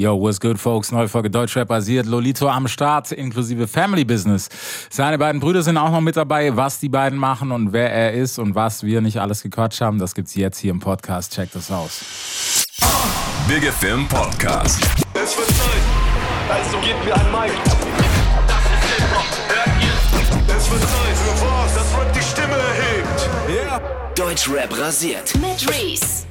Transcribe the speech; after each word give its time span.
Yo, 0.00 0.14
what's 0.14 0.38
good, 0.38 0.60
folks? 0.60 0.92
Neue 0.92 1.08
Folge 1.08 1.28
Deutschrap 1.28 1.66
basiert. 1.66 2.06
Lolito 2.06 2.46
am 2.48 2.68
Start, 2.68 3.10
inklusive 3.10 3.66
Family 3.66 4.04
Business. 4.04 4.48
Seine 4.90 5.18
beiden 5.18 5.40
Brüder 5.40 5.60
sind 5.60 5.76
auch 5.76 5.90
noch 5.90 6.00
mit 6.00 6.16
dabei. 6.16 6.56
Was 6.56 6.78
die 6.78 6.88
beiden 6.88 7.18
machen 7.18 7.50
und 7.50 7.72
wer 7.72 7.92
er 7.92 8.12
ist 8.12 8.38
und 8.38 8.54
was 8.54 8.84
wir 8.84 9.00
nicht 9.00 9.20
alles 9.20 9.42
gequatscht 9.42 9.80
haben, 9.80 9.98
das 9.98 10.14
gibt's 10.14 10.36
jetzt 10.36 10.58
hier 10.58 10.70
im 10.70 10.78
Podcast. 10.78 11.34
Check 11.34 11.50
das 11.50 11.72
aus. 11.72 12.68
Big 13.48 13.64
FM 13.64 14.06
Podcast. 14.06 14.80
Es 15.14 15.36
wird 15.36 15.48
Zeit, 15.48 15.82
also 16.48 16.78
gebt 16.78 17.04
mir 17.04 17.16
ein 17.16 17.32
Mic. 17.32 17.52
Das 18.46 18.62
ist 18.62 18.84
Hip-Hop, 18.94 19.26
hört 19.48 19.82
ihr? 19.82 20.56
Es 20.56 20.70
wird 20.70 20.80
Zeit 20.80 21.16
für 21.16 21.44
was, 21.44 21.74
das 21.74 21.98
Rap 21.98 22.12
die 22.12 22.22
Stimme 22.22 22.54
erhebt. 22.54 24.16
Deutschrap 24.16 24.78
rasiert. 24.78 25.34
Mit 25.40 25.68
Reese. 25.68 26.28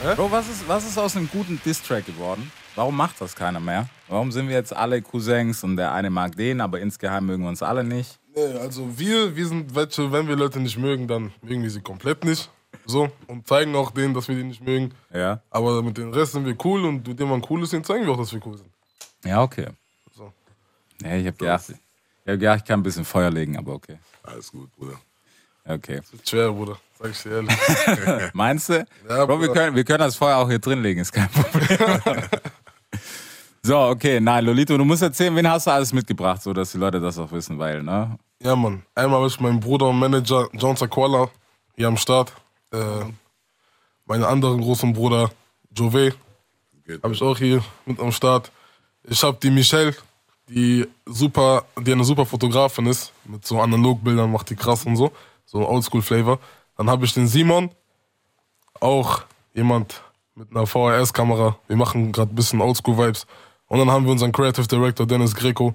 Bro, 0.00 0.30
was 0.30 0.48
ist, 0.48 0.68
was 0.68 0.86
ist 0.86 0.96
aus 0.96 1.16
einem 1.16 1.28
guten 1.28 1.60
Diss-Track 1.64 2.06
geworden? 2.06 2.52
Warum 2.76 2.96
macht 2.96 3.20
das 3.20 3.34
keiner 3.34 3.58
mehr? 3.58 3.88
Warum 4.06 4.30
sind 4.30 4.48
wir 4.48 4.54
jetzt 4.54 4.72
alle 4.72 5.02
Cousins 5.02 5.64
und 5.64 5.76
der 5.76 5.92
eine 5.92 6.08
mag 6.08 6.36
den, 6.36 6.60
aber 6.60 6.78
insgeheim 6.78 7.26
mögen 7.26 7.42
wir 7.42 7.48
uns 7.48 7.64
alle 7.64 7.82
nicht? 7.82 8.20
Nee, 8.36 8.58
also 8.58 8.96
wir, 8.96 9.34
wir 9.34 9.46
sind 9.48 9.74
welche, 9.74 10.12
wenn 10.12 10.28
wir 10.28 10.36
Leute 10.36 10.60
nicht 10.60 10.78
mögen, 10.78 11.08
dann 11.08 11.32
mögen 11.42 11.64
wir 11.64 11.70
sie 11.70 11.80
komplett 11.80 12.24
nicht. 12.24 12.48
So, 12.86 13.10
und 13.26 13.48
zeigen 13.48 13.74
auch 13.74 13.90
denen, 13.90 14.14
dass 14.14 14.28
wir 14.28 14.36
die 14.36 14.44
nicht 14.44 14.62
mögen. 14.62 14.94
Ja. 15.12 15.42
Aber 15.50 15.82
mit 15.82 15.98
den 15.98 16.14
Rest 16.14 16.32
sind 16.32 16.46
wir 16.46 16.56
cool 16.64 16.84
und 16.84 17.06
mit 17.06 17.18
dem 17.18 17.28
man 17.28 17.44
cool 17.50 17.64
ist, 17.64 17.72
den 17.72 17.82
zeigen 17.82 18.06
wir 18.06 18.12
auch, 18.12 18.18
dass 18.18 18.32
wir 18.32 18.40
cool 18.46 18.56
sind. 18.56 18.70
Ja, 19.24 19.42
okay. 19.42 19.66
So. 20.14 20.32
Nee, 21.02 21.22
ich 21.22 21.26
hab 21.26 21.38
gedacht, 21.38 21.64
ich 21.70 21.74
hab 21.74 22.38
gedacht, 22.38 22.60
ich 22.60 22.64
kann 22.64 22.78
ein 22.78 22.84
bisschen 22.84 23.04
Feuer 23.04 23.30
legen, 23.30 23.58
aber 23.58 23.72
okay. 23.72 23.98
Alles 24.22 24.52
gut, 24.52 24.70
Bruder. 24.76 25.00
Okay. 25.64 26.00
Wird 26.12 26.28
schwer, 26.28 26.52
Bruder. 26.52 26.78
Sag 26.98 27.10
ich 27.10 27.22
dir 27.22 27.30
ehrlich. 27.30 28.32
Meinst 28.34 28.68
du? 28.68 28.86
Ja, 29.08 29.24
Bro, 29.24 29.40
wir 29.40 29.52
können, 29.52 29.76
wir 29.76 29.84
können 29.84 30.00
das 30.00 30.16
Feuer 30.16 30.36
auch 30.36 30.48
hier 30.48 30.58
drin 30.58 30.82
legen, 30.82 31.00
ist 31.00 31.12
kein 31.12 31.28
Problem. 31.28 32.00
so, 33.62 33.78
okay, 33.78 34.20
nein, 34.20 34.44
Lolito, 34.44 34.76
du 34.76 34.84
musst 34.84 35.02
erzählen, 35.02 35.34
wen 35.36 35.48
hast 35.48 35.66
du 35.66 35.70
alles 35.70 35.92
mitgebracht, 35.92 36.42
so 36.42 36.52
dass 36.52 36.72
die 36.72 36.78
Leute 36.78 37.00
das 37.00 37.18
auch 37.18 37.30
wissen, 37.30 37.58
weil, 37.58 37.82
ne? 37.82 38.18
ja, 38.42 38.56
Mann. 38.56 38.82
Einmal 38.94 39.18
habe 39.18 39.28
ich 39.28 39.40
meinen 39.40 39.60
Bruder 39.60 39.88
und 39.88 39.98
Manager 39.98 40.48
John 40.52 40.76
Sakwala 40.76 41.30
hier 41.76 41.88
am 41.88 41.96
Start. 41.96 42.32
Äh, 42.72 43.04
meinen 44.06 44.24
anderen 44.24 44.60
großen 44.60 44.92
Bruder 44.92 45.30
Jove 45.76 46.14
habe 47.02 47.14
ich 47.14 47.22
auch 47.22 47.36
hier 47.36 47.62
mit 47.84 48.00
am 48.00 48.12
Start. 48.12 48.50
Ich 49.04 49.22
habe 49.22 49.38
die 49.42 49.50
Michelle, 49.50 49.94
die 50.48 50.86
super, 51.04 51.64
die 51.78 51.92
eine 51.92 52.04
super 52.04 52.24
Fotografin 52.24 52.86
ist, 52.86 53.12
mit 53.24 53.46
so 53.46 53.60
Analogbildern, 53.60 54.32
macht 54.32 54.50
die 54.50 54.56
krass 54.56 54.86
und 54.86 54.96
so, 54.96 55.12
so 55.44 55.68
Oldschool-Flavor. 55.68 56.38
Dann 56.78 56.88
habe 56.88 57.04
ich 57.04 57.12
den 57.12 57.26
Simon, 57.26 57.70
auch 58.80 59.22
jemand 59.52 60.00
mit 60.36 60.50
einer 60.52 60.64
VHS-Kamera. 60.64 61.58
Wir 61.66 61.76
machen 61.76 62.12
gerade 62.12 62.32
ein 62.32 62.36
bisschen 62.36 62.60
Oldschool-Vibes. 62.60 63.26
Und 63.66 63.80
dann 63.80 63.90
haben 63.90 64.04
wir 64.04 64.12
unseren 64.12 64.30
Creative 64.30 64.66
Director 64.66 65.04
Dennis 65.04 65.34
Greco, 65.34 65.74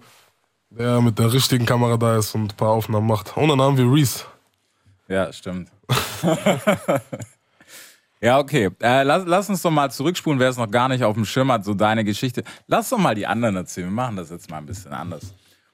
der 0.69 1.01
mit 1.01 1.19
der 1.19 1.33
richtigen 1.33 1.65
Kamera 1.65 1.97
da 1.97 2.17
ist 2.17 2.33
und 2.33 2.53
ein 2.53 2.57
paar 2.57 2.69
Aufnahmen 2.69 3.05
macht. 3.05 3.35
Und 3.35 3.49
dann 3.49 3.61
haben 3.61 3.77
wir 3.77 3.91
Reese. 3.91 4.23
Ja, 5.09 5.31
stimmt. 5.33 5.69
ja, 8.21 8.39
okay. 8.39 8.69
Äh, 8.81 9.03
lass, 9.03 9.23
lass 9.25 9.49
uns 9.49 9.61
doch 9.61 9.71
mal 9.71 9.91
zurückspulen, 9.91 10.39
wer 10.39 10.47
es 10.47 10.57
noch 10.57 10.71
gar 10.71 10.87
nicht 10.87 11.03
auf 11.03 11.15
dem 11.15 11.25
Schirm 11.25 11.51
hat, 11.51 11.65
so 11.65 11.73
deine 11.73 12.05
Geschichte. 12.05 12.45
Lass 12.67 12.87
doch 12.87 12.97
mal 12.97 13.13
die 13.13 13.27
anderen 13.27 13.57
erzählen. 13.57 13.87
Wir 13.87 13.93
machen 13.93 14.15
das 14.15 14.29
jetzt 14.29 14.49
mal 14.49 14.59
ein 14.59 14.65
bisschen 14.65 14.93
anders. 14.93 15.33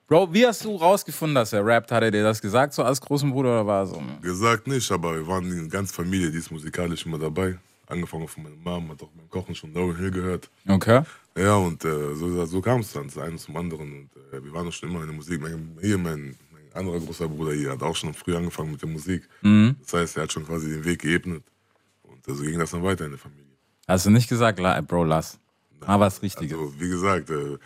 Bro, 0.10 0.34
wie 0.34 0.46
hast 0.48 0.66
du 0.66 0.76
rausgefunden, 0.76 1.36
dass 1.36 1.54
er 1.54 1.64
rappt? 1.64 1.92
Hat 1.92 2.02
er 2.02 2.10
dir 2.10 2.24
das 2.24 2.42
gesagt, 2.42 2.74
so 2.74 2.84
als 2.84 3.00
großen 3.00 3.30
Bruder 3.32 3.50
oder 3.52 3.68
war 3.68 3.82
er 3.84 3.86
so? 3.88 4.02
Gesagt 4.22 4.66
nicht, 4.68 4.92
aber 4.92 5.14
wir 5.16 5.28
waren 5.28 5.46
in 5.52 5.70
ganz 5.70 5.92
Familie, 5.92 6.32
die 6.32 6.40
ist 6.40 6.50
musikalisch 6.52 7.06
immer 7.06 7.20
dabei. 7.20 7.60
Angefangen 7.86 8.28
von 8.28 8.42
meiner 8.44 8.56
Mom, 8.56 8.90
hat 8.90 9.04
auch 9.04 9.10
beim 9.10 9.30
Kochen 9.30 9.54
schon 9.54 9.72
Lauryn 9.74 9.98
Hill 9.98 10.12
gehört. 10.12 10.50
Okay. 10.68 11.04
Ja, 11.38 11.56
und 11.56 11.86
äh, 11.86 12.16
so, 12.16 12.44
so 12.46 12.60
kam 12.62 12.82
es 12.82 12.92
dann, 12.92 13.06
das 13.06 13.18
eine 13.20 13.38
zum 13.38 13.56
anderen. 13.56 13.92
Und 13.92 14.10
äh, 14.34 14.44
wir 14.44 14.52
waren 14.52 14.68
auch 14.68 14.72
schon 14.74 14.90
immer 14.90 15.02
in 15.02 15.08
der 15.08 15.16
Musik. 15.16 15.42
Mein, 15.42 15.78
hier, 15.82 15.98
mein, 16.00 16.36
mein 16.52 16.74
anderer 16.74 17.00
großer 17.00 17.28
Bruder 17.28 17.54
hier 17.54 17.72
hat 17.72 17.84
auch 17.84 17.96
schon 17.96 18.14
früh 18.16 18.36
angefangen 18.36 18.72
mit 18.72 18.82
der 18.82 18.90
Musik. 18.90 19.28
Das 19.44 19.94
heißt, 19.94 20.18
er 20.18 20.24
hat 20.24 20.32
schon 20.32 20.46
quasi 20.46 20.70
den 20.70 20.86
Weg 20.86 21.02
geebnet. 21.02 21.44
Und 22.04 22.28
äh, 22.28 22.34
so 22.34 22.42
ging 22.44 22.58
das 22.58 22.72
dann 22.72 22.84
weiter 22.84 23.06
in 23.06 23.12
der 23.12 23.20
Familie. 23.20 23.46
Hast 23.88 24.08
du 24.08 24.10
nicht 24.10 24.28
gesagt, 24.28 24.60
la- 24.60 24.82
Bro, 24.82 25.04
lass. 25.06 25.40
Mal 25.86 26.00
was 26.00 26.22
Richtiges. 26.24 26.58
Also, 26.58 26.74
wie 26.80 26.90
gesagt, 26.90 27.30
äh, 27.30 27.58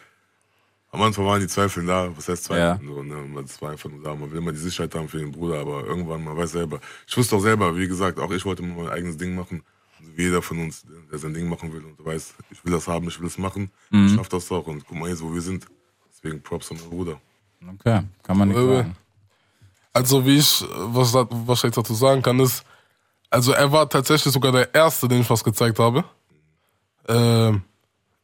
am 0.94 1.02
Anfang 1.02 1.26
waren 1.26 1.42
die 1.42 1.48
Zweifel 1.48 1.86
da, 1.86 2.16
was 2.16 2.28
heißt 2.30 2.46
Zweifel? 2.46 2.62
Ja. 2.86 2.94
So, 2.96 3.04
ne? 3.04 3.16
man- 3.16 3.44
Das 3.46 3.62
war 3.62 3.72
einfach 3.72 3.90
nur 3.90 4.02
da, 4.04 4.16
man 4.16 4.31
will 4.31 4.38
immer 4.38 4.52
die 4.52 4.58
Sicherheit 4.59 4.94
haben 4.96 5.09
für 5.09 5.18
den 5.18 5.31
Bruder, 5.31 5.59
aber 5.59 5.84
irgendwann, 5.86 6.24
man 6.24 6.38
weiß 6.38 6.52
selber. 6.52 6.80
Ich 7.08 7.18
wusste 7.18 7.36
auch 7.36 7.40
selber, 7.42 7.76
wie 7.76 7.88
gesagt, 7.88 8.20
auch 8.20 8.31
ich 8.31 8.46
wollte 8.46 8.64
immer 8.64 8.84
mein 8.84 8.90
eigenes 8.90 9.18
Ding 9.18 9.36
machen. 9.36 9.64
Und 10.00 10.18
wie 10.18 10.24
jeder 10.24 10.42
von 10.42 10.59
uns, 10.59 10.86
der 11.12 11.18
sein 11.20 11.34
Ding 11.34 11.50
machen 11.50 11.74
will 11.74 11.84
und 11.84 12.04
weiß, 12.06 12.34
ich 12.52 12.64
will 12.64 12.72
das 12.74 12.88
haben, 12.88 13.08
ich 13.08 13.20
will 13.20 13.28
es 13.28 13.38
machen, 13.38 13.72
Mhm. 13.90 14.06
ich 14.08 14.14
schaff 14.16 14.30
das 14.30 14.52
auch 14.52 14.68
und 14.68 14.86
guck 14.88 14.98
mal 14.98 15.09
jetzt, 15.09 15.22
wo 15.24 15.34
wir 15.34 15.42
sind. 15.42 15.66
Deswegen 16.09 16.42
Props 16.42 16.72
an 16.72 16.78
meinen 16.78 16.90
Bruder. 16.90 17.20
Okay, 17.80 18.02
kann 18.22 18.38
man 18.38 18.48
nicht 18.50 18.58
Äh, 18.58 18.75
sagen. 18.78 18.96
Also 19.94 20.25
wie 20.25 20.38
ich, 20.38 20.62
äh, 20.62 20.66
was, 20.70 21.14
was 21.14 21.60
ich 21.60 21.64
jetzt 21.66 21.78
dazu 21.78 21.94
sagen 21.94 22.22
kann, 22.22 22.40
ist, 22.40 22.64
also 23.30 23.52
er 23.54 23.72
war 23.72 23.90
tatsächlich 23.90 24.31
sogar 24.34 24.52
der 24.52 24.74
Erste, 24.75 25.08
den 25.08 25.22
ich 25.22 25.30
was 25.30 25.44
gezeigt 25.44 25.80
habe. 25.80 26.04
Ähm, 27.08 27.64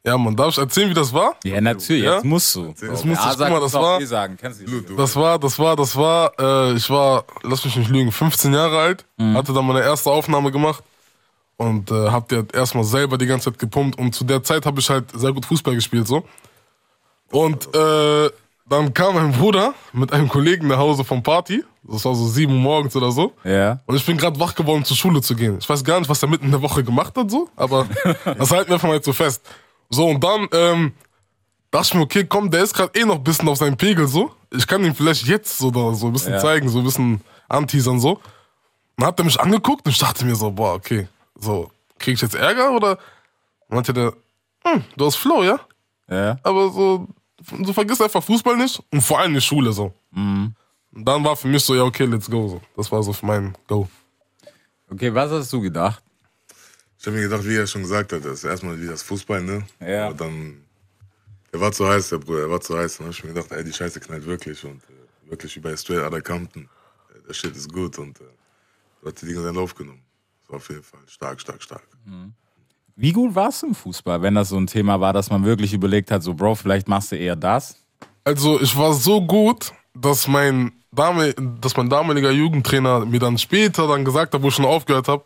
ja, 0.05 0.17
man, 0.17 0.35
darf 0.35 0.49
ich 0.49 0.57
erzählen, 0.57 0.89
wie 0.89 0.93
das 0.93 1.13
war? 1.13 1.35
Ja, 1.43 1.59
natürlich, 1.59 2.03
Ja? 2.03 2.15
jetzt 2.15 2.25
musst 2.25 2.55
du. 2.55 2.67
Jetzt 2.67 2.81
muss 2.81 3.01
ich, 3.01 3.07
ja, 3.09 3.29
guck 3.29 3.37
sag 3.37 3.51
mal, 3.51 3.59
das 3.59 3.73
war, 3.73 4.05
sagen. 4.05 4.37
Kennst 4.39 4.61
du 4.61 4.95
das 4.95 5.15
war, 5.15 5.37
das 5.37 5.59
war, 5.59 5.75
das 5.75 5.95
war, 5.95 6.31
äh, 6.39 6.73
ich 6.73 6.89
war, 6.89 7.25
lass 7.43 7.65
mich 7.65 7.75
nicht 7.75 7.89
lügen, 7.89 8.11
15 8.11 8.53
Jahre 8.53 8.79
alt, 8.79 9.05
hatte 9.19 9.53
dann 9.53 9.65
meine 9.67 9.81
erste 9.81 10.09
Aufnahme 10.09 10.51
gemacht 10.51 10.83
und 11.57 11.91
äh, 11.91 12.09
hab 12.09 12.29
die 12.29 12.37
halt 12.37 12.55
erstmal 12.55 12.85
selber 12.85 13.17
die 13.17 13.25
ganze 13.25 13.51
Zeit 13.51 13.59
gepumpt 13.59 13.99
und 13.99 14.15
zu 14.15 14.23
der 14.23 14.41
Zeit 14.41 14.65
habe 14.65 14.79
ich 14.79 14.89
halt 14.89 15.11
sehr 15.13 15.33
gut 15.33 15.45
Fußball 15.45 15.75
gespielt, 15.75 16.07
so. 16.07 16.23
Und 17.31 17.75
äh, 17.75 18.29
dann 18.67 18.93
kam 18.93 19.15
mein 19.15 19.33
Bruder 19.33 19.73
mit 19.91 20.13
einem 20.13 20.29
Kollegen 20.29 20.67
nach 20.67 20.77
Hause 20.77 21.03
vom 21.03 21.21
Party, 21.21 21.63
das 21.83 22.05
war 22.05 22.15
so 22.15 22.27
sieben 22.27 22.53
Uhr 22.53 22.59
morgens 22.59 22.95
oder 22.95 23.11
so. 23.11 23.33
Ja. 23.43 23.79
Und 23.85 23.95
ich 23.95 24.05
bin 24.05 24.15
gerade 24.17 24.39
wach 24.39 24.55
geworden, 24.55 24.85
zur 24.85 24.95
Schule 24.95 25.21
zu 25.21 25.35
gehen. 25.35 25.57
Ich 25.59 25.67
weiß 25.67 25.83
gar 25.83 25.99
nicht, 25.99 26.09
was 26.09 26.23
er 26.23 26.29
mitten 26.29 26.45
in 26.45 26.51
der 26.51 26.61
Woche 26.61 26.83
gemacht 26.83 27.17
hat, 27.17 27.29
so, 27.29 27.49
aber 27.57 27.87
das 28.25 28.51
halten 28.51 28.69
wir 28.69 28.75
einfach 28.75 28.87
mal 28.87 28.95
jetzt 28.95 29.05
so 29.05 29.13
fest. 29.13 29.41
So, 29.89 30.07
und 30.07 30.23
dann 30.23 30.47
ähm, 30.51 30.93
dachte 31.71 31.87
ich 31.87 31.93
mir, 31.95 32.01
okay, 32.01 32.25
komm, 32.25 32.49
der 32.51 32.63
ist 32.63 32.73
gerade 32.73 32.97
eh 32.99 33.05
noch 33.05 33.15
ein 33.15 33.23
bisschen 33.23 33.47
auf 33.49 33.57
seinem 33.57 33.77
Pegel, 33.77 34.07
so. 34.07 34.31
Ich 34.51 34.65
kann 34.67 34.83
ihm 34.83 34.95
vielleicht 34.95 35.25
jetzt 35.27 35.57
so, 35.57 35.71
da, 35.71 35.93
so 35.93 36.07
ein 36.07 36.13
bisschen 36.13 36.33
Ja. 36.33 36.39
zeigen, 36.39 36.69
so 36.69 36.79
ein 36.79 36.83
bisschen 36.85 37.21
anteasern, 37.47 37.99
so. 37.99 38.19
Dann 38.97 39.07
hat 39.07 39.19
er 39.19 39.25
mich 39.25 39.39
angeguckt 39.39 39.85
und 39.85 39.91
ich 39.91 39.97
dachte 39.99 40.25
mir 40.25 40.35
so, 40.35 40.51
boah, 40.51 40.73
okay, 40.75 41.07
so, 41.35 41.71
krieg 41.97 42.15
ich 42.15 42.21
jetzt 42.21 42.35
Ärger 42.35 42.71
oder? 42.71 42.91
Und 42.91 42.99
dann 43.69 43.75
meinte 43.77 43.93
der, 43.93 44.13
hm, 44.65 44.83
du 44.97 45.05
hast 45.05 45.15
Flow, 45.15 45.43
ja? 45.43 45.59
Ja. 46.09 46.37
aber 46.41 46.71
so, 46.71 47.07
so 47.63 47.71
vergiss 47.71 48.01
einfach 48.01 48.23
Fußball 48.23 48.57
nicht 48.57 48.81
und 48.91 49.01
vor 49.01 49.19
allem 49.19 49.33
die 49.35 49.41
Schule 49.41 49.71
so. 49.71 49.93
Und 50.11 50.55
dann 50.91 51.23
war 51.23 51.35
für 51.35 51.47
mich 51.47 51.63
so, 51.63 51.75
ja, 51.75 51.83
okay, 51.83 52.05
let's 52.05 52.29
go. 52.29 52.47
So. 52.47 52.61
Das 52.75 52.91
war 52.91 53.03
so 53.03 53.13
für 53.13 53.27
mein 53.27 53.55
Go. 53.67 53.87
Okay, 54.91 55.13
was 55.13 55.29
hast 55.31 55.53
du 55.53 55.61
gedacht? 55.61 56.01
Ich 56.99 57.07
habe 57.07 57.15
mir 57.15 57.23
gedacht, 57.23 57.45
wie 57.45 57.55
er 57.55 57.65
schon 57.65 57.83
gesagt 57.83 58.11
hat, 58.11 58.25
das 58.25 58.39
ist 58.39 58.43
erstmal 58.43 58.79
wie 58.81 58.87
das 58.87 59.03
Fußball, 59.03 59.41
ne? 59.41 59.63
Ja. 59.79 60.07
Aber 60.07 60.15
dann, 60.15 60.65
der 61.53 61.61
war 61.61 61.71
zu 61.71 61.87
heiß, 61.87 62.09
der 62.09 62.17
Bruder, 62.17 62.41
der 62.41 62.49
war 62.49 62.59
zu 62.59 62.77
heiß. 62.77 62.97
Dann 62.97 63.05
habe 63.05 63.15
ich 63.15 63.23
mir 63.23 63.33
gedacht, 63.33 63.51
ey, 63.53 63.63
die 63.63 63.71
Scheiße 63.71 64.01
knallt 64.01 64.25
wirklich 64.25 64.61
und 64.65 64.83
äh, 64.83 65.29
wirklich 65.29 65.55
wie 65.55 65.61
bei 65.61 65.77
Straight 65.77 66.03
Outta 66.03 66.19
Compton. 66.19 66.63
Äh, 66.63 67.25
der 67.25 67.33
Shit 67.33 67.55
ist 67.55 67.71
gut 67.71 67.97
und 67.99 68.19
äh, 68.19 68.25
du 69.01 69.07
hast 69.07 69.21
die 69.21 69.27
Dinge 69.27 69.41
seinen 69.41 69.55
Lauf 69.55 69.73
genommen. 69.73 70.01
Das 70.41 70.49
war 70.49 70.57
auf 70.57 70.69
jeden 70.69 70.83
Fall 70.83 70.99
stark, 71.07 71.39
stark, 71.39 71.63
stark. 71.63 71.87
Wie 72.97 73.13
gut 73.13 73.33
warst 73.33 73.61
du 73.61 73.67
im 73.67 73.75
Fußball, 73.75 74.21
wenn 74.21 74.35
das 74.35 74.49
so 74.49 74.57
ein 74.57 74.67
Thema 74.67 74.99
war, 74.99 75.13
dass 75.13 75.29
man 75.29 75.45
wirklich 75.45 75.73
überlegt 75.73 76.11
hat, 76.11 76.21
so 76.21 76.33
Bro, 76.33 76.55
vielleicht 76.55 76.89
machst 76.89 77.13
du 77.13 77.15
eher 77.15 77.37
das? 77.37 77.81
Also 78.25 78.59
ich 78.59 78.75
war 78.75 78.93
so 78.93 79.25
gut, 79.25 79.71
dass 79.93 80.27
mein, 80.27 80.73
Dame, 80.91 81.33
dass 81.61 81.77
mein 81.77 81.89
damaliger 81.89 82.31
Jugendtrainer 82.31 83.05
mir 83.05 83.19
dann 83.21 83.37
später 83.37 83.87
dann 83.87 84.03
gesagt 84.03 84.33
hat, 84.33 84.41
wo 84.41 84.49
ich 84.49 84.55
schon 84.55 84.65
aufgehört 84.65 85.07
habe, 85.07 85.23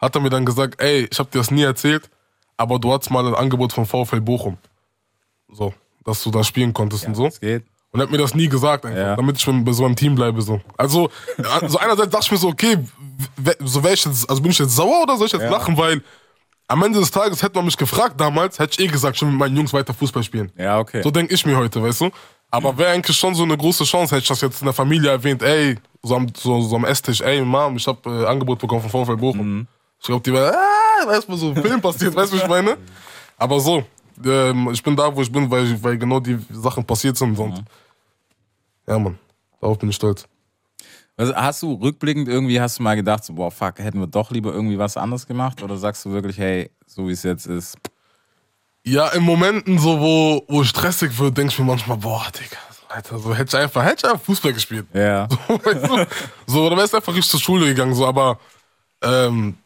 hat 0.00 0.14
er 0.14 0.20
mir 0.20 0.30
dann 0.30 0.44
gesagt, 0.44 0.80
ey, 0.80 1.08
ich 1.10 1.18
habe 1.18 1.30
dir 1.30 1.38
das 1.38 1.50
nie 1.50 1.62
erzählt, 1.62 2.08
aber 2.56 2.78
du 2.78 2.92
hattest 2.92 3.10
mal 3.10 3.26
ein 3.26 3.34
Angebot 3.34 3.72
von 3.72 3.86
VfL 3.86 4.20
Bochum. 4.20 4.56
So, 5.52 5.74
dass 6.04 6.22
du 6.22 6.30
da 6.30 6.44
spielen 6.44 6.72
konntest 6.72 7.06
und 7.06 7.14
so. 7.14 7.26
Es 7.26 7.40
geht. 7.40 7.64
Und 7.92 7.98
er 7.98 8.04
hat 8.04 8.10
mir 8.12 8.18
das 8.18 8.34
nie 8.36 8.48
gesagt, 8.48 8.86
einfach, 8.86 8.98
Ja. 9.00 9.16
damit 9.16 9.36
ich 9.36 9.44
bei 9.64 9.72
so 9.72 9.84
einem 9.84 9.96
Team 9.96 10.14
bleibe. 10.14 10.40
So. 10.42 10.60
Also, 10.76 11.10
also 11.60 11.78
einerseits 11.78 12.10
dachte 12.10 12.26
ich 12.26 12.30
mir 12.32 12.38
so, 12.38 12.48
okay, 12.48 12.78
so 13.60 13.82
wär 13.82 13.92
ich 13.92 14.04
jetzt, 14.04 14.30
also 14.30 14.40
bin 14.40 14.52
ich 14.52 14.58
jetzt 14.58 14.76
sauer 14.76 15.02
oder 15.02 15.16
soll 15.16 15.26
ich 15.26 15.32
jetzt 15.32 15.50
lachen? 15.50 15.76
Weil 15.76 16.00
am 16.68 16.82
Ende 16.84 17.00
des 17.00 17.10
Tages 17.10 17.42
hätte 17.42 17.56
man 17.56 17.64
mich 17.64 17.76
gefragt 17.76 18.20
damals, 18.20 18.60
hätte 18.60 18.80
ich 18.80 18.88
eh 18.88 18.92
gesagt, 18.92 19.16
ich 19.16 19.22
will 19.22 19.30
mit 19.30 19.38
meinen 19.38 19.56
Jungs 19.56 19.72
weiter 19.72 19.92
Fußball 19.92 20.22
spielen. 20.22 20.52
Ja, 20.56 20.78
okay. 20.78 21.02
So 21.02 21.10
denke 21.10 21.34
ich 21.34 21.44
mir 21.44 21.56
heute, 21.56 21.82
weißt 21.82 22.02
du? 22.02 22.10
Aber 22.52 22.78
wäre 22.78 22.90
eigentlich 22.92 23.16
schon 23.16 23.34
so 23.34 23.42
eine 23.42 23.56
große 23.56 23.82
Chance, 23.84 24.14
hätte 24.14 24.22
ich 24.22 24.28
das 24.28 24.40
jetzt 24.40 24.60
in 24.60 24.66
der 24.66 24.74
Familie 24.74 25.10
erwähnt, 25.10 25.42
ey, 25.42 25.76
so 26.02 26.14
am, 26.14 26.28
so, 26.36 26.60
so 26.60 26.76
am 26.76 26.84
Esstisch, 26.84 27.20
ey, 27.20 27.42
Mom, 27.42 27.76
ich 27.76 27.86
habe 27.88 28.08
äh, 28.08 28.26
Angebot 28.26 28.60
bekommen 28.60 28.88
von 28.88 29.04
VfL 29.04 29.16
Bochum. 29.16 29.66
Ich 30.00 30.06
glaube, 30.06 30.22
die 30.22 30.32
wäre, 30.32 30.56
ah, 30.56 31.20
du, 31.20 31.36
so 31.36 31.50
ein 31.50 31.62
Film 31.62 31.80
passiert, 31.80 32.14
weißt 32.14 32.32
du, 32.32 32.36
was 32.36 32.42
ich 32.42 32.48
meine? 32.48 32.78
Aber 33.36 33.60
so, 33.60 33.84
ähm, 34.24 34.70
ich 34.72 34.82
bin 34.82 34.96
da, 34.96 35.14
wo 35.14 35.20
ich 35.20 35.30
bin, 35.30 35.50
weil, 35.50 35.82
weil 35.82 35.98
genau 35.98 36.20
die 36.20 36.38
Sachen 36.50 36.84
passiert 36.84 37.16
sind 37.16 37.38
und 37.38 37.64
ja, 38.86 38.98
Mann, 38.98 39.18
darauf 39.60 39.78
bin 39.78 39.90
ich 39.90 39.96
stolz. 39.96 40.26
Also 41.16 41.34
hast 41.36 41.62
du 41.62 41.74
rückblickend 41.74 42.28
irgendwie, 42.28 42.58
hast 42.58 42.78
du 42.78 42.82
mal 42.82 42.96
gedacht, 42.96 43.24
so, 43.24 43.34
boah, 43.34 43.50
fuck, 43.50 43.78
hätten 43.78 44.00
wir 44.00 44.06
doch 44.06 44.30
lieber 44.30 44.54
irgendwie 44.54 44.78
was 44.78 44.96
anderes 44.96 45.26
gemacht? 45.26 45.62
Oder 45.62 45.76
sagst 45.76 46.04
du 46.06 46.10
wirklich, 46.10 46.38
hey, 46.38 46.70
so 46.86 47.06
wie 47.06 47.12
es 47.12 47.22
jetzt 47.22 47.46
ist, 47.46 47.76
Ja, 48.84 49.08
in 49.08 49.22
Momenten 49.22 49.78
so, 49.78 50.00
wo, 50.00 50.42
wo 50.48 50.64
stressig 50.64 51.16
wird, 51.18 51.36
denke 51.36 51.52
ich 51.52 51.58
mir 51.58 51.66
manchmal, 51.66 51.98
boah, 51.98 52.26
Digga, 52.34 52.56
so, 52.70 52.86
Alter, 52.88 53.18
so 53.18 53.34
hätte 53.34 53.56
ich 53.56 53.62
einfach, 53.62 53.84
hätte 53.84 54.06
ich 54.06 54.10
einfach 54.10 54.24
Fußball 54.24 54.54
gespielt. 54.54 54.86
Ja. 54.94 55.28
weißt 55.48 55.86
du? 55.86 56.06
So, 56.46 56.66
oder 56.66 56.76
wärst 56.78 56.94
einfach 56.94 57.14
richtig 57.14 57.30
zur 57.30 57.40
Schule 57.40 57.66
gegangen, 57.66 57.94
so, 57.94 58.06
aber 58.06 58.38
ähm, 59.02 59.58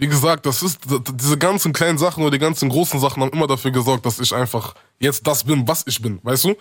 wie 0.00 0.08
gesagt, 0.08 0.46
das 0.46 0.62
ist 0.62 0.78
diese 1.12 1.36
ganzen 1.36 1.74
kleinen 1.74 1.98
Sachen 1.98 2.22
oder 2.22 2.30
die 2.30 2.38
ganzen 2.38 2.70
großen 2.70 2.98
Sachen 2.98 3.22
haben 3.22 3.32
immer 3.32 3.46
dafür 3.46 3.70
gesorgt, 3.70 4.06
dass 4.06 4.18
ich 4.18 4.34
einfach 4.34 4.74
jetzt 4.98 5.26
das 5.26 5.44
bin, 5.44 5.68
was 5.68 5.86
ich 5.86 6.00
bin, 6.00 6.20
weißt 6.22 6.44
du? 6.44 6.56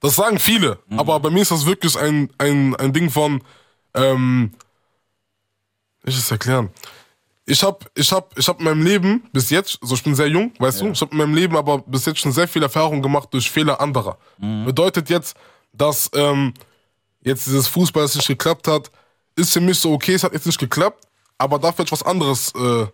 Das 0.00 0.16
sagen 0.16 0.38
viele, 0.38 0.78
aber 0.98 1.18
bei 1.18 1.30
mir 1.30 1.40
ist 1.40 1.50
das 1.50 1.64
wirklich 1.64 1.98
ein, 1.98 2.28
ein, 2.36 2.76
ein 2.76 2.92
Ding 2.92 3.08
von, 3.08 3.42
ähm, 3.94 4.52
ich 6.04 6.14
es 6.14 6.30
erklären? 6.30 6.68
Ich 7.46 7.62
hab, 7.62 7.90
ich 7.94 8.12
hab, 8.12 8.38
ich 8.38 8.46
hab 8.46 8.58
in 8.58 8.66
meinem 8.66 8.84
Leben 8.84 9.24
bis 9.32 9.48
jetzt, 9.48 9.78
also 9.80 9.94
ich 9.94 10.02
bin 10.02 10.14
sehr 10.14 10.28
jung, 10.28 10.52
weißt 10.58 10.82
du, 10.82 10.90
ich 10.90 11.00
hab 11.00 11.10
in 11.10 11.16
meinem 11.16 11.34
Leben 11.34 11.56
aber 11.56 11.78
bis 11.78 12.04
jetzt 12.04 12.20
schon 12.20 12.32
sehr 12.32 12.46
viel 12.46 12.62
Erfahrung 12.62 13.00
gemacht 13.00 13.30
durch 13.32 13.50
Fehler 13.50 13.80
anderer. 13.80 14.18
Bedeutet 14.66 15.08
jetzt, 15.08 15.34
dass 15.72 16.10
ähm, 16.14 16.52
jetzt 17.22 17.46
dieses 17.46 17.66
Fußball, 17.68 18.02
das 18.02 18.14
nicht 18.14 18.28
geklappt 18.28 18.68
hat, 18.68 18.90
ist 19.36 19.54
für 19.54 19.60
mich 19.62 19.78
so, 19.78 19.90
okay, 19.94 20.12
es 20.12 20.22
hat 20.22 20.34
jetzt 20.34 20.46
nicht 20.46 20.58
geklappt, 20.58 21.03
aber 21.38 21.58
dafür 21.58 21.84
hat 21.84 21.92
was 21.92 22.02
anderes 22.02 22.52
äh, 22.54 22.86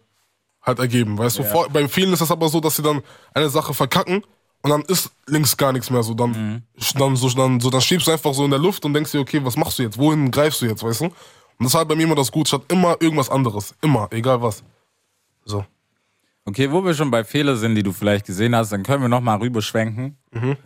halt 0.62 0.78
ergeben, 0.78 1.18
weißt 1.18 1.38
du. 1.38 1.42
Vor, 1.44 1.68
bei 1.68 1.86
vielen 1.88 2.12
ist 2.12 2.20
das 2.22 2.30
aber 2.30 2.48
so, 2.48 2.60
dass 2.60 2.76
sie 2.76 2.82
dann 2.82 3.02
eine 3.34 3.48
Sache 3.48 3.74
verkacken 3.74 4.24
und 4.62 4.70
dann 4.70 4.82
ist 4.82 5.10
links 5.26 5.56
gar 5.56 5.72
nichts 5.72 5.90
mehr 5.90 6.02
so. 6.02 6.14
Dann, 6.14 6.64
dann, 6.98 7.16
so, 7.16 7.28
dann, 7.30 7.60
so, 7.60 7.70
dann 7.70 7.80
schiebst 7.80 8.06
du 8.06 8.12
einfach 8.12 8.34
so 8.34 8.44
in 8.44 8.50
der 8.50 8.60
Luft 8.60 8.84
und 8.84 8.92
denkst 8.94 9.12
dir, 9.12 9.20
okay, 9.20 9.44
was 9.44 9.56
machst 9.56 9.78
du 9.78 9.82
jetzt? 9.82 9.98
Wohin 9.98 10.30
greifst 10.30 10.60
du 10.62 10.66
jetzt, 10.66 10.82
weißt 10.82 11.00
du? 11.02 11.04
Und 11.06 11.14
das 11.58 11.68
ist 11.68 11.74
halt 11.74 11.88
bei 11.88 11.94
mir 11.94 12.04
immer 12.04 12.14
das 12.14 12.30
Gute. 12.30 12.48
Ich 12.48 12.52
hatte 12.52 12.74
immer 12.74 12.96
irgendwas 13.00 13.30
anderes. 13.30 13.74
Immer, 13.80 14.08
egal 14.10 14.40
was. 14.42 14.62
So. 15.44 15.64
Okay, 16.44 16.70
wo 16.70 16.84
wir 16.84 16.94
schon 16.94 17.10
bei 17.10 17.22
Fehler 17.22 17.56
sind, 17.56 17.74
die 17.74 17.82
du 17.82 17.92
vielleicht 17.92 18.26
gesehen 18.26 18.56
hast, 18.56 18.72
dann 18.72 18.82
können 18.82 19.02
wir 19.02 19.08
nochmal 19.08 19.38
rüberschwenken. 19.38 20.16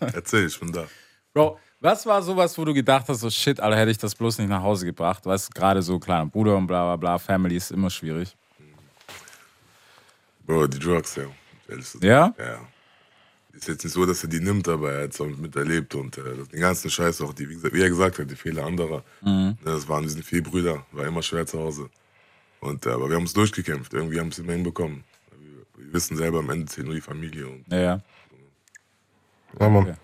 Erzähl, 0.00 0.46
ich 0.46 0.60
bin 0.60 0.72
da. 0.72 0.84
Bro, 1.32 1.58
was 1.80 2.06
war 2.06 2.22
sowas, 2.22 2.56
wo 2.58 2.64
du 2.64 2.74
gedacht 2.74 3.04
hast, 3.08 3.20
so 3.20 3.30
shit, 3.30 3.60
Alter, 3.60 3.76
hätte 3.76 3.90
ich 3.90 3.98
das 3.98 4.14
bloß 4.14 4.38
nicht 4.38 4.48
nach 4.48 4.62
Hause 4.62 4.86
gebracht? 4.86 5.24
Weißt 5.24 5.48
du, 5.48 5.58
gerade 5.58 5.82
so 5.82 5.98
kleiner 5.98 6.26
Bruder 6.26 6.56
und 6.56 6.66
bla 6.66 6.84
bla 6.84 6.96
bla, 6.96 7.18
Family 7.18 7.56
ist 7.56 7.70
immer 7.70 7.90
schwierig. 7.90 8.36
Bro, 10.46 10.66
die 10.66 10.78
Drugs, 10.78 11.16
ja. 11.16 11.24
Ja? 12.00 12.34
Ja. 12.38 12.58
Ist 13.52 13.68
jetzt 13.68 13.84
nicht 13.84 13.92
so, 13.92 14.06
dass 14.06 14.22
er 14.22 14.28
die 14.28 14.40
nimmt, 14.40 14.66
aber 14.68 14.92
er 14.92 15.04
hat 15.04 15.10
es 15.12 15.20
auch 15.20 15.26
miterlebt 15.26 15.94
und 15.94 16.16
äh, 16.16 16.22
den 16.52 16.60
ganzen 16.60 16.90
Scheiß 16.90 17.20
auch, 17.20 17.34
die, 17.34 17.48
wie, 17.48 17.54
gesagt, 17.54 17.74
wie 17.74 17.82
er 17.82 17.88
gesagt 17.88 18.18
hat, 18.18 18.30
die 18.30 18.36
Fehler 18.36 18.64
anderer. 18.64 19.04
Ne, 19.20 19.56
Das 19.64 19.88
waren, 19.88 20.04
wir 20.04 20.10
sind 20.10 20.24
vier 20.24 20.42
Brüder, 20.42 20.86
war 20.92 21.06
immer 21.06 21.22
schwer 21.22 21.46
zu 21.46 21.58
Hause. 21.58 21.90
Und, 22.60 22.86
äh, 22.86 22.90
aber 22.90 23.08
wir 23.08 23.16
haben 23.16 23.24
es 23.24 23.32
durchgekämpft, 23.32 23.92
irgendwie 23.92 24.20
haben 24.20 24.28
es 24.28 24.38
immer 24.38 24.52
hinbekommen. 24.52 25.04
Wir, 25.38 25.84
wir 25.84 25.92
wissen 25.92 26.16
selber, 26.16 26.38
am 26.38 26.50
Ende 26.50 26.66
zählt 26.66 26.86
nur 26.86 26.94
die 26.94 27.00
Familie. 27.00 27.46
Und 27.46 27.64
Ja, 27.68 27.78
ja. 27.78 28.00
Ja, 29.58 29.68
Mann. 29.68 29.82
Okay. 29.82 29.94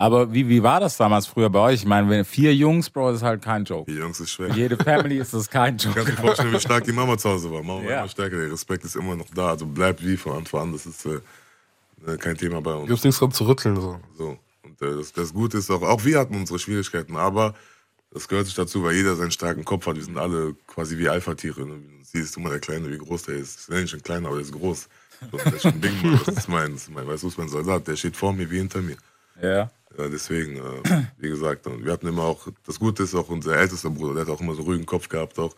Aber 0.00 0.32
wie, 0.32 0.48
wie 0.48 0.62
war 0.62 0.80
das 0.80 0.96
damals 0.96 1.26
früher 1.26 1.50
bei 1.50 1.58
euch? 1.58 1.74
Ich 1.80 1.84
meine, 1.86 2.08
wenn 2.08 2.24
vier 2.24 2.54
Jungs, 2.54 2.88
Bro, 2.88 3.08
das 3.10 3.18
ist 3.18 3.22
halt 3.22 3.42
kein 3.42 3.64
Joke. 3.64 3.90
die 3.92 3.98
Jungs 3.98 4.18
ist 4.18 4.30
schwer. 4.30 4.48
Jede 4.48 4.78
Family 4.78 5.18
ist 5.18 5.34
das 5.34 5.50
kein 5.50 5.76
Kannst 5.76 5.84
Joke. 5.94 6.10
dir 6.10 6.16
vorstellen, 6.16 6.52
wie 6.54 6.58
stark 6.60 6.84
die 6.84 6.92
Mama 6.92 7.18
zu 7.18 7.28
Hause 7.28 7.52
war. 7.52 7.62
Mama 7.62 7.82
war 7.84 7.90
Ja. 7.90 7.98
immer 8.00 8.08
stärker, 8.08 8.36
der 8.38 8.50
Respekt 8.50 8.82
ist 8.86 8.96
immer 8.96 9.14
noch 9.14 9.26
da. 9.34 9.48
Also 9.50 9.66
bleibt 9.66 10.02
wie 10.02 10.16
von 10.16 10.38
Anfang 10.38 10.60
an, 10.62 10.72
das 10.72 10.86
ist 10.86 11.04
äh, 11.04 11.20
äh, 12.10 12.16
kein 12.16 12.34
Thema 12.36 12.62
bei 12.62 12.72
uns. 12.72 12.88
Gibt's 12.88 13.04
nichts 13.04 13.18
dran 13.18 13.30
zu 13.32 13.44
rütteln. 13.46 13.76
So. 13.76 14.00
So. 14.16 14.38
Und 14.64 14.80
äh, 14.80 14.96
das, 14.96 15.12
das 15.12 15.34
Gute 15.34 15.58
ist 15.58 15.70
auch, 15.70 15.82
auch 15.82 16.02
wir 16.02 16.18
hatten 16.18 16.34
unsere 16.34 16.58
Schwierigkeiten, 16.58 17.16
aber 17.16 17.54
das 18.10 18.26
gehört 18.26 18.46
sich 18.46 18.54
dazu, 18.54 18.82
weil 18.82 18.94
jeder 18.94 19.16
seinen 19.16 19.30
starken 19.32 19.66
Kopf 19.66 19.86
hat. 19.86 19.96
Wir 19.96 20.02
sind 20.04 20.16
alle 20.16 20.54
quasi 20.66 20.96
wie 20.96 21.10
Alpha-Tiere. 21.10 21.66
Ne? 21.66 21.74
Wie 21.74 21.98
du 21.98 22.04
siehst, 22.04 22.34
du 22.36 22.40
mal 22.40 22.48
der 22.48 22.60
Kleine, 22.60 22.90
wie 22.90 22.96
groß 22.96 23.24
der 23.24 23.34
ist. 23.36 23.60
Ich 23.64 23.68
nenne 23.68 23.82
ihn 23.82 23.88
schon 23.88 24.02
klein, 24.02 24.24
aber 24.24 24.36
der 24.36 24.44
ist 24.46 24.52
groß. 24.52 24.88
Der 25.30 25.52
ist 25.54 25.60
schon 25.62 25.72
ein 25.72 25.80
Ding, 25.82 26.18
das 26.24 26.36
ist 26.38 26.48
mein, 26.48 26.72
das 26.72 26.84
ist 26.84 26.90
mein, 26.90 27.06
weißt 27.06 27.22
du, 27.22 27.26
das 27.26 27.34
ist 27.34 27.38
mein 27.38 27.48
Soldat. 27.50 27.86
Der 27.86 27.96
steht 27.96 28.16
vor 28.16 28.32
mir 28.32 28.50
wie 28.50 28.56
hinter 28.56 28.80
mir. 28.80 28.96
Ja. 29.42 29.70
Ja, 29.98 30.08
deswegen, 30.08 30.56
äh, 30.56 31.04
wie 31.18 31.28
gesagt, 31.28 31.66
und 31.66 31.84
wir 31.84 31.92
hatten 31.92 32.06
immer 32.06 32.22
auch, 32.22 32.46
das 32.66 32.78
Gute 32.78 33.02
ist 33.02 33.14
auch 33.14 33.28
unser 33.28 33.56
ältester 33.56 33.90
Bruder, 33.90 34.14
der 34.14 34.22
hat 34.26 34.30
auch 34.30 34.40
immer 34.40 34.54
so 34.54 34.60
einen 34.60 34.68
ruhigen 34.68 34.86
Kopf 34.86 35.08
gehabt 35.08 35.38
auch. 35.38 35.54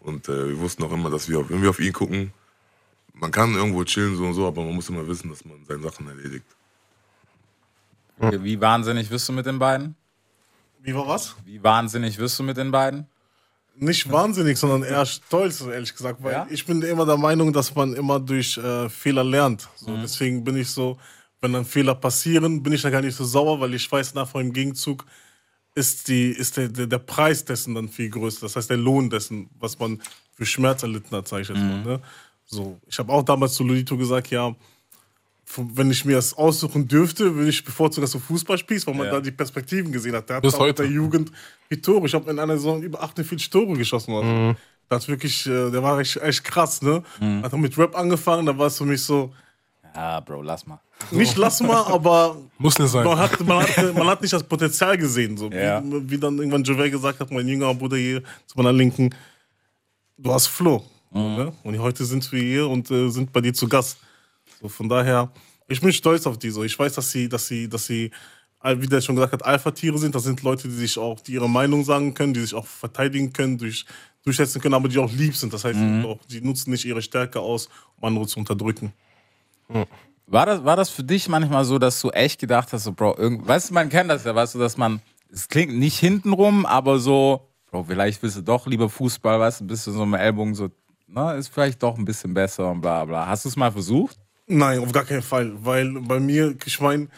Und 0.00 0.28
äh, 0.28 0.48
wir 0.48 0.58
wussten 0.60 0.82
auch 0.84 0.92
immer, 0.92 1.10
dass 1.10 1.28
wir, 1.28 1.48
wenn 1.48 1.62
wir 1.62 1.70
auf 1.70 1.80
ihn 1.80 1.92
gucken, 1.92 2.32
man 3.14 3.30
kann 3.30 3.54
irgendwo 3.54 3.84
chillen 3.84 4.16
so 4.16 4.24
und 4.24 4.34
so, 4.34 4.46
aber 4.46 4.62
man 4.64 4.74
muss 4.74 4.88
immer 4.88 5.06
wissen, 5.06 5.28
dass 5.30 5.44
man 5.44 5.56
seine 5.66 5.82
Sachen 5.82 6.08
erledigt. 6.08 6.44
Okay, 8.18 8.42
Wie 8.42 8.60
wahnsinnig 8.60 9.10
wirst 9.10 9.28
du 9.28 9.32
mit 9.32 9.46
den 9.46 9.58
beiden? 9.58 9.94
Wie 10.82 10.94
war 10.94 11.06
was? 11.06 11.34
Wie 11.44 11.62
wahnsinnig 11.62 12.18
wirst 12.18 12.38
du 12.38 12.42
mit 12.42 12.56
den 12.56 12.70
beiden? 12.70 13.06
Nicht 13.76 14.10
wahnsinnig, 14.12 14.58
sondern 14.58 14.82
eher 14.82 15.06
stolz, 15.06 15.60
ehrlich 15.62 15.94
gesagt. 15.94 16.22
Weil 16.22 16.32
Ja? 16.32 16.46
ich 16.50 16.66
bin 16.66 16.82
immer 16.82 17.06
der 17.06 17.16
Meinung, 17.16 17.52
dass 17.52 17.74
man 17.74 17.94
immer 17.94 18.20
durch 18.20 18.58
äh, 18.58 18.88
Fehler 18.90 19.24
lernt. 19.24 19.68
So, 19.76 19.90
Mhm. 19.90 20.02
Deswegen 20.02 20.44
bin 20.44 20.56
ich 20.56 20.70
so, 20.70 20.98
wenn 21.40 21.52
dann 21.52 21.64
Fehler 21.64 21.94
passieren, 21.94 22.62
bin 22.62 22.72
ich 22.72 22.82
da 22.82 22.90
gar 22.90 23.00
nicht 23.02 23.16
so 23.16 23.24
sauer, 23.24 23.60
weil 23.60 23.74
ich 23.74 23.90
weiß, 23.90 24.14
nachher 24.14 24.40
im 24.40 24.52
Gegenzug 24.52 25.04
ist, 25.74 26.08
die, 26.08 26.30
ist 26.30 26.56
der, 26.56 26.68
der, 26.68 26.86
der 26.86 26.98
Preis 26.98 27.44
dessen 27.44 27.74
dann 27.74 27.88
viel 27.88 28.10
größer. 28.10 28.40
Das 28.42 28.56
heißt, 28.56 28.68
der 28.70 28.76
Lohn 28.76 29.08
dessen, 29.08 29.48
was 29.58 29.78
man 29.78 30.00
für 30.34 30.44
Schmerz 30.44 30.82
erlitten 30.82 31.14
hat, 31.16 31.28
sage 31.28 31.42
ich 31.42 31.48
jetzt 31.48 31.58
Mhm. 31.58 31.68
mal. 31.68 31.82
Ne? 31.84 32.00
So, 32.44 32.78
ich 32.88 32.98
habe 32.98 33.12
auch 33.12 33.22
damals 33.22 33.54
zu 33.54 33.62
Lolito 33.64 33.96
gesagt, 33.96 34.30
ja, 34.30 34.54
wenn 35.56 35.90
ich 35.90 36.04
mir 36.04 36.14
das 36.14 36.34
aussuchen 36.34 36.86
dürfte, 36.86 37.34
würde 37.34 37.50
ich 37.50 37.64
bevorzugen, 37.64 38.02
dass 38.02 38.12
du 38.12 38.20
Fußball 38.20 38.56
spielst, 38.58 38.86
weil 38.86 38.94
man 38.94 39.06
Ja. 39.06 39.12
da 39.14 39.20
die 39.20 39.32
Perspektiven 39.32 39.90
gesehen 39.90 40.14
hat. 40.14 40.28
Der 40.28 40.36
hat 40.36 40.42
Bis 40.42 40.54
auch 40.54 40.60
heute. 40.60 40.82
der 40.84 40.92
Jugend 40.92 41.32
die 41.70 41.80
Tore. 41.80 42.06
Ich 42.06 42.14
habe 42.14 42.30
in 42.30 42.38
einer 42.38 42.56
Saison 42.56 42.82
über 42.82 43.02
48 43.02 43.50
Tore 43.50 43.76
geschossen. 43.76 44.12
Also. 44.14 44.56
Das 44.88 45.08
wirklich, 45.08 45.46
äh, 45.46 45.70
der 45.70 45.82
war 45.82 45.98
echt, 46.00 46.16
echt 46.16 46.44
krass, 46.44 46.82
ne? 46.82 47.02
Hat 47.42 47.52
er 47.52 47.58
mit 47.58 47.76
Rap 47.78 47.96
angefangen, 47.96 48.46
da 48.46 48.56
war 48.58 48.66
es 48.68 48.78
für 48.78 48.84
mich 48.84 49.02
so, 49.02 49.32
Ja, 49.94 50.20
Bro, 50.20 50.42
lass 50.42 50.66
mal. 50.66 50.80
nicht 51.10 51.36
lass 51.36 51.60
mal, 51.60 51.84
aber 51.92 52.36
Muss 52.58 52.78
nicht 52.78 52.90
sein. 52.90 53.04
man 53.04 53.18
hat, 53.18 53.40
man, 53.40 53.62
hat, 53.62 53.94
man 53.94 54.06
hat 54.06 54.20
nicht 54.22 54.32
das 54.32 54.42
Potenzial 54.44 54.96
gesehen. 54.96 55.36
So. 55.36 55.50
Ja. 55.50 55.82
Wie, 55.84 56.10
wie 56.10 56.18
dann 56.18 56.38
irgendwann 56.38 56.62
Jovel 56.62 56.90
gesagt 56.90 57.20
hat, 57.20 57.30
mein 57.30 57.46
jüngerer 57.46 57.74
Bruder 57.74 57.96
hier 57.96 58.22
zu 58.46 58.56
meiner 58.56 58.72
Linken, 58.72 59.14
du 60.16 60.32
hast 60.32 60.48
Flow. 60.48 60.84
Ne? 61.12 61.52
Und 61.64 61.78
heute 61.78 62.04
sind 62.04 62.30
wir 62.30 62.40
hier 62.40 62.68
und 62.68 62.90
äh, 62.90 63.08
sind 63.08 63.32
bei 63.32 63.40
dir 63.40 63.52
zu 63.52 63.68
Gast. 63.68 63.98
So, 64.60 64.68
von 64.68 64.88
daher, 64.88 65.30
ich 65.66 65.80
bin 65.80 65.92
stolz 65.92 66.26
auf 66.26 66.38
die 66.38 66.50
so. 66.50 66.62
Ich 66.62 66.78
weiß, 66.78 66.94
dass 66.94 67.10
sie, 67.10 67.28
dass 67.28 67.46
sie, 67.46 67.68
dass 67.68 67.86
sie, 67.86 68.10
äh, 68.62 68.76
wie 68.78 68.86
der 68.86 69.00
schon 69.00 69.16
gesagt 69.16 69.32
hat, 69.32 69.44
Alpha-Tiere 69.44 69.98
sind. 69.98 70.14
Das 70.14 70.22
sind 70.22 70.42
Leute, 70.42 70.68
die 70.68 70.74
sich 70.74 70.96
auch, 70.98 71.18
die 71.20 71.32
ihre 71.32 71.48
Meinung 71.48 71.84
sagen 71.84 72.14
können, 72.14 72.32
die 72.32 72.40
sich 72.40 72.54
auch 72.54 72.66
verteidigen 72.66 73.32
können, 73.32 73.58
durch, 73.58 73.84
durchsetzen 74.24 74.60
können, 74.60 74.74
aber 74.74 74.88
die 74.88 74.98
auch 74.98 75.10
lieb 75.10 75.34
sind. 75.34 75.52
Das 75.52 75.64
heißt, 75.64 75.78
auch, 76.04 76.18
die 76.30 76.40
nutzen 76.42 76.70
nicht 76.70 76.84
ihre 76.84 77.02
Stärke 77.02 77.40
aus, 77.40 77.68
um 77.96 78.04
andere 78.06 78.26
zu 78.26 78.38
unterdrücken. 78.38 78.92
War 80.26 80.46
das, 80.46 80.64
war 80.64 80.76
das 80.76 80.90
für 80.90 81.02
dich 81.02 81.28
manchmal 81.28 81.64
so, 81.64 81.78
dass 81.78 82.00
du 82.00 82.10
echt 82.10 82.40
gedacht 82.40 82.72
hast, 82.72 82.84
so, 82.84 82.92
Bro, 82.92 83.16
irgend, 83.18 83.46
weißt 83.46 83.70
du, 83.70 83.74
man 83.74 83.88
kennt 83.88 84.10
das 84.10 84.24
ja, 84.24 84.34
weißt 84.34 84.54
du, 84.54 84.58
dass 84.60 84.76
man, 84.76 85.00
es 85.32 85.48
klingt 85.48 85.74
nicht 85.74 85.98
hintenrum, 85.98 86.66
aber 86.66 86.98
so, 86.98 87.48
Bro, 87.70 87.84
vielleicht 87.84 88.22
willst 88.22 88.36
du 88.36 88.42
doch 88.42 88.66
lieber 88.66 88.88
Fußball, 88.88 89.40
weißt 89.40 89.60
du, 89.60 89.66
bist 89.66 89.86
du 89.86 89.92
so 89.92 90.04
im 90.04 90.14
Ellbogen 90.14 90.54
so, 90.54 90.68
na, 91.08 91.34
ist 91.34 91.48
vielleicht 91.48 91.82
doch 91.82 91.98
ein 91.98 92.04
bisschen 92.04 92.32
besser 92.32 92.70
und 92.70 92.80
bla 92.80 93.04
bla. 93.04 93.26
Hast 93.26 93.44
du 93.44 93.48
es 93.48 93.56
mal 93.56 93.72
versucht? 93.72 94.16
Nein, 94.46 94.78
auf 94.78 94.92
gar 94.92 95.04
keinen 95.04 95.22
Fall. 95.22 95.52
Weil 95.64 95.92
bei 96.00 96.20
mir, 96.20 96.54
ich 96.64 96.80
meine, 96.80 97.08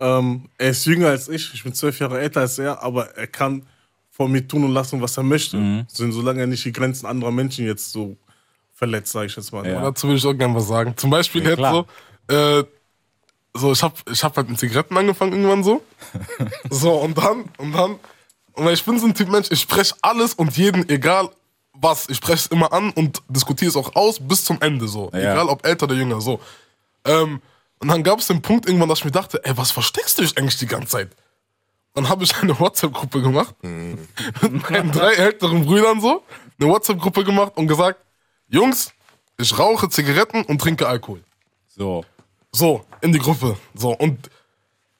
ähm, 0.00 0.48
er 0.58 0.70
ist 0.70 0.84
jünger 0.84 1.08
als 1.08 1.28
ich, 1.28 1.52
ich 1.54 1.64
bin 1.64 1.74
zwölf 1.74 1.98
Jahre 1.98 2.20
älter 2.20 2.40
als 2.40 2.58
er, 2.58 2.82
aber 2.82 3.16
er 3.16 3.26
kann 3.26 3.66
von 4.10 4.30
mir 4.30 4.46
tun 4.46 4.64
und 4.64 4.72
lassen, 4.72 5.00
was 5.00 5.16
er 5.16 5.22
möchte. 5.24 5.56
So, 5.88 6.08
solange 6.10 6.40
er 6.40 6.46
nicht 6.46 6.64
die 6.64 6.72
Grenzen 6.72 7.06
anderer 7.06 7.32
Menschen 7.32 7.66
jetzt 7.66 7.90
so 7.90 8.16
verletzt, 8.82 9.12
sage 9.12 9.26
ich 9.26 9.36
jetzt 9.36 9.52
mal. 9.52 9.64
Ja. 9.64 9.80
Dazu 9.80 10.08
will 10.08 10.16
ich 10.16 10.26
auch 10.26 10.32
gerne 10.32 10.56
was 10.56 10.66
sagen. 10.66 10.96
Zum 10.96 11.08
Beispiel 11.08 11.40
Ja, 11.44 11.50
jetzt 11.50 11.58
klar. 11.58 11.86
so, 12.28 12.34
äh, 12.34 12.64
so 13.54 13.70
ich 13.70 13.80
hab, 13.80 14.10
ich 14.10 14.24
hab 14.24 14.36
halt 14.36 14.48
mit 14.48 14.58
Zigaretten 14.58 14.96
angefangen 14.96 15.32
irgendwann 15.34 15.62
so. 15.62 15.82
so, 16.70 16.94
und 16.94 17.16
dann, 17.16 17.44
und 17.58 17.72
dann, 17.72 18.00
und 18.54 18.68
ich 18.68 18.84
bin 18.84 18.98
so 18.98 19.06
ein 19.06 19.14
Typ 19.14 19.28
Mensch, 19.28 19.46
ich 19.52 19.60
spreche 19.60 19.94
alles 20.02 20.34
und 20.34 20.56
jeden, 20.56 20.88
egal 20.88 21.30
was, 21.74 22.08
ich 22.08 22.16
spreche 22.16 22.38
es 22.38 22.46
immer 22.48 22.72
an 22.72 22.90
und 22.90 23.22
diskutiere 23.28 23.68
es 23.68 23.76
auch 23.76 23.94
aus 23.94 24.18
bis 24.20 24.44
zum 24.44 24.60
Ende 24.60 24.88
so. 24.88 25.10
Ja. 25.12 25.32
Egal 25.32 25.48
ob 25.48 25.64
älter 25.64 25.84
oder 25.84 25.94
jünger, 25.94 26.20
so. 26.20 26.40
Ähm, 27.04 27.40
und 27.78 27.88
dann 27.88 28.02
gab 28.02 28.18
es 28.18 28.26
den 28.26 28.42
Punkt 28.42 28.66
irgendwann, 28.66 28.88
dass 28.88 28.98
ich 28.98 29.04
mir 29.04 29.12
dachte, 29.12 29.40
ey, 29.44 29.56
was 29.56 29.70
versteckst 29.70 30.18
du 30.18 30.22
dich 30.22 30.36
eigentlich 30.36 30.58
die 30.58 30.66
ganze 30.66 30.88
Zeit? 30.88 31.10
Dann 31.94 32.08
habe 32.08 32.24
ich 32.24 32.34
eine 32.36 32.58
WhatsApp-Gruppe 32.58 33.22
gemacht 33.22 33.54
mit 33.62 34.70
meinen 34.70 34.90
drei 34.90 35.12
älteren 35.12 35.64
Brüdern 35.64 36.00
so, 36.00 36.24
eine 36.58 36.68
WhatsApp-Gruppe 36.68 37.22
gemacht 37.22 37.52
und 37.54 37.68
gesagt, 37.68 38.00
Jungs, 38.52 38.92
ich 39.38 39.58
rauche 39.58 39.88
Zigaretten 39.88 40.44
und 40.44 40.60
trinke 40.60 40.86
Alkohol. 40.86 41.22
So. 41.68 42.04
So, 42.52 42.84
in 43.00 43.12
die 43.12 43.18
Gruppe. 43.18 43.56
So, 43.74 43.92
und 43.96 44.28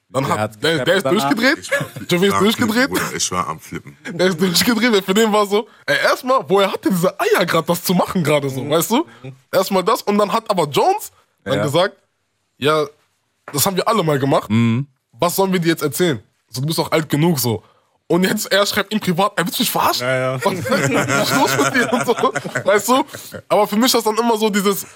dann 0.08 0.26
Wer 0.26 0.38
hat, 0.38 0.62
der, 0.62 0.84
der 0.84 0.94
ist 0.96 1.04
danach? 1.04 1.28
durchgedreht. 1.34 1.70
Joey 2.10 2.28
ist 2.28 2.34
Flippen, 2.36 2.38
durchgedreht. 2.40 2.88
Bruder, 2.88 3.14
Ich 3.14 3.30
war 3.30 3.46
am 3.48 3.60
Flippen. 3.60 3.96
Der 4.10 4.26
ist 4.28 4.40
durchgedreht. 4.40 4.92
Der 4.94 5.02
für 5.02 5.14
den 5.14 5.32
war 5.32 5.46
so, 5.46 5.68
ey, 5.86 5.96
erstmal, 6.02 6.40
woher 6.48 6.72
hat 6.72 6.84
der 6.84 6.92
diese 6.92 7.18
Eier 7.20 7.44
gerade, 7.46 7.66
das 7.66 7.82
zu 7.84 7.94
machen 7.94 8.24
gerade 8.24 8.48
so, 8.50 8.68
weißt 8.68 8.90
du? 8.90 9.06
Erstmal 9.50 9.84
das 9.84 10.02
und 10.02 10.16
dann 10.18 10.32
hat 10.32 10.50
aber 10.50 10.64
Jones 10.68 11.12
dann 11.44 11.54
Ja. 11.58 11.62
gesagt, 11.62 11.96
ja, 12.58 12.86
das 13.52 13.66
haben 13.66 13.76
wir 13.76 13.86
alle 13.88 14.02
mal 14.02 14.18
gemacht. 14.18 14.50
Was 15.12 15.36
sollen 15.36 15.52
wir 15.52 15.60
dir 15.60 15.68
jetzt 15.68 15.82
erzählen? 15.82 16.22
So, 16.48 16.60
du 16.62 16.66
bist 16.66 16.78
doch 16.78 16.90
alt 16.90 17.08
genug 17.08 17.38
so. 17.38 17.62
Und 18.12 18.24
jetzt, 18.24 18.52
er 18.52 18.66
schreibt 18.66 18.92
ihm 18.92 19.00
privat, 19.00 19.32
ey, 19.36 19.44
willst 19.46 19.58
du 19.58 19.62
mich 19.62 19.70
verarschen? 19.70 20.06
Ja, 20.06 20.16
ja. 20.36 20.44
Was 20.44 20.52
ist 20.52 21.34
los 21.34 21.56
mit 21.56 21.74
dir 21.74 21.90
und 21.94 22.04
so? 22.06 22.14
Weißt 22.64 22.88
du? 22.88 23.04
Aber 23.48 23.66
für 23.66 23.76
mich 23.76 23.86
ist 23.86 23.94
das 23.94 24.04
dann 24.04 24.18
immer 24.18 24.36
so 24.36 24.50
dieses, 24.50 24.86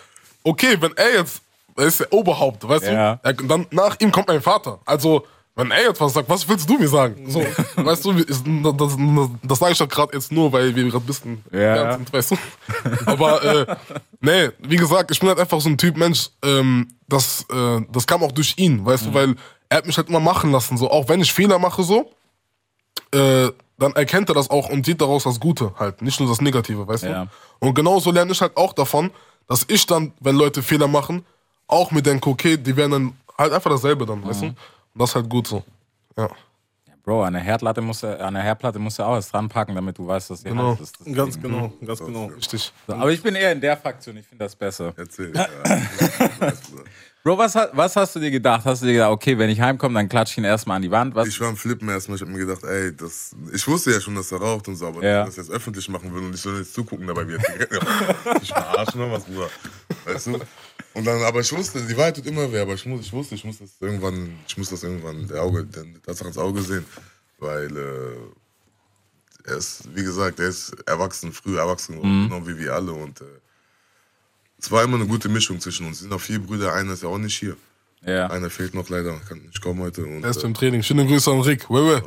okay, 0.45 0.77
wenn 0.81 0.95
er 0.97 1.15
jetzt 1.21 1.41
er 1.79 1.85
ist 1.87 2.01
der 2.01 2.13
Oberhaupt, 2.13 2.69
weißt 2.69 2.85
Ja. 2.85 3.15
du? 3.17 3.21
Er, 3.29 3.33
dann 3.33 3.67
nach 3.71 3.99
ihm 4.01 4.11
kommt 4.13 4.29
mein 4.29 4.43
Vater. 4.43 4.81
Also, 4.85 5.27
wenn 5.55 5.71
er 5.71 5.83
jetzt 5.85 5.99
was 6.01 6.13
sagt, 6.13 6.29
was 6.29 6.47
willst 6.47 6.69
du 6.69 6.79
mir 6.79 6.89
sagen? 6.89 7.31
So, 7.31 7.41
weißt 7.77 8.05
du, 8.05 8.13
ist, 8.13 8.45
das, 8.47 8.75
das, 8.77 8.97
das 9.43 9.59
sage 9.59 9.73
ich 9.73 9.79
doch 9.79 9.89
gerade 9.89 10.13
jetzt 10.15 10.31
nur, 10.31 10.53
weil 10.53 10.75
wir 10.77 10.85
gerade 10.85 10.99
ein 11.03 11.07
bisschen 11.07 11.43
Ja. 11.53 11.93
sind, 11.95 12.13
weißt 12.13 12.33
du? 12.33 12.37
Aber 13.07 13.43
äh, 13.43 13.77
nee, 14.21 14.51
wie 14.59 14.77
gesagt, 14.77 15.11
ich 15.11 15.21
bin 15.21 15.31
halt 15.31 15.41
einfach 15.41 15.59
so 15.61 15.71
ein 15.71 15.79
Typ 15.79 15.97
Mensch, 15.97 16.29
ähm, 16.45 16.89
das, 17.09 17.47
äh, 17.51 17.81
das 17.91 18.07
kam 18.07 18.23
auch 18.23 18.33
durch 18.33 18.53
ihn, 18.59 18.85
weißt 18.85 19.05
Mhm. 19.07 19.09
du, 19.13 19.15
weil 19.15 19.35
er 19.71 19.79
hat 19.79 19.87
mich 19.87 19.97
halt 19.97 20.11
immer 20.11 20.21
machen 20.21 20.53
lassen, 20.53 20.77
so, 20.77 20.91
auch 20.91 21.09
wenn 21.09 21.21
ich 21.23 21.33
Fehler 21.33 21.59
mache, 21.59 21.83
so, 21.83 22.11
äh, 23.13 23.51
dann 23.79 23.93
erkennt 23.93 24.29
er 24.31 24.35
das 24.35 24.49
auch 24.51 24.69
und 24.71 24.87
sieht 24.87 25.01
daraus 25.01 25.25
das 25.25 25.39
Gute 25.39 25.73
halt, 25.79 26.01
nicht 26.03 26.19
nur 26.21 26.29
das 26.29 26.41
Negative, 26.41 26.87
weißt 26.89 27.05
Ja. 27.05 27.25
du? 27.25 27.31
Und 27.69 27.75
genauso 27.75 28.11
lerne 28.11 28.33
ich 28.33 28.41
halt 28.41 28.57
auch 28.57 28.73
davon, 28.73 29.11
dass 29.47 29.65
ich 29.69 29.87
dann, 29.87 30.13
wenn 30.21 30.37
Leute 30.37 30.63
Fehler 30.63 30.89
machen, 30.89 31.25
auch 31.67 31.91
mir 31.91 32.03
denke, 32.03 32.29
okay, 32.31 32.57
die 32.57 32.75
werden 32.77 32.91
dann 32.91 33.13
halt 33.37 33.53
einfach 33.53 33.71
dasselbe 33.71 34.07
dann, 34.07 34.25
weißt 34.25 34.43
du? 34.43 34.47
Und 34.47 34.57
das 34.95 35.11
ist 35.11 35.15
halt 35.17 35.29
gut 35.29 35.47
so. 35.47 35.63
Ja. 36.17 36.29
Bro, 37.05 37.23
an 37.23 37.35
der 37.35 37.43
Herdplatte 37.43 37.81
musst 37.81 38.03
du, 38.03 38.19
an 38.21 38.35
der 38.35 38.43
Herdplatte 38.43 38.81
musst 38.81 38.99
du 38.99 39.05
auch 39.05 39.13
was 39.13 39.31
dran 39.31 39.49
packen, 39.49 39.77
damit 39.77 39.97
du 39.97 40.09
weißt, 40.09 40.31
dass 40.31 40.43
die 40.43 40.49
Genau. 40.49 40.75
Das 40.75 40.93
Ganz 41.15 41.35
Ding. 41.35 41.43
genau, 41.43 41.73
ganz 41.85 42.01
genau. 42.01 42.27
Richtig. 42.27 42.73
So, 42.89 42.95
aber 42.95 43.13
ich 43.13 43.23
bin 43.23 43.37
eher 43.37 43.53
in 43.53 43.61
der 43.61 43.77
Fraktion, 43.77 44.17
ich 44.17 44.27
finde 44.27 44.45
das 44.45 44.57
besser. 44.57 44.93
Erzähl. 44.97 45.33
Ja. 45.37 45.47
Bro, 47.27 47.39
was, 47.39 47.57
was 47.73 47.97
hast 47.97 48.15
du 48.15 48.21
dir 48.21 48.31
gedacht? 48.31 48.65
Hast 48.65 48.83
du 48.83 48.87
dir 48.87 48.93
gedacht, 48.93 49.11
okay, 49.11 49.37
wenn 49.37 49.51
ich 49.51 49.61
heimkomme, 49.61 49.99
dann 49.99 50.09
klatsche 50.09 50.35
ich 50.35 50.39
ihn 50.39 50.45
erstmal 50.45 50.77
an 50.77 50.83
die 50.83 50.93
Wand? 50.93 51.13
Was? 51.17 51.27
Ich 51.27 51.41
war 51.41 51.49
am 51.49 51.57
Flippen 51.57 51.89
erstmal. 51.89 52.15
Ich 52.15 52.23
hab 52.23 52.29
mir 52.29 52.39
gedacht, 52.39 52.63
ey, 52.63 52.95
das. 52.95 53.35
Ich 53.53 53.67
wusste 53.67 53.91
ja 53.91 54.01
schon, 54.01 54.15
dass 54.15 54.31
er 54.31 54.39
raucht 54.39 54.69
und 54.69 54.77
so, 54.77 54.87
aber 54.87 55.03
Ja. 55.03 55.25
dass 55.25 55.37
er 55.37 55.43
das 55.43 55.49
jetzt 55.49 55.51
öffentlich 55.51 55.89
machen 55.89 56.15
will 56.15 56.23
und 56.23 56.37
ich 56.37 56.41
soll 56.41 56.59
jetzt 56.59 56.73
zugucken 56.73 57.05
dabei, 57.05 57.27
wie 57.27 57.33
er 57.33 57.41
Ich 58.43 58.51
verarschen 58.51 59.01
oder 59.01 59.11
was, 59.11 59.25
Bruder. 59.25 59.51
Weißt 60.05 60.29
du? 60.29 60.39
Und 60.95 61.05
dann, 61.05 61.21
aber 61.25 61.41
ich 61.41 61.51
wusste, 61.53 61.85
die 61.85 61.97
Wahrheit 61.97 62.15
tut 62.15 62.27
immer 62.27 62.53
weh, 62.53 62.61
aber 62.61 62.75
ich, 62.75 62.87
muss, 62.87 63.01
ich 63.01 63.13
wusste, 63.13 63.35
ich 63.35 63.43
muss 63.43 63.59
das 63.59 63.71
irgendwann, 63.81 64.39
ich 64.47 64.57
muss 64.57 64.71
das 64.71 64.85
irgendwann 64.85 65.27
der 65.27 65.43
Auge, 65.43 65.65
der 65.65 65.83
Tatsache 66.07 66.29
ins 66.29 66.39
Auge 66.39 66.63
sehen, 66.63 66.85
weil 67.41 67.77
äh, 67.77 69.51
er 69.51 69.57
ist, 69.57 69.83
wie 69.97 70.05
gesagt, 70.05 70.39
er 70.39 70.47
ist 70.47 70.77
erwachsen, 70.87 71.33
früh 71.33 71.59
erwachsen, 71.59 72.01
genau 72.01 72.47
wie 72.47 72.57
wir 72.57 72.73
alle 72.73 72.93
und 72.93 73.21
äh, 73.21 73.25
es 74.59 74.71
war 74.71 74.85
immer 74.85 74.97
eine 74.97 75.07
gute 75.07 75.29
Mischung 75.29 75.61
zwischen 75.61 75.87
uns. 75.87 75.97
Es 75.97 76.01
sind 76.03 76.11
noch 76.11 76.21
vier 76.21 76.39
Brüder, 76.39 76.73
einer 76.73 76.93
ist 76.95 77.03
ja 77.03 77.09
auch 77.09 77.19
nicht 77.19 77.39
hier. 77.39 77.57
ja. 78.03 78.27
Einer 78.29 78.51
fehlt 78.51 78.75
noch 78.75 78.89
leider, 78.89 79.19
kann 79.29 79.41
nicht 79.41 79.61
kommen 79.61 79.81
heute. 79.81 80.05
Und, 80.05 80.23
Er 80.25 80.31
ist 80.31 80.43
äh, 80.43 80.47
im 80.47 80.55
Training. 80.55 80.83
Schöne 80.83 81.07
Grüße 81.07 81.31
an 81.31 81.41
Rick. 81.41 81.69
Wewe. 81.69 82.03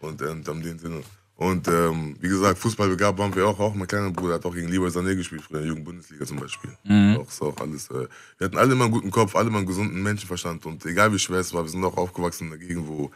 und 0.00 0.20
ähm, 0.22 0.42
in 0.46 0.62
dem 0.62 0.78
Sinne. 0.78 1.02
Und 1.36 1.68
ähm, 1.68 2.16
wie 2.20 2.28
gesagt, 2.28 2.58
Fußball 2.58 2.88
begabt 2.88 3.16
waren 3.16 3.32
wir 3.34 3.46
auch. 3.46 3.60
Auch 3.60 3.72
mein 3.72 3.86
kleiner 3.86 4.10
Bruder 4.10 4.34
hat 4.34 4.44
auch 4.44 4.52
gegen 4.54 4.68
Leroy 4.68 4.88
Sané 4.88 5.14
gespielt, 5.14 5.42
früher 5.42 5.58
in 5.58 5.62
der 5.62 5.68
Jugendbundesliga 5.68 6.26
zum 6.26 6.40
Beispiel. 6.40 6.70
Auch, 7.16 7.28
ist 7.28 7.40
auch 7.40 7.56
alles, 7.60 7.88
äh, 7.90 8.08
wir 8.38 8.44
hatten 8.46 8.58
alle 8.58 8.72
immer 8.72 8.84
einen 8.84 8.92
guten 8.92 9.12
Kopf, 9.12 9.36
alle 9.36 9.46
immer 9.48 9.58
einen 9.58 9.66
gesunden 9.68 10.02
Menschenverstand. 10.02 10.66
Und 10.66 10.84
egal 10.84 11.12
wie 11.12 11.18
schwer 11.18 11.38
es 11.38 11.54
war, 11.54 11.62
wir 11.62 11.70
sind 11.70 11.84
auch 11.84 11.96
aufgewachsen 11.96 12.48
in 12.48 12.54
einer 12.54 12.60
Gegend, 12.60 12.88
wo, 12.88 13.12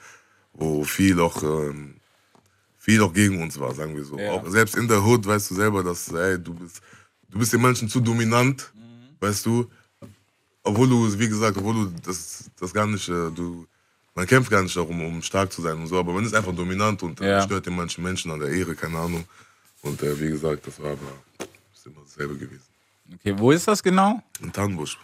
wo 0.53 0.85
viel 0.85 1.19
auch, 1.19 1.43
ähm, 1.43 1.97
viel 2.79 3.03
auch 3.03 3.13
gegen 3.13 3.43
uns 3.43 3.59
war, 3.59 3.75
sagen 3.75 3.97
wir 3.97 4.05
so. 4.05 4.17
Ja. 4.17 4.31
Auch 4.31 4.47
selbst 4.49 4.77
in 4.77 4.87
der 4.87 5.05
Hood 5.05 5.27
weißt 5.27 5.51
du 5.51 5.57
selber, 5.57 5.83
dass 5.83 6.07
ey, 6.13 6.39
du 6.39 6.55
bist, 6.55 6.81
du 7.33 7.39
bist 7.39 7.53
den 7.53 7.61
Menschen 7.63 7.89
zu 7.89 8.01
dominant, 8.01 8.73
weißt 9.21 9.45
du. 9.47 9.69
Obwohl 10.65 10.89
du, 10.89 11.19
wie 11.19 11.29
gesagt, 11.29 11.57
obwohl 11.57 11.75
du 11.75 11.93
das, 12.05 12.49
das 12.61 12.73
gar 12.73 12.87
nicht, 12.87 13.09
äh, 13.09 13.31
du, 13.35 13.67
man 14.15 14.27
kämpft 14.27 14.49
gar 14.51 14.63
nicht 14.63 14.77
darum, 14.77 15.05
um 15.05 15.21
stark 15.23 15.53
zu 15.53 15.61
sein 15.61 15.77
und 15.77 15.89
so, 15.89 15.99
aber 15.99 16.13
man 16.13 16.25
ist 16.25 16.35
einfach 16.35 16.55
dominant 16.55 17.03
und 17.03 17.21
äh, 17.21 17.31
Ja. 17.31 17.43
stört 17.43 17.67
den 17.67 17.75
manchen 17.75 18.05
Menschen 18.05 18.31
an 18.31 18.39
der 18.39 18.51
Ehre, 18.51 18.75
keine 18.77 18.99
Ahnung. 18.99 19.25
Und 19.83 20.01
äh, 20.03 20.21
wie 20.21 20.29
gesagt, 20.29 20.65
das 20.69 20.81
war 20.81 20.93
aber 20.93 21.49
ist 21.75 21.85
immer 21.87 22.03
dasselbe 22.05 22.37
gewesen. 22.37 22.63
Okay, 23.15 23.35
wo 23.37 23.51
ist 23.51 23.67
das 23.67 23.83
genau? 23.83 24.23
In 24.41 24.53
Tannenbusch, 24.53 24.97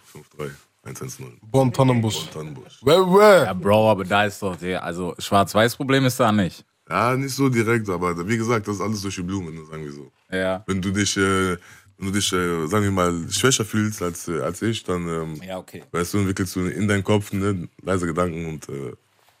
5-3, 0.85 0.93
1-1-0. 0.93 1.23
Bonn 1.41 1.73
Tannenbusch. 1.73 2.29
Tannenbusch. 2.33 2.79
Wewe. 2.81 3.43
Ja, 3.45 3.53
Bro, 3.53 3.91
aber 3.91 4.05
da 4.05 4.23
ist 4.23 4.41
doch 4.41 4.55
der, 4.55 4.81
also 4.81 5.13
Schwarz-Weiß-Problem 5.19 6.05
ist 6.05 6.17
da 6.21 6.31
nicht. 6.31 6.63
Ja, 6.89 7.15
nicht 7.17 7.35
so 7.35 7.49
direkt, 7.49 7.89
aber 7.89 8.25
wie 8.27 8.37
gesagt, 8.37 8.65
das 8.67 8.75
ist 8.77 8.81
alles 8.81 9.01
durch 9.01 9.15
die 9.15 9.21
Blumen, 9.23 9.53
ne, 9.53 9.65
sagen 9.65 9.83
wir 9.83 9.91
so. 9.91 10.09
Ja. 10.31 10.63
Wenn 10.65 10.81
du 10.81 10.89
dich, 10.91 11.17
äh, 11.17 11.57
wenn 11.99 12.07
du 12.07 12.13
dich, 12.13 12.31
äh, 12.33 12.65
sagen 12.67 12.83
wir 12.85 12.91
mal, 12.91 13.13
schwächer 13.29 13.65
fühlst 13.65 14.01
als, 14.01 14.27
äh, 14.27 14.39
als 14.41 14.61
ich, 14.61 14.83
dann, 14.83 15.05
ähm, 15.07 15.41
Ja, 15.45 15.57
okay. 15.57 15.83
weißt 15.91 16.13
du, 16.13 16.19
entwickelst 16.19 16.55
du 16.55 16.61
in 16.65 16.87
deinem 16.87 17.03
Kopf 17.03 17.31
ne, 17.33 17.67
leise 17.83 18.05
Gedanken 18.07 18.45
und, 18.45 18.67
äh, 18.69 18.93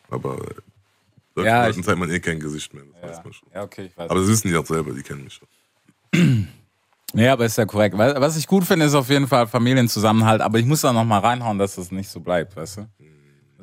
aber 0.09 0.35
äh, 1.37 1.41
Ja, 1.45 1.65
Leuten 1.65 1.79
ich- 1.79 1.85
zeigt 1.85 1.97
man 1.99 2.11
eh 2.11 2.19
kein 2.19 2.39
Gesicht 2.39 2.73
mehr, 2.73 2.83
das 3.01 3.09
weiß 3.09 3.17
Ja, 3.17 3.23
man 3.23 3.33
schon. 3.33 3.47
ja 3.55 3.63
okay, 3.63 3.85
ich 3.85 3.97
weiß. 3.97 4.09
Aber 4.09 4.19
das 4.19 4.27
wissen 4.29 4.49
die 4.49 4.57
auch 4.57 4.65
selber, 4.65 4.91
die 4.91 5.01
kennen 5.03 5.23
mich 5.23 5.39
schon. 5.39 6.47
Ja, 7.15 7.33
aber 7.33 7.45
ist 7.45 7.57
ja 7.57 7.65
korrekt. 7.65 7.97
Was 7.97 8.35
ich 8.37 8.45
gut 8.45 8.65
finde, 8.65 8.85
ist 8.85 8.93
auf 8.93 9.09
jeden 9.09 9.27
Fall 9.27 9.47
Familienzusammenhalt, 9.47 10.41
aber 10.41 10.59
ich 10.59 10.65
muss 10.65 10.81
da 10.81 10.91
noch 10.93 11.05
mal 11.05 11.19
reinhauen, 11.19 11.57
dass 11.57 11.75
das 11.75 11.91
nicht 11.91 12.09
so 12.09 12.19
bleibt, 12.19 12.55
weißt 12.55 12.77
du? 12.77 12.87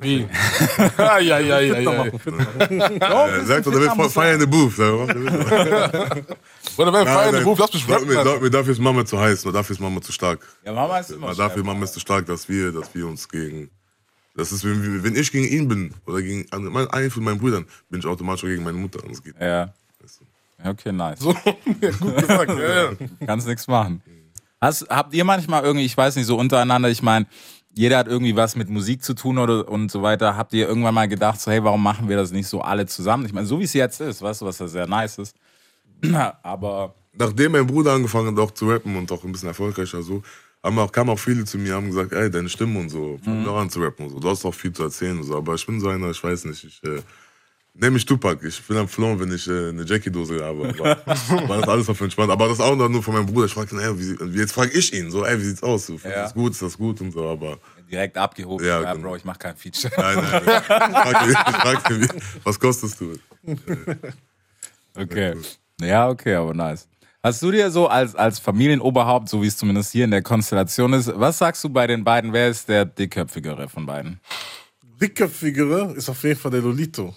Wie? 0.01 0.27
ja, 0.99 1.19
ja, 1.19 1.39
ja, 1.39 1.61
ja, 1.61 1.79
ja. 1.81 2.05
Sagt 3.45 3.67
doch, 3.67 3.73
der 3.73 3.97
will 3.97 4.09
feiern 4.11 4.35
in 4.35 4.41
the 4.41 4.47
booth. 4.47 4.77
Oder 6.77 6.93
wenn 6.93 7.07
Feier 7.07 7.29
in 7.29 7.35
Nein, 7.35 7.45
Beruf, 7.45 7.59
lass 7.59 7.73
mich 7.73 7.89
rappen. 7.89 8.09
mir, 8.09 8.19
Alter. 8.19 8.41
mir, 8.41 8.51
dafür 8.51 8.73
ist 8.73 8.79
Mama 8.81 9.05
zu 9.05 9.19
heiß, 9.19 9.45
nur 9.45 9.53
dafür 9.53 9.75
ist 9.75 9.81
Mama 9.81 10.01
zu 10.01 10.13
stark. 10.13 10.41
Ja, 10.65 10.73
Mama 10.73 10.99
ist 10.99 11.11
immer 11.11 11.29
Weil 11.29 11.35
dafür 11.35 11.65
Mama 11.65 11.85
ist 11.85 11.95
zu 11.95 12.01
stark, 12.01 12.27
dass 12.27 12.49
wir, 12.49 12.73
dass 12.73 12.95
wir 12.95 13.07
uns 13.07 13.29
gegen. 13.29 13.71
Das 14.35 14.53
ist, 14.53 14.65
wenn, 14.65 15.03
wenn 15.03 15.17
ich 15.17 15.33
gegen 15.33 15.47
ihn 15.47 15.67
bin 15.67 15.95
oder 16.07 16.21
gegen 16.21 16.51
einen 16.53 16.77
einen 16.89 17.11
von 17.11 17.25
meinen 17.25 17.39
Brüdern, 17.39 17.67
bin 17.89 18.01
ich 18.01 18.07
automatisch 18.07 18.43
gegen 18.43 18.63
meine 18.63 18.77
Mutter. 18.77 19.01
Das 19.09 19.23
geht. 19.23 19.35
Ja. 19.41 19.73
Weißt 20.01 20.21
du. 20.21 20.69
Okay, 20.71 20.93
nice. 20.93 21.21
So, 21.21 21.33
ja, 21.81 21.91
gut 21.91 22.17
gesagt. 22.17 22.51
Ja, 22.51 22.83
ja. 22.85 22.91
Kannst 23.27 23.47
nichts 23.47 23.67
machen. 23.67 24.03
Hast, 24.61 24.89
habt 24.89 25.15
ihr 25.15 25.25
manchmal 25.25 25.63
irgendwie, 25.65 25.85
ich 25.87 25.97
weiß 25.97 26.17
nicht, 26.17 26.27
so 26.27 26.37
untereinander, 26.39 26.89
ich 26.89 27.03
meine, 27.03 27.27
jeder 27.75 27.99
hat 27.99 28.09
irgendwie 28.09 28.35
was 28.35 28.57
mit 28.57 28.71
Musik 28.71 29.05
zu 29.05 29.15
tun 29.15 29.39
oder 29.39 29.69
und 29.69 29.91
so 29.91 30.03
weiter. 30.03 30.37
Habt 30.37 30.55
ihr 30.55 30.67
irgendwann 30.67 30.95
mal 30.95 31.09
gedacht, 31.09 31.41
so, 31.41 31.51
hey, 31.51 31.63
warum 31.63 31.83
machen 31.83 32.09
wir 32.09 32.17
das 32.17 32.31
nicht 32.31 32.49
so 32.49 32.63
alle 32.63 32.87
zusammen? 32.87 33.27
Ich 33.27 33.35
meine, 33.35 33.47
so 33.47 33.59
wie 33.61 33.65
es 33.65 33.75
jetzt 33.75 34.01
ist, 34.01 34.23
weißt 34.23 34.41
du, 34.41 34.47
was 34.47 34.59
ja 34.59 34.67
sehr 34.67 34.87
nice 34.87 35.19
ist. 35.19 35.37
Aber 36.43 36.95
Nachdem 37.19 37.53
mein 37.53 37.67
Bruder 37.67 37.93
angefangen 37.93 38.37
hat, 38.37 38.39
auch 38.43 38.51
zu 38.51 38.69
rappen 38.69 38.95
und 38.97 39.11
auch 39.11 39.25
ein 39.25 39.33
bisschen 39.33 39.49
erfolgreicher 39.49 40.03
so, 40.03 40.23
haben 40.63 40.79
auch, 40.79 40.93
kamen 40.93 41.11
auch 41.11 41.19
viele 41.19 41.45
zu 41.45 41.57
mir 41.59 41.75
haben 41.75 41.87
gesagt, 41.87 42.13
ey, 42.13 42.31
deine 42.31 42.49
Stimme 42.49 42.79
und 42.81 42.89
so, 42.91 43.19
fang 43.25 43.45
doch 43.45 43.57
an 43.57 43.71
zu 43.71 43.81
rappen 43.81 44.07
und 44.07 44.13
so. 44.13 44.19
Du 44.21 44.29
hast 44.29 44.45
auch 44.45 44.55
viel 44.55 44.73
zu 44.73 44.83
erzählen 44.83 45.17
und 45.17 45.25
so. 45.25 45.37
Aber 45.37 45.55
ich 45.55 45.65
bin 45.65 45.81
so 45.81 45.89
einer, 45.89 46.11
ich 46.11 46.23
weiß 46.23 46.45
nicht, 46.47 46.65
ich 46.65 46.83
äh, 46.85 47.01
nenne 47.73 47.93
mich 47.93 48.05
Tupac. 48.05 48.45
Ich 48.47 48.61
bin 48.67 48.77
am 48.77 48.89
Flown, 48.89 49.19
wenn 49.21 49.33
ich 49.33 49.49
äh, 49.49 49.69
eine 49.71 49.85
Jackie-Dose 49.85 50.45
habe. 50.45 50.69
Aber 50.69 50.85
war 51.49 51.59
das 51.61 51.69
alles 51.69 51.89
auf 51.89 52.01
entspannt. 52.01 52.31
Aber 52.31 52.49
das 52.49 52.61
auch 52.61 52.75
nur 52.77 53.03
von 53.03 53.15
meinem 53.15 53.27
Bruder. 53.27 53.47
Ich 53.47 53.55
fragte 53.55 53.77
ihn, 53.77 53.81
ey, 53.81 53.99
wie, 53.99 54.39
jetzt 54.39 54.53
frage 54.53 54.73
ich 54.77 54.93
ihn 54.93 55.11
so, 55.11 55.25
ey, 55.25 55.39
wie 55.41 55.45
sieht's 55.45 55.63
aus? 55.63 55.87
Findest 55.87 56.05
Ja. 56.07 56.23
das 56.25 56.35
gut, 56.35 56.53
ist 56.53 56.63
das 56.63 56.77
gut 56.77 57.01
und 57.01 57.13
so, 57.13 57.29
aber 57.29 57.59
direkt 57.91 58.19
abgehoben. 58.19 58.67
Ja, 58.67 58.83
Ja, 58.83 58.93
genau. 58.93 59.09
Bro, 59.09 59.17
ich 59.17 59.25
mach 59.25 59.39
kein 59.39 59.57
Feature. 59.57 59.93
nein, 59.97 60.17
nein. 60.17 60.43
nein. 60.45 60.63
Ich 60.67 60.97
fragte, 60.99 61.31
ich 61.31 61.57
fragte 61.57 62.09
was 62.45 62.59
kostest 62.61 63.01
du? 63.01 63.15
Okay. 64.99 65.35
Ja, 65.35 65.41
okay, 66.09 66.35
aber 66.35 66.55
nice. 66.55 66.89
Hast 67.23 67.43
du 67.43 67.51
dir 67.51 67.71
so 67.71 67.89
als, 67.89 68.15
als 68.15 68.39
Familienoberhaupt, 68.39 69.29
so 69.29 69.43
wie 69.43 69.49
es 69.49 69.57
zumindest 69.57 69.93
hier 69.93 70.05
in 70.05 70.13
der 70.13 70.23
Konstellation 70.23 70.93
ist, 70.93 71.11
was 71.15 71.39
sagst 71.39 71.65
du 71.65 71.69
bei 71.69 71.87
den 71.87 72.05
beiden? 72.05 72.33
Wer 72.33 72.49
ist 72.49 72.69
der 72.69 72.85
dickköpfigere 72.85 73.69
von 73.69 73.85
beiden? 73.85 74.21
Dickköpfigere 75.01 75.93
ist 75.97 76.09
auf 76.09 76.23
jeden 76.23 76.39
Fall 76.39 76.53
der 76.53 76.63
Lolito. 76.63 77.15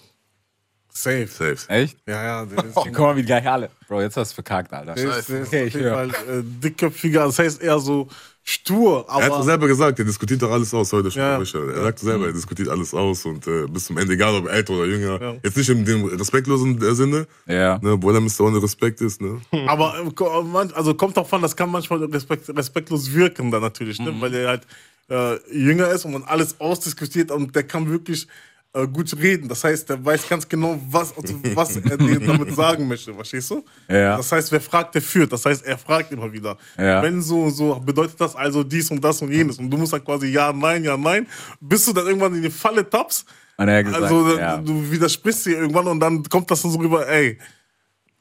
Safe. 0.92 1.26
Safe. 1.26 1.56
Echt? 1.68 1.96
Ja, 2.06 2.22
ja, 2.22 2.46
Oh, 2.74 2.82
guck 2.84 2.98
mal, 2.98 3.16
wie 3.16 3.22
gleich 3.22 3.46
alle. 3.48 3.70
Bro, 3.88 4.02
jetzt 4.02 4.16
hast 4.16 4.32
du 4.32 4.34
verkackt, 4.36 4.72
Alter. 4.72 4.94
der 4.94 5.18
ist 5.18 5.30
Okay, 5.30 5.64
ich 5.64 5.74
höre. 5.74 5.94
Fall 5.94 6.08
äh, 6.10 6.42
dickköpfiger. 6.42 7.24
Das 7.26 7.38
heißt 7.38 7.62
eher 7.62 7.78
so 7.78 8.08
stur, 8.42 9.04
Er 9.08 9.14
hat 9.26 9.32
aber 9.32 9.42
selber 9.44 9.66
gesagt, 9.68 9.98
er 9.98 10.04
diskutiert 10.04 10.42
doch 10.42 10.50
alles 10.50 10.72
aus 10.74 10.92
heute 10.92 11.10
schon. 11.10 11.20
Ja. 11.22 11.36
Richard. 11.36 11.68
Er 11.68 11.82
sagt 11.82 11.98
selber, 12.00 12.26
er 12.26 12.32
diskutiert 12.32 12.68
alles 12.68 12.92
aus 12.94 13.24
und 13.26 13.46
äh, 13.46 13.66
bis 13.68 13.84
zum 13.84 13.98
Ende, 13.98 14.14
egal 14.14 14.34
ob 14.34 14.48
älter 14.48 14.72
oder 14.72 14.86
jünger. 14.86 15.20
Ja. 15.20 15.34
Jetzt 15.42 15.56
nicht 15.56 15.68
in 15.68 15.84
dem 15.84 16.04
respektlosen 16.06 16.82
äh, 16.82 16.94
Sinne, 16.94 17.26
Ja. 17.46 17.78
ne, 17.82 17.92
obwohl 17.92 18.14
er 18.14 18.20
Mr. 18.20 18.40
ohne 18.40 18.62
Respekt 18.62 19.00
ist. 19.02 19.20
Ne? 19.20 19.40
Aber 19.68 19.94
äh, 19.98 20.42
man- 20.42 20.72
also 20.72 20.94
kommt 20.94 21.16
auch 21.18 21.28
von, 21.28 21.42
das 21.42 21.54
kann 21.54 21.70
manchmal 21.70 22.02
respekt, 22.04 22.48
respektlos 22.56 23.12
wirken 23.12 23.50
dann 23.50 23.60
natürlich, 23.62 24.00
ne? 24.00 24.12
weil 24.18 24.34
er 24.34 24.48
halt 24.48 24.66
äh, 25.10 25.36
jünger 25.56 25.88
ist 25.90 26.04
und 26.04 26.12
man 26.12 26.24
alles 26.24 26.58
ausdiskutiert 26.60 27.30
und 27.30 27.54
der 27.54 27.64
kann 27.64 27.88
wirklich 27.90 28.26
äh, 28.72 28.86
gut 28.86 29.12
reden. 29.16 29.48
Das 29.48 29.64
heißt, 29.64 29.88
der 29.88 30.04
weiß 30.04 30.28
ganz 30.28 30.48
genau, 30.48 30.78
was, 30.88 31.16
also, 31.16 31.34
was 31.54 31.76
er 31.76 31.96
dir 31.96 32.20
damit 32.26 32.54
sagen 32.54 32.86
möchte, 32.86 33.12
verstehst 33.12 33.50
du? 33.50 33.64
Ja. 33.88 34.16
Das 34.16 34.30
heißt, 34.30 34.52
wer 34.52 34.60
fragt, 34.60 34.94
der 34.94 35.02
führt. 35.02 35.32
Das 35.32 35.44
heißt, 35.44 35.64
er 35.64 35.76
fragt 35.78 36.12
immer 36.12 36.32
wieder. 36.32 36.56
Ja. 36.78 37.02
Wenn 37.02 37.20
so, 37.20 37.50
so 37.50 37.74
bedeutet 37.80 38.20
das 38.20 38.36
also 38.36 38.62
dies 38.62 38.90
und 38.90 39.02
das 39.02 39.20
und 39.22 39.32
jenes. 39.32 39.58
Und 39.58 39.70
du 39.70 39.76
musst 39.76 39.92
dann 39.92 40.04
quasi 40.04 40.28
ja, 40.28 40.52
nein, 40.52 40.84
ja, 40.84 40.96
nein, 40.96 41.26
bis 41.60 41.84
du 41.86 41.92
dann 41.92 42.06
irgendwann 42.06 42.34
in 42.34 42.42
die 42.42 42.50
Falle 42.50 42.88
tappst. 42.88 43.26
Und 43.56 43.68
er 43.68 43.78
hat 43.78 43.84
gesagt, 43.86 44.02
Also 44.04 44.38
ja. 44.38 44.56
du 44.56 44.90
widersprichst 44.90 45.46
dir 45.46 45.58
irgendwann 45.58 45.86
und 45.88 46.00
dann 46.00 46.22
kommt 46.24 46.50
das 46.50 46.62
dann 46.62 46.70
so 46.70 46.78
rüber, 46.78 47.06
ey, 47.08 47.38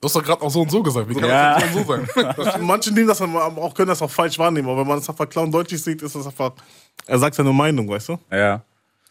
Du 0.01 0.05
hast 0.05 0.15
doch 0.15 0.23
gerade 0.23 0.41
auch 0.41 0.49
so 0.49 0.61
und 0.61 0.71
so 0.71 0.81
gesagt. 0.81 1.09
Wie 1.09 1.13
kann 1.13 1.27
Ja. 1.27 1.59
das 1.59 1.73
so 1.73 1.79
und 1.79 2.07
so 2.37 2.43
sein? 2.43 2.61
Manche 2.65 2.93
nehmen 2.93 3.07
das 3.07 3.21
auch, 3.21 3.73
können 3.73 3.89
das 3.89 4.01
auch 4.01 4.09
falsch 4.09 4.39
wahrnehmen, 4.39 4.69
aber 4.69 4.79
wenn 4.79 4.87
man 4.87 4.97
das 4.99 5.09
einfach 5.09 5.27
klar 5.27 5.43
und 5.43 5.51
deutlich 5.51 5.83
sieht, 5.83 6.01
ist 6.01 6.15
das 6.15 6.25
einfach, 6.25 6.53
er 7.05 7.19
sagt 7.19 7.35
seine 7.35 7.51
Meinung, 7.51 7.89
weißt 7.89 8.07
du? 8.07 8.17
Ja. 8.31 8.63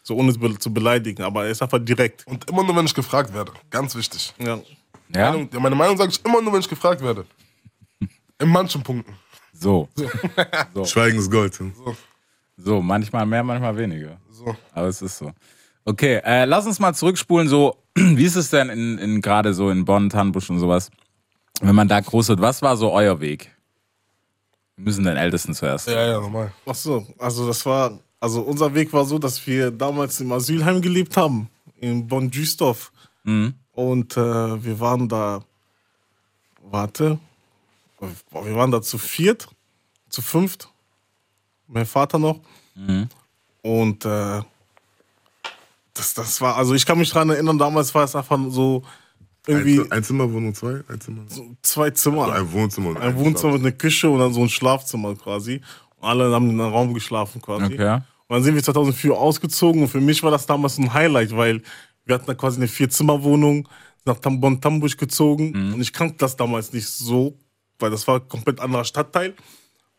So 0.09 0.15
ohne 0.15 0.31
es 0.31 0.59
zu 0.59 0.73
beleidigen, 0.73 1.21
aber 1.21 1.45
er 1.45 1.51
ist 1.51 1.61
einfach 1.61 1.77
direkt. 1.77 2.25
Und 2.25 2.49
immer 2.49 2.63
nur, 2.63 2.75
wenn 2.75 2.85
ich 2.85 2.95
gefragt 2.95 3.31
werde. 3.31 3.51
Ganz 3.69 3.93
wichtig. 3.93 4.33
Ja. 4.39 4.59
Ja? 5.13 5.31
Meinung, 5.31 5.49
ja, 5.53 5.59
meine 5.59 5.75
Meinung 5.75 5.97
sage 5.97 6.09
ich 6.09 6.25
immer 6.25 6.41
nur, 6.41 6.51
wenn 6.51 6.61
ich 6.61 6.67
gefragt 6.67 6.99
werde. 7.03 7.27
In 8.41 8.49
manchen 8.49 8.81
Punkten. 8.81 9.13
So. 9.53 9.87
Schweigen 10.85 11.19
ist 11.19 11.29
Gold. 11.29 11.61
Ne? 11.61 11.71
So, 12.57 12.81
manchmal 12.81 13.27
mehr, 13.27 13.43
manchmal 13.43 13.77
weniger. 13.77 14.17
So. 14.31 14.55
Aber 14.73 14.87
es 14.87 14.99
ist 14.99 15.15
so. 15.15 15.31
Okay, 15.85 16.21
äh, 16.25 16.45
lass 16.45 16.65
uns 16.65 16.79
mal 16.79 16.95
zurückspulen. 16.95 17.47
So, 17.47 17.75
wie 17.95 18.25
ist 18.25 18.35
es 18.35 18.49
denn 18.49 18.69
in, 18.69 18.97
in 18.97 19.21
gerade 19.21 19.53
so 19.53 19.69
in 19.69 19.85
Bonn, 19.85 20.09
Tannbusch 20.09 20.49
und 20.49 20.57
sowas, 20.57 20.89
wenn 21.61 21.75
man 21.75 21.87
da 21.87 21.99
groß 21.99 22.29
wird? 22.29 22.41
Was 22.41 22.63
war 22.63 22.75
so 22.77 22.91
euer 22.91 23.19
Weg? 23.19 23.55
Wir 24.75 24.85
müssen 24.85 25.03
den 25.03 25.17
Ältesten 25.17 25.53
zuerst. 25.53 25.87
Ja, 25.87 26.07
ja, 26.07 26.19
normal. 26.19 26.51
Ach 26.65 26.73
so, 26.73 27.05
also 27.19 27.45
das 27.45 27.63
war, 27.63 27.99
also 28.19 28.41
unser 28.41 28.73
Weg 28.73 28.91
war 28.93 29.05
so, 29.05 29.17
dass 29.19 29.45
wir 29.47 29.71
damals 29.71 30.19
im 30.19 30.31
Asylheim 30.31 30.81
gelebt 30.81 31.15
haben, 31.17 31.49
in 31.79 32.07
Bonn-Düstorf. 32.07 32.91
Und 33.73 34.17
äh, 34.17 34.63
wir 34.63 34.79
waren 34.79 35.07
da, 35.07 35.41
warte, 36.63 37.19
boah, 38.31 38.45
wir 38.45 38.55
waren 38.55 38.71
da 38.71 38.81
zu 38.81 38.97
viert, 38.97 39.47
zu 40.09 40.21
fünft, 40.21 40.69
mein 41.67 41.85
Vater 41.85 42.17
noch. 42.19 42.39
Und 43.61 44.05
äh, 44.05 44.41
das, 45.93 46.13
das 46.13 46.41
war, 46.41 46.55
also 46.55 46.73
ich 46.73 46.85
kann 46.85 46.97
mich 46.97 47.11
daran 47.11 47.29
erinnern, 47.29 47.57
damals 47.57 47.93
war 47.93 48.03
es 48.05 48.15
einfach 48.15 48.39
so 48.49 48.83
irgendwie 49.47 49.81
Ein, 49.81 49.91
Einzimmerwohnung, 49.91 50.53
zwei? 50.53 50.83
Einzimmer. 50.87 51.23
zwei 51.61 51.89
Zimmer. 51.91 52.23
Also 52.23 52.33
ein 52.33 52.51
Wohnzimmer. 52.51 52.89
und 52.89 52.97
ein 52.97 53.15
Wohnzimmer 53.17 53.53
mit 53.53 53.61
einer 53.61 53.71
Küche 53.71 54.09
und 54.09 54.19
dann 54.19 54.33
so 54.33 54.41
ein 54.41 54.49
Schlafzimmer 54.49 55.15
quasi. 55.15 55.61
Alle 56.01 56.31
haben 56.33 56.49
in 56.49 56.59
einem 56.59 56.71
Raum 56.71 56.93
geschlafen 56.93 57.41
quasi. 57.41 57.73
Okay. 57.73 57.93
Und 57.95 58.35
dann 58.35 58.43
sind 58.43 58.55
wir 58.55 58.63
2004 58.63 59.13
ausgezogen 59.13 59.81
und 59.81 59.87
für 59.87 60.01
mich 60.01 60.21
war 60.21 60.31
das 60.31 60.45
damals 60.45 60.77
ein 60.77 60.93
Highlight, 60.93 61.35
weil 61.35 61.61
wir 62.05 62.15
hatten 62.15 62.27
da 62.27 62.35
quasi 62.35 62.57
eine 62.57 62.67
Vier-Zimmer-Wohnung, 62.67 63.67
nach 64.05 64.19
Tam 64.19 64.39
Bonn 64.39 64.61
Tambusch 64.61 64.97
gezogen 64.97 65.73
und 65.73 65.81
ich 65.81 65.91
kannte 65.91 66.15
das 66.19 66.35
damals 66.35 66.71
nicht 66.73 66.87
so, 66.87 67.37
weil 67.79 67.91
das 67.91 68.07
war 68.07 68.15
ein 68.15 68.27
komplett 68.27 68.59
anderer 68.59 68.85
Stadtteil. 68.85 69.33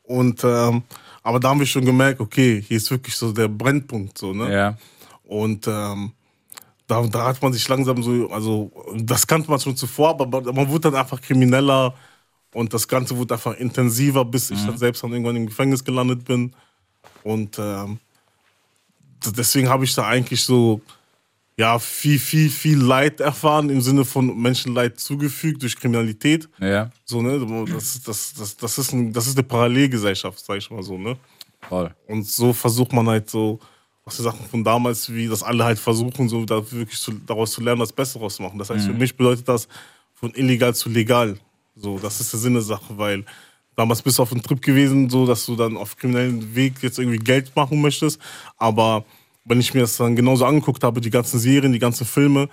Und 0.02 0.42
ähm, 0.44 0.82
aber 1.22 1.38
da 1.38 1.50
haben 1.50 1.60
wir 1.60 1.66
schon 1.66 1.84
gemerkt, 1.84 2.20
okay, 2.20 2.62
hier 2.66 2.76
ist 2.76 2.90
wirklich 2.90 3.14
so 3.14 3.32
der 3.32 3.48
Brennpunkt 3.48 4.16
so, 4.16 4.32
ne? 4.32 4.52
Ja. 4.52 4.78
Und 5.24 5.66
ähm, 5.68 6.12
da, 6.86 7.02
da 7.06 7.26
hat 7.26 7.40
man 7.42 7.52
sich 7.52 7.68
langsam 7.68 8.02
so, 8.02 8.28
also 8.30 8.72
das 8.96 9.26
kannte 9.26 9.50
man 9.50 9.60
schon 9.60 9.76
zuvor, 9.76 10.10
aber 10.10 10.52
man 10.52 10.68
wurde 10.68 10.90
dann 10.90 10.96
einfach 10.96 11.20
krimineller 11.20 11.94
und 12.52 12.74
das 12.74 12.88
Ganze 12.88 13.16
wurde 13.16 13.34
einfach 13.34 13.56
intensiver, 13.56 14.24
bis 14.24 14.50
ich 14.50 14.64
dann 14.64 14.78
selbst 14.78 15.02
dann 15.02 15.12
irgendwann 15.12 15.36
im 15.36 15.46
Gefängnis 15.46 15.84
gelandet 15.84 16.24
bin. 16.24 16.52
Und 17.22 17.58
ähm, 17.58 17.98
deswegen 19.36 19.68
habe 19.68 19.84
ich 19.84 19.94
da 19.94 20.06
eigentlich 20.06 20.42
so 20.42 20.80
ja 21.56 21.78
viel, 21.78 22.18
viel, 22.18 22.50
viel 22.50 22.78
Leid 22.78 23.20
erfahren 23.20 23.68
im 23.70 23.80
Sinne 23.82 24.04
von 24.04 24.40
Menschenleid 24.40 24.98
zugefügt 24.98 25.62
durch 25.62 25.76
Kriminalität. 25.76 26.48
Ja, 26.58 26.90
So, 27.04 27.20
ne? 27.22 27.38
Das, 27.66 28.02
das, 28.02 28.32
das, 28.32 28.56
das, 28.56 28.78
ist, 28.78 28.92
ein, 28.92 29.12
das 29.12 29.26
ist 29.26 29.36
eine 29.36 29.46
Parallelgesellschaft, 29.46 30.44
sag 30.44 30.56
ich 30.56 30.70
mal 30.70 30.82
so, 30.82 30.96
ne? 30.96 31.16
voll. 31.68 31.94
Und 32.08 32.26
so 32.26 32.52
versucht 32.52 32.92
man 32.92 33.06
halt 33.08 33.28
so, 33.28 33.60
was 34.04 34.16
die 34.16 34.22
Sachen 34.22 34.46
von 34.46 34.64
damals, 34.64 35.12
wie 35.12 35.28
das 35.28 35.42
alle 35.42 35.64
halt 35.64 35.78
versuchen, 35.78 36.28
so 36.28 36.44
da 36.44 36.56
wirklich 36.72 36.98
zu, 36.98 37.12
daraus 37.12 37.52
zu 37.52 37.60
lernen, 37.60 37.80
das 37.80 37.92
Beste 37.92 38.18
rauszumachen. 38.18 38.58
Das 38.58 38.70
heißt, 38.70 38.86
für 38.86 38.94
mich 38.94 39.14
bedeutet 39.14 39.46
das 39.46 39.68
von 40.14 40.32
illegal 40.34 40.74
zu 40.74 40.88
legal. 40.88 41.38
So, 41.74 41.98
das 41.98 42.20
ist 42.20 42.32
der 42.32 42.40
Sinn 42.40 42.54
der 42.54 42.62
Sache, 42.62 42.96
weil 42.96 43.24
damals 43.76 44.02
bist 44.02 44.18
du 44.18 44.22
auf 44.22 44.32
einem 44.32 44.42
Trip 44.42 44.60
gewesen, 44.60 45.08
so 45.08 45.26
dass 45.26 45.46
du 45.46 45.56
dann 45.56 45.76
auf 45.76 45.96
kriminellen 45.96 46.54
Weg 46.54 46.74
jetzt 46.82 46.98
irgendwie 46.98 47.18
Geld 47.18 47.54
machen 47.56 47.80
möchtest. 47.80 48.20
Aber 48.58 49.04
wenn 49.44 49.60
ich 49.60 49.72
mir 49.74 49.80
das 49.80 49.96
dann 49.96 50.16
genauso 50.16 50.44
angeguckt 50.44 50.84
habe, 50.84 51.00
die 51.00 51.10
ganzen 51.10 51.38
Serien, 51.38 51.72
die 51.72 51.78
ganzen 51.78 52.06
Filme, 52.06 52.48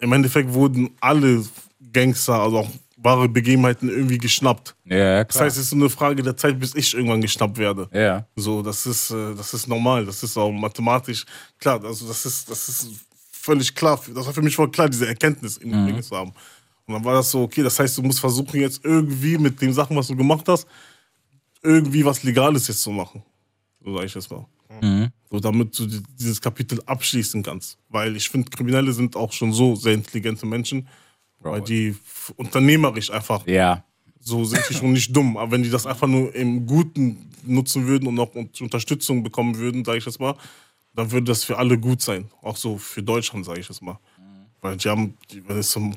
im 0.00 0.12
Endeffekt 0.12 0.52
wurden 0.52 0.90
alle 1.00 1.42
Gangster, 1.92 2.40
also 2.40 2.58
auch 2.58 2.70
wahre 3.02 3.28
Begebenheiten 3.28 3.88
irgendwie 3.88 4.18
geschnappt. 4.18 4.74
Ja, 4.84 4.96
ja, 4.96 5.24
Das 5.24 5.34
klar. 5.36 5.44
heißt, 5.46 5.56
es 5.56 5.64
ist 5.66 5.74
nur 5.74 5.84
eine 5.86 5.90
Frage 5.90 6.22
der 6.22 6.36
Zeit, 6.36 6.60
bis 6.60 6.74
ich 6.74 6.92
irgendwann 6.94 7.22
geschnappt 7.22 7.56
werde. 7.56 7.88
ja. 7.92 8.26
So, 8.36 8.60
das 8.62 8.84
ist, 8.84 9.10
äh, 9.10 9.34
das 9.34 9.54
ist 9.54 9.66
normal, 9.68 10.04
das 10.04 10.22
ist 10.22 10.36
auch 10.36 10.52
mathematisch 10.52 11.24
klar. 11.58 11.82
Also 11.82 12.06
das 12.06 12.26
ist, 12.26 12.50
das 12.50 12.68
ist 12.68 12.88
völlig 13.32 13.74
klar. 13.74 13.98
Das 14.14 14.26
war 14.26 14.34
für 14.34 14.42
mich 14.42 14.54
voll 14.54 14.70
klar, 14.70 14.88
diese 14.90 15.06
Erkenntnis 15.06 15.56
in 15.56 15.70
dem 15.70 15.86
Ding 15.86 16.02
zu 16.02 16.14
haben. 16.14 16.32
Und 16.90 16.94
dann 16.96 17.04
war 17.04 17.14
das 17.14 17.30
so, 17.30 17.42
okay, 17.42 17.62
das 17.62 17.78
heißt, 17.78 17.98
du 17.98 18.02
musst 18.02 18.18
versuchen 18.18 18.60
jetzt 18.60 18.84
irgendwie 18.84 19.38
mit 19.38 19.60
den 19.62 19.72
Sachen, 19.72 19.96
was 19.96 20.08
du 20.08 20.16
gemacht 20.16 20.48
hast, 20.48 20.66
irgendwie 21.62 22.04
was 22.04 22.22
Legales 22.24 22.66
jetzt 22.66 22.82
zu 22.82 22.90
machen. 22.90 23.22
So 23.84 23.94
sage 23.94 24.06
ich 24.06 24.12
das 24.12 24.28
mal. 24.28 24.44
So, 25.30 25.38
damit 25.38 25.78
du 25.78 25.86
die- 25.86 26.02
dieses 26.18 26.40
Kapitel 26.40 26.82
abschließen 26.86 27.42
kannst. 27.44 27.78
Weil 27.88 28.16
ich 28.16 28.28
finde, 28.28 28.50
Kriminelle 28.50 28.92
sind 28.92 29.14
auch 29.14 29.32
schon 29.32 29.52
so 29.52 29.76
sehr 29.76 29.94
intelligente 29.94 30.46
Menschen, 30.46 30.88
weil 31.38 31.60
die 31.62 31.94
unternehmerisch 32.36 33.10
einfach 33.10 33.46
Ja, 33.46 33.84
so 34.20 34.44
sind 34.44 34.62
die 34.68 34.74
schon 34.74 34.92
nicht 34.92 35.14
dumm. 35.14 35.36
Aber 35.36 35.52
wenn 35.52 35.62
die 35.62 35.70
das 35.70 35.86
einfach 35.86 36.08
nur 36.08 36.34
im 36.34 36.66
Guten 36.66 37.30
nutzen 37.44 37.86
würden 37.86 38.08
und 38.08 38.18
auch 38.18 38.34
un- 38.34 38.50
Unterstützung 38.60 39.22
bekommen 39.22 39.56
würden, 39.56 39.84
sage 39.84 39.98
ich 39.98 40.04
das 40.04 40.18
mal, 40.18 40.34
dann 40.94 41.10
würde 41.12 41.26
das 41.26 41.44
für 41.44 41.56
alle 41.56 41.78
gut 41.78 42.02
sein. 42.02 42.28
Auch 42.42 42.56
so 42.56 42.76
für 42.78 43.02
Deutschland, 43.02 43.44
sage 43.46 43.60
ich 43.60 43.68
das 43.68 43.80
mal. 43.80 43.98
Weil 44.60 44.76
die 44.76 44.88
haben, 44.88 45.14
wenn 45.46 45.58
es 45.58 45.70
zum 45.70 45.94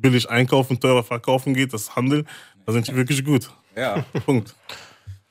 billig 0.00 0.28
einkaufen, 0.28 0.78
teurer 0.78 1.02
verkaufen 1.04 1.54
geht, 1.54 1.72
das 1.72 1.94
Handel, 1.94 2.24
da 2.66 2.72
sind 2.72 2.88
die 2.88 2.94
wirklich 2.94 3.24
gut. 3.24 3.50
ja. 3.76 4.04
Punkt. 4.26 4.54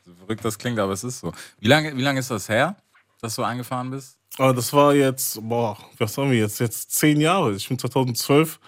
So 0.06 0.14
verrückt 0.16 0.44
das 0.44 0.58
klingt, 0.58 0.80
aber 0.80 0.94
es 0.94 1.04
ist 1.04 1.20
so. 1.20 1.32
Wie 1.60 1.68
lange, 1.68 1.96
wie 1.96 2.02
lange 2.02 2.20
ist 2.20 2.32
das 2.32 2.50
her, 2.50 2.76
dass 3.22 3.36
du 3.36 3.44
angefahren 3.44 3.90
bist? 3.92 4.18
Aber 4.38 4.54
das 4.54 4.74
war 4.74 4.96
jetzt, 4.96 5.40
boah, 5.48 5.78
was 5.98 6.18
haben 6.18 6.32
wir 6.32 6.40
jetzt? 6.40 6.60
Jetzt 6.60 6.92
zehn 6.92 7.22
Jahre. 7.22 7.54
Ich 7.54 7.68
bin 7.68 7.78
2012 7.78 8.60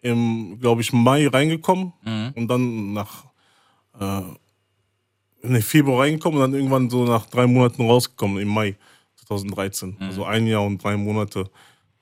im, 0.00 0.58
glaube 0.60 0.80
ich, 0.80 0.92
Mai 0.92 1.26
reingekommen 1.26 1.92
und 2.36 2.48
dann 2.48 2.92
nach 2.92 3.24
äh, 3.98 4.22
in 5.42 5.60
Februar 5.62 6.02
reingekommen 6.02 6.40
und 6.40 6.50
dann 6.50 6.58
irgendwann 6.58 6.88
so 6.88 7.04
nach 7.04 7.26
drei 7.26 7.46
Monaten 7.46 7.82
rausgekommen 7.82 8.38
im 8.38 8.48
Mai 8.48 8.76
2013. 9.26 9.96
Also 10.00 10.24
ein 10.24 10.46
Jahr 10.46 10.62
und 10.64 10.82
drei 10.82 10.96
Monate. 10.96 11.50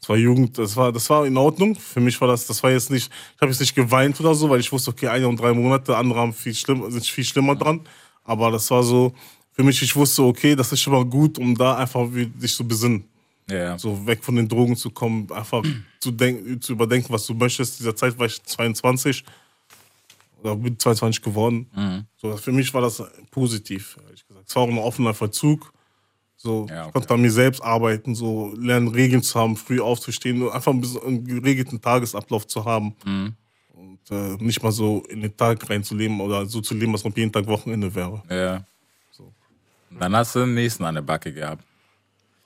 Das 0.07 0.11
war 0.11 0.19
Jugend, 0.19 0.57
das 0.57 0.77
war, 0.77 0.92
das 0.92 1.11
war 1.11 1.27
in 1.27 1.37
Ordnung. 1.37 1.75
Für 1.75 1.99
mich 1.99 2.21
war 2.21 2.29
das, 2.29 2.47
das 2.47 2.62
war 2.62 2.71
jetzt 2.71 2.92
nicht, 2.92 3.11
ich 3.35 3.40
habe 3.40 3.51
jetzt 3.51 3.59
nicht 3.59 3.75
geweint 3.75 4.21
oder 4.21 4.37
so, 4.37 4.49
weil 4.49 4.61
ich 4.61 4.71
wusste, 4.71 4.92
okay, 4.92 5.09
ein 5.09 5.21
Jahr 5.21 5.29
und 5.29 5.40
drei 5.40 5.53
Monate, 5.53 5.97
andere 5.97 6.21
haben 6.21 6.33
viel 6.33 6.55
schlimm, 6.55 6.88
sind 6.92 7.05
viel 7.05 7.25
schlimmer 7.25 7.57
dran. 7.57 7.81
Aber 8.23 8.53
das 8.53 8.71
war 8.71 8.85
so, 8.85 9.12
für 9.51 9.64
mich, 9.64 9.83
ich 9.83 9.97
wusste, 9.97 10.23
okay, 10.23 10.55
das 10.55 10.71
ist 10.71 10.81
schon 10.81 10.92
mal 10.92 11.05
gut, 11.05 11.38
um 11.40 11.57
da 11.57 11.75
einfach 11.75 12.07
sich 12.38 12.55
zu 12.55 12.69
besinnen 12.69 13.03
Ja, 13.51 13.77
so 13.77 14.07
weg 14.07 14.23
von 14.23 14.37
den 14.37 14.47
Drogen 14.47 14.77
zu 14.77 14.90
kommen, 14.90 15.29
einfach 15.33 15.64
zu, 15.99 16.12
denken, 16.12 16.61
zu 16.61 16.75
überdenken, 16.75 17.12
was 17.12 17.27
du 17.27 17.35
möchtest. 17.35 17.81
Dieser 17.81 17.97
Zeit 17.97 18.16
war 18.16 18.27
ich 18.27 18.40
22 18.45 19.25
oder 20.40 20.55
bin 20.55 20.79
22 20.79 21.21
geworden. 21.21 21.66
So, 22.23 22.37
für 22.37 22.53
mich 22.53 22.73
war 22.73 22.83
das 22.83 23.03
positiv, 23.33 23.97
ehrlich 24.05 24.25
gesagt. 24.25 24.49
Es 24.49 24.55
war 24.55 24.62
auch 24.62 24.69
ein 24.69 24.79
offener 24.79 25.14
Verzug. 25.14 25.73
So, 26.47 26.67
Ja, 26.71 26.81
okay. 26.83 26.87
ich 26.89 26.93
konnte 26.95 27.15
an 27.15 27.21
mir 27.23 27.31
selbst 27.33 27.61
arbeiten, 27.63 28.15
so 28.15 28.55
lernen, 28.57 28.89
Regeln 28.89 29.23
zu 29.23 29.35
haben, 29.41 29.57
früh 29.57 29.81
aufzustehen, 29.81 30.43
und 30.43 30.53
einfach 30.53 30.73
ein 30.73 30.81
bisschen 30.81 31.03
einen 31.03 31.25
geregelten 31.27 31.81
Tagesablauf 31.81 32.47
zu 32.47 32.65
haben. 32.65 32.95
Und 33.75 34.01
äh, 34.11 34.37
nicht 34.43 34.63
mal 34.63 34.71
so 34.73 35.03
in 35.09 35.21
den 35.23 35.37
Tag 35.37 35.69
reinzuleben 35.69 36.21
oder 36.21 36.47
so 36.47 36.61
zu 36.61 36.75
leben, 36.75 36.93
als 36.93 37.05
ob 37.05 37.17
jeden 37.19 37.33
Tag 37.33 37.47
Wochenende 37.49 37.93
wäre. 37.95 38.23
ja. 38.31 38.65
Und 39.91 40.01
Dann 40.01 40.15
hast 40.17 40.35
du 40.35 40.41
den 40.41 40.55
nächsten 40.55 40.85
an 40.85 40.95
der 40.97 41.03
Backe 41.03 41.33
gehabt. 41.33 41.65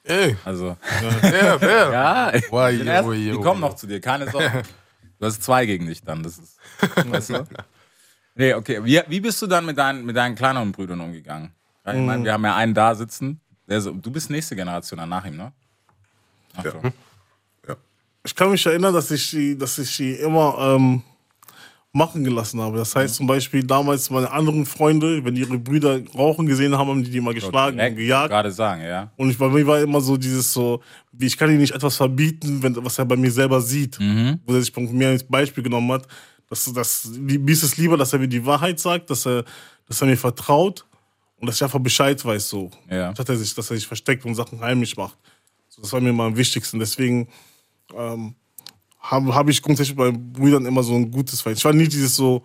Ey, 0.04 0.36
Also, 0.44 0.76
ja, 1.02 2.30
den 2.70 2.86
ersten, 2.86 3.12
yo, 3.12 3.12
yo, 3.12 3.36
die 3.36 3.42
kommen 3.42 3.60
noch 3.60 3.74
zu 3.76 3.86
dir, 3.86 4.00
keine 4.00 4.30
Sorge. 4.30 4.62
Du 5.18 5.26
hast 5.26 5.42
zwei 5.42 5.66
gegen 5.66 5.86
dich 5.86 6.02
dann, 6.02 6.22
das 6.22 6.38
ist, 6.38 6.56
weißt 7.06 7.30
du? 7.30 7.46
Nee, 8.36 8.54
okay. 8.54 8.82
Wie, 8.84 9.00
wie 9.08 9.20
bist 9.20 9.42
du 9.42 9.46
dann 9.46 9.66
mit 9.66 9.76
deinen, 9.76 10.06
mit 10.06 10.16
deinen 10.16 10.34
kleineren 10.36 10.72
Brüdern 10.72 11.00
umgegangen? 11.00 11.52
Ja, 11.84 11.92
Ich 11.92 12.00
meine, 12.00 12.24
wir 12.24 12.32
haben 12.32 12.44
ja 12.44 12.54
einen 12.56 12.72
da 12.72 12.94
sitzen. 12.94 13.40
Der 13.70 13.80
so, 13.80 13.92
du 13.92 14.10
bist 14.10 14.28
nächste 14.28 14.56
Generation 14.56 14.98
dann 14.98 15.08
nach 15.08 15.24
ihm, 15.24 15.36
ne? 15.36 15.52
Ach 16.56 16.64
so. 16.64 16.82
Ich 18.22 18.34
kann 18.34 18.50
mich 18.50 18.66
erinnern, 18.66 18.92
dass 18.92 19.10
ich 19.10 19.30
die, 19.30 19.56
dass 19.56 19.78
ich 19.78 19.96
die 19.96 20.12
immer 20.12 20.58
ähm, 20.58 21.02
machen 21.92 22.22
gelassen 22.22 22.60
habe. 22.60 22.78
Das 22.78 22.94
heißt 22.94 23.14
zum 23.14 23.26
Beispiel 23.26 23.64
damals 23.64 24.10
meine 24.10 24.30
anderen 24.30 24.66
Freunde, 24.66 25.24
wenn 25.24 25.34
die 25.34 25.40
ihre 25.40 25.56
Brüder 25.56 26.00
rauchen 26.14 26.46
gesehen 26.46 26.76
haben, 26.76 26.88
haben 26.88 27.02
die 27.02 27.10
die 27.10 27.18
immer 27.18 27.32
geschlagen 27.32 27.80
und 27.80 27.96
gejagt. 27.96 28.28
Gerade 28.28 28.52
sagen, 28.52 28.82
ja. 28.82 29.10
Und 29.16 29.30
ich, 29.30 29.38
bei 29.38 29.48
mir 29.48 29.66
war 29.66 29.80
immer 29.80 30.00
so 30.00 30.16
dieses 30.16 30.52
so, 30.52 30.82
wie 31.12 31.26
ich 31.26 31.38
kann 31.38 31.50
ihm 31.50 31.58
nicht 31.58 31.74
etwas 31.74 31.96
verbieten, 31.96 32.62
wenn, 32.62 32.76
was 32.84 32.98
er 32.98 33.06
bei 33.06 33.16
mir 33.16 33.30
selber 33.30 33.60
sieht. 33.60 33.98
Wo 34.44 34.52
er 34.52 34.60
sich 34.60 34.72
von 34.72 34.92
mir 34.92 35.08
als 35.08 35.24
Beispiel 35.24 35.62
genommen 35.62 35.92
hat. 35.92 36.06
Dass, 36.50 36.70
dass, 36.72 37.08
mir 37.18 37.52
ist 37.52 37.62
es 37.62 37.76
lieber, 37.76 37.96
dass 37.96 38.12
er 38.12 38.18
mir 38.18 38.28
die 38.28 38.44
Wahrheit 38.44 38.80
sagt, 38.80 39.08
dass 39.08 39.24
er, 39.26 39.44
dass 39.86 40.02
er 40.02 40.08
mir 40.08 40.16
vertraut 40.16 40.84
und 41.40 41.46
dass 41.46 41.56
ich 41.56 41.64
einfach 41.64 41.78
Bescheid 41.80 42.22
weiß. 42.24 42.48
So. 42.48 42.70
Ja. 42.88 43.12
Statt 43.14 43.28
er 43.28 43.36
sich, 43.36 43.54
dass 43.54 43.70
er 43.70 43.76
sich 43.76 43.86
versteckt 43.86 44.24
und 44.24 44.34
Sachen 44.34 44.60
heimlich 44.60 44.96
macht. 44.96 45.16
So, 45.68 45.82
das 45.82 45.92
war 45.92 46.00
mir 46.00 46.10
immer 46.10 46.24
am 46.24 46.36
wichtigsten. 46.36 46.78
Deswegen 46.78 47.28
ähm, 47.96 48.34
habe 49.00 49.34
hab 49.34 49.48
ich 49.48 49.62
grundsätzlich 49.62 49.96
bei 49.96 50.10
Brüdern 50.10 50.66
immer 50.66 50.82
so 50.82 50.94
ein 50.94 51.10
gutes 51.10 51.40
Verhältnis. 51.40 51.60
Ich 51.60 51.64
war 51.64 51.72
nie 51.72 51.88
dieses 51.88 52.14
so, 52.14 52.44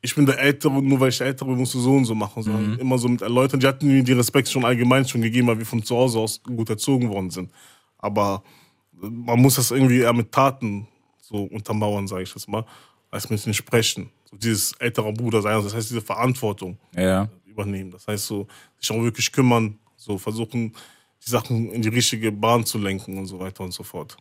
ich 0.00 0.14
bin 0.14 0.26
der 0.26 0.38
Ältere 0.40 0.72
und 0.72 0.86
nur 0.86 0.98
weil 0.98 1.10
ich 1.10 1.18
der 1.18 1.28
Ältere 1.28 1.48
bin, 1.48 1.58
musst 1.58 1.74
du 1.74 1.80
so 1.80 1.92
und 1.92 2.04
so 2.04 2.14
machen, 2.14 2.42
sondern 2.42 2.78
immer 2.78 2.98
so 2.98 3.08
mit 3.08 3.22
erläutern. 3.22 3.60
Die 3.60 3.66
hatten 3.66 3.86
mir 3.86 4.02
die 4.02 4.12
Respekt 4.12 4.48
schon 4.48 4.64
allgemein 4.64 5.06
schon 5.06 5.22
gegeben, 5.22 5.46
weil 5.46 5.58
wir 5.58 5.66
von 5.66 5.82
zu 5.82 5.96
Hause 5.96 6.18
aus 6.18 6.42
gut 6.42 6.68
erzogen 6.68 7.08
worden 7.08 7.30
sind. 7.30 7.50
Aber 7.98 8.42
man 8.90 9.40
muss 9.40 9.54
das 9.54 9.70
irgendwie 9.70 10.00
eher 10.00 10.12
mit 10.12 10.32
Taten 10.32 10.88
so 11.20 11.44
untermauern, 11.44 12.08
sage 12.08 12.24
ich 12.24 12.34
jetzt 12.34 12.48
mal, 12.48 12.64
als 13.10 13.30
mit 13.30 13.44
den 13.46 13.54
Sprechen. 13.54 14.10
So 14.24 14.36
dieses 14.36 14.72
ältere 14.72 15.12
Bruder 15.12 15.40
sein, 15.40 15.52
also 15.52 15.68
das 15.68 15.76
heißt 15.76 15.90
diese 15.90 16.00
Verantwortung 16.00 16.78
Ja. 16.96 17.28
Übernehmen. 17.52 17.90
Das 17.90 18.06
heißt 18.08 18.26
so, 18.26 18.46
sich 18.78 18.90
auch 18.90 19.02
wirklich 19.02 19.30
kümmern, 19.32 19.78
So 19.96 20.18
versuchen, 20.18 20.72
die 21.24 21.30
Sachen 21.30 21.70
in 21.72 21.82
die 21.82 21.88
richtige 21.88 22.32
Bahn 22.32 22.64
zu 22.66 22.78
lenken 22.78 23.16
und 23.18 23.26
so 23.26 23.38
weiter 23.38 23.62
und 23.62 23.72
so 23.72 23.84
fort. 23.84 24.16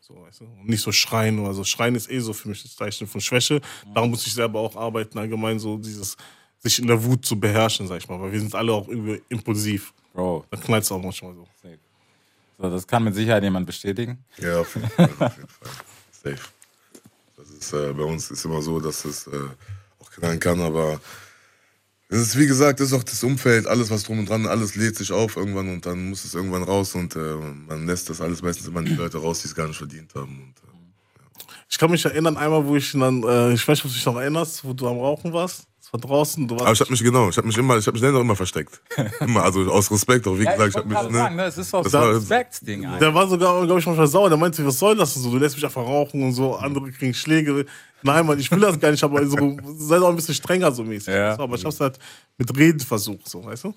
So, 0.00 0.14
weißt 0.22 0.40
du? 0.40 0.44
Und 0.44 0.68
nicht 0.68 0.82
so 0.82 0.92
schreien 0.92 1.38
oder 1.38 1.54
so. 1.54 1.64
Schreien 1.64 1.94
ist 1.94 2.10
eh 2.10 2.18
so 2.20 2.32
für 2.32 2.48
mich 2.48 2.62
das 2.62 2.76
Zeichen 2.76 3.06
von 3.06 3.20
Schwäche. 3.20 3.60
Darum 3.94 4.10
muss 4.10 4.26
ich 4.26 4.34
selber 4.34 4.60
auch 4.60 4.76
arbeiten, 4.76 5.16
allgemein 5.18 5.58
so 5.58 5.78
dieses, 5.78 6.16
sich 6.58 6.78
in 6.80 6.86
der 6.86 7.02
Wut 7.02 7.24
zu 7.24 7.38
beherrschen, 7.38 7.86
sag 7.86 7.98
ich 7.98 8.08
mal. 8.08 8.20
Weil 8.20 8.32
wir 8.32 8.40
sind 8.40 8.54
alle 8.54 8.72
auch 8.72 8.88
irgendwie 8.88 9.22
impulsiv. 9.30 9.94
Bro, 10.12 10.44
Da 10.50 10.56
knallt 10.58 10.84
es 10.84 10.92
auch 10.92 11.00
manchmal 11.02 11.34
so. 11.34 11.46
so, 12.58 12.70
das 12.70 12.86
kann 12.86 13.04
mit 13.04 13.14
Sicherheit 13.14 13.42
jemand 13.42 13.64
bestätigen. 13.66 14.22
Ja, 14.38 14.60
auf 14.60 14.74
jeden 14.74 14.88
Fall. 14.90 15.10
Auf 15.18 15.36
jeden 15.36 15.48
Fall. 15.48 15.70
Safe. 16.22 16.38
Das 17.36 17.50
ist, 17.50 17.72
äh, 17.72 17.92
bei 17.94 18.04
uns 18.04 18.30
ist 18.30 18.44
immer 18.44 18.60
so, 18.60 18.78
dass 18.78 19.04
es 19.04 19.26
äh, 19.26 19.30
auch 20.00 20.10
knallen 20.10 20.38
kann, 20.38 20.60
aber 20.60 21.00
es 22.12 22.20
ist, 22.28 22.38
wie 22.38 22.46
gesagt, 22.46 22.80
das 22.80 22.88
ist 22.88 22.92
auch 22.92 23.02
das 23.02 23.22
Umfeld, 23.24 23.66
alles 23.66 23.90
was 23.90 24.02
drum 24.04 24.18
und 24.20 24.28
dran, 24.28 24.46
alles 24.46 24.74
lädt 24.76 24.96
sich 24.96 25.10
auf 25.12 25.36
irgendwann 25.36 25.68
und 25.70 25.84
dann 25.86 26.10
muss 26.10 26.24
es 26.24 26.34
irgendwann 26.34 26.62
raus 26.62 26.94
und 26.94 27.16
äh, 27.16 27.18
man 27.68 27.86
lässt 27.86 28.08
das 28.10 28.20
alles 28.20 28.42
meistens 28.42 28.66
immer 28.68 28.80
an 28.80 28.84
die 28.84 28.94
Leute 28.94 29.18
raus, 29.18 29.40
die 29.42 29.48
es 29.48 29.54
gar 29.54 29.66
nicht 29.66 29.76
verdient 29.78 30.14
haben. 30.14 30.30
Und, 30.42 30.54
äh, 30.68 31.42
Ich 31.68 31.78
kann 31.78 31.90
mich 31.90 32.04
erinnern, 32.04 32.36
einmal, 32.36 32.64
wo 32.66 32.76
ich 32.76 32.92
dann, 32.92 33.22
äh, 33.22 33.52
ich 33.54 33.66
weiß 33.66 33.78
nicht, 33.78 33.84
ob 33.86 33.90
du 33.90 33.96
dich 33.96 34.06
noch 34.06 34.16
erinnerst, 34.16 34.64
wo 34.64 34.72
du 34.72 34.86
am 34.88 34.98
Rauchen 34.98 35.32
warst. 35.32 35.64
Das 35.80 35.92
war 35.92 36.00
draußen. 36.00 36.46
Du 36.48 36.54
warst 36.54 36.64
aber 36.66 36.72
ich 36.74 36.80
habe 36.80 36.90
mich 36.90 37.02
genau, 37.02 37.28
ich 37.28 37.36
habe 37.36 37.46
mich 37.46 37.56
immer, 37.58 37.76
ich 37.76 37.86
habe 37.86 37.94
mich 37.94 38.02
dann 38.02 38.14
auch 38.16 38.20
immer 38.20 38.36
versteckt. 38.36 38.80
Immer, 39.20 39.42
also 39.42 39.70
aus 39.70 39.90
Respekt 39.90 40.26
auch, 40.26 40.34
wie 40.38 40.44
gesagt, 40.44 40.68
ich 40.68 40.76
habe 40.76 40.88
mich. 40.88 40.98
sagen, 40.98 41.36
Ne, 41.36 41.42
das 41.44 41.58
ist 41.58 41.74
auch 41.74 41.82
Das 41.82 41.92
so 41.92 41.98
war- 41.98 42.08
ein 42.08 42.14
Respektsding 42.16 42.84
eigentlich. 42.86 42.98
Der 43.00 43.14
war 43.14 43.26
sogar, 43.28 43.64
glaube 43.66 43.80
ich, 43.80 43.86
manchmal 43.86 44.06
sauer. 44.06 44.28
Der 44.28 44.38
meinte, 44.38 44.64
was 44.66 44.78
soll 44.78 44.96
das 44.96 45.14
denn 45.14 45.22
so? 45.22 45.30
Du 45.30 45.38
lässt 45.38 45.54
mich 45.56 45.64
einfach 45.64 45.82
rauchen 45.82 46.22
und 46.22 46.32
so. 46.32 46.54
Andere 46.56 46.90
kriegen 46.92 47.12
Schläge. 47.14 47.66
Nein, 48.02 48.26
Mann, 48.26 48.38
ich 48.38 48.50
will 48.50 48.60
das 48.60 48.78
gar 48.78 48.90
nicht, 48.90 49.02
aber 49.02 49.26
so, 49.26 49.56
sei 49.78 49.98
doch 49.98 50.08
ein 50.08 50.16
bisschen 50.16 50.34
strenger 50.34 50.72
so 50.72 50.82
mäßig. 50.82 51.14
Ja. 51.14 51.36
du? 51.36 51.42
Aber 51.42 51.56
ich 51.56 51.64
hab's 51.64 51.80
halt 51.80 51.98
mit 52.36 52.56
Reden 52.56 52.80
versucht, 52.80 53.28
so, 53.28 53.44
weißt 53.44 53.64
du? 53.64 53.74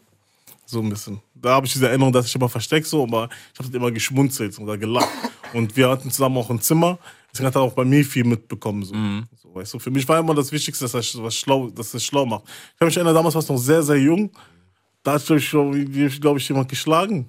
So 0.65 0.81
ein 0.81 0.89
bisschen. 0.89 1.19
Da 1.35 1.51
habe 1.51 1.67
ich 1.67 1.73
diese 1.73 1.87
Erinnerung, 1.87 2.11
dass 2.11 2.25
ich 2.25 2.35
immer 2.35 2.49
versteckt 2.49 2.87
so, 2.87 3.03
aber 3.03 3.29
ich 3.53 3.59
habe 3.63 3.77
immer 3.77 3.91
geschmunzelt 3.91 4.57
oder 4.59 4.77
gelacht. 4.77 5.09
Und 5.53 5.75
wir 5.77 5.89
hatten 5.89 6.09
zusammen 6.09 6.37
auch 6.37 6.49
ein 6.49 6.59
Zimmer. 6.59 6.97
Deswegen 7.31 7.47
hat 7.47 7.55
er 7.55 7.61
auch 7.61 7.73
bei 7.73 7.85
mir 7.85 8.03
viel 8.03 8.23
mitbekommen. 8.23 8.83
So. 8.83 8.95
So, 9.43 9.53
weißt 9.53 9.75
du? 9.75 9.79
Für 9.79 9.91
mich 9.91 10.07
war 10.07 10.19
immer 10.19 10.33
das 10.33 10.51
Wichtigste, 10.51 10.85
dass 10.85 10.93
er 10.95 11.23
was 11.23 11.35
schlau, 11.35 11.69
dass 11.69 11.93
er 11.93 11.99
schlau 11.99 12.25
macht. 12.25 12.45
Ich 12.45 12.79
kann 12.79 12.87
mich 12.87 12.97
erinnern, 12.97 13.13
damals 13.13 13.35
war 13.35 13.41
es 13.41 13.49
noch 13.49 13.57
sehr, 13.57 13.83
sehr 13.83 13.97
jung. 13.97 14.31
Da 15.03 15.13
hat, 15.13 15.25
glaube 15.25 15.39
ich, 15.77 16.19
glaub 16.19 16.37
ich, 16.37 16.49
jemand 16.49 16.67
geschlagen. 16.67 17.27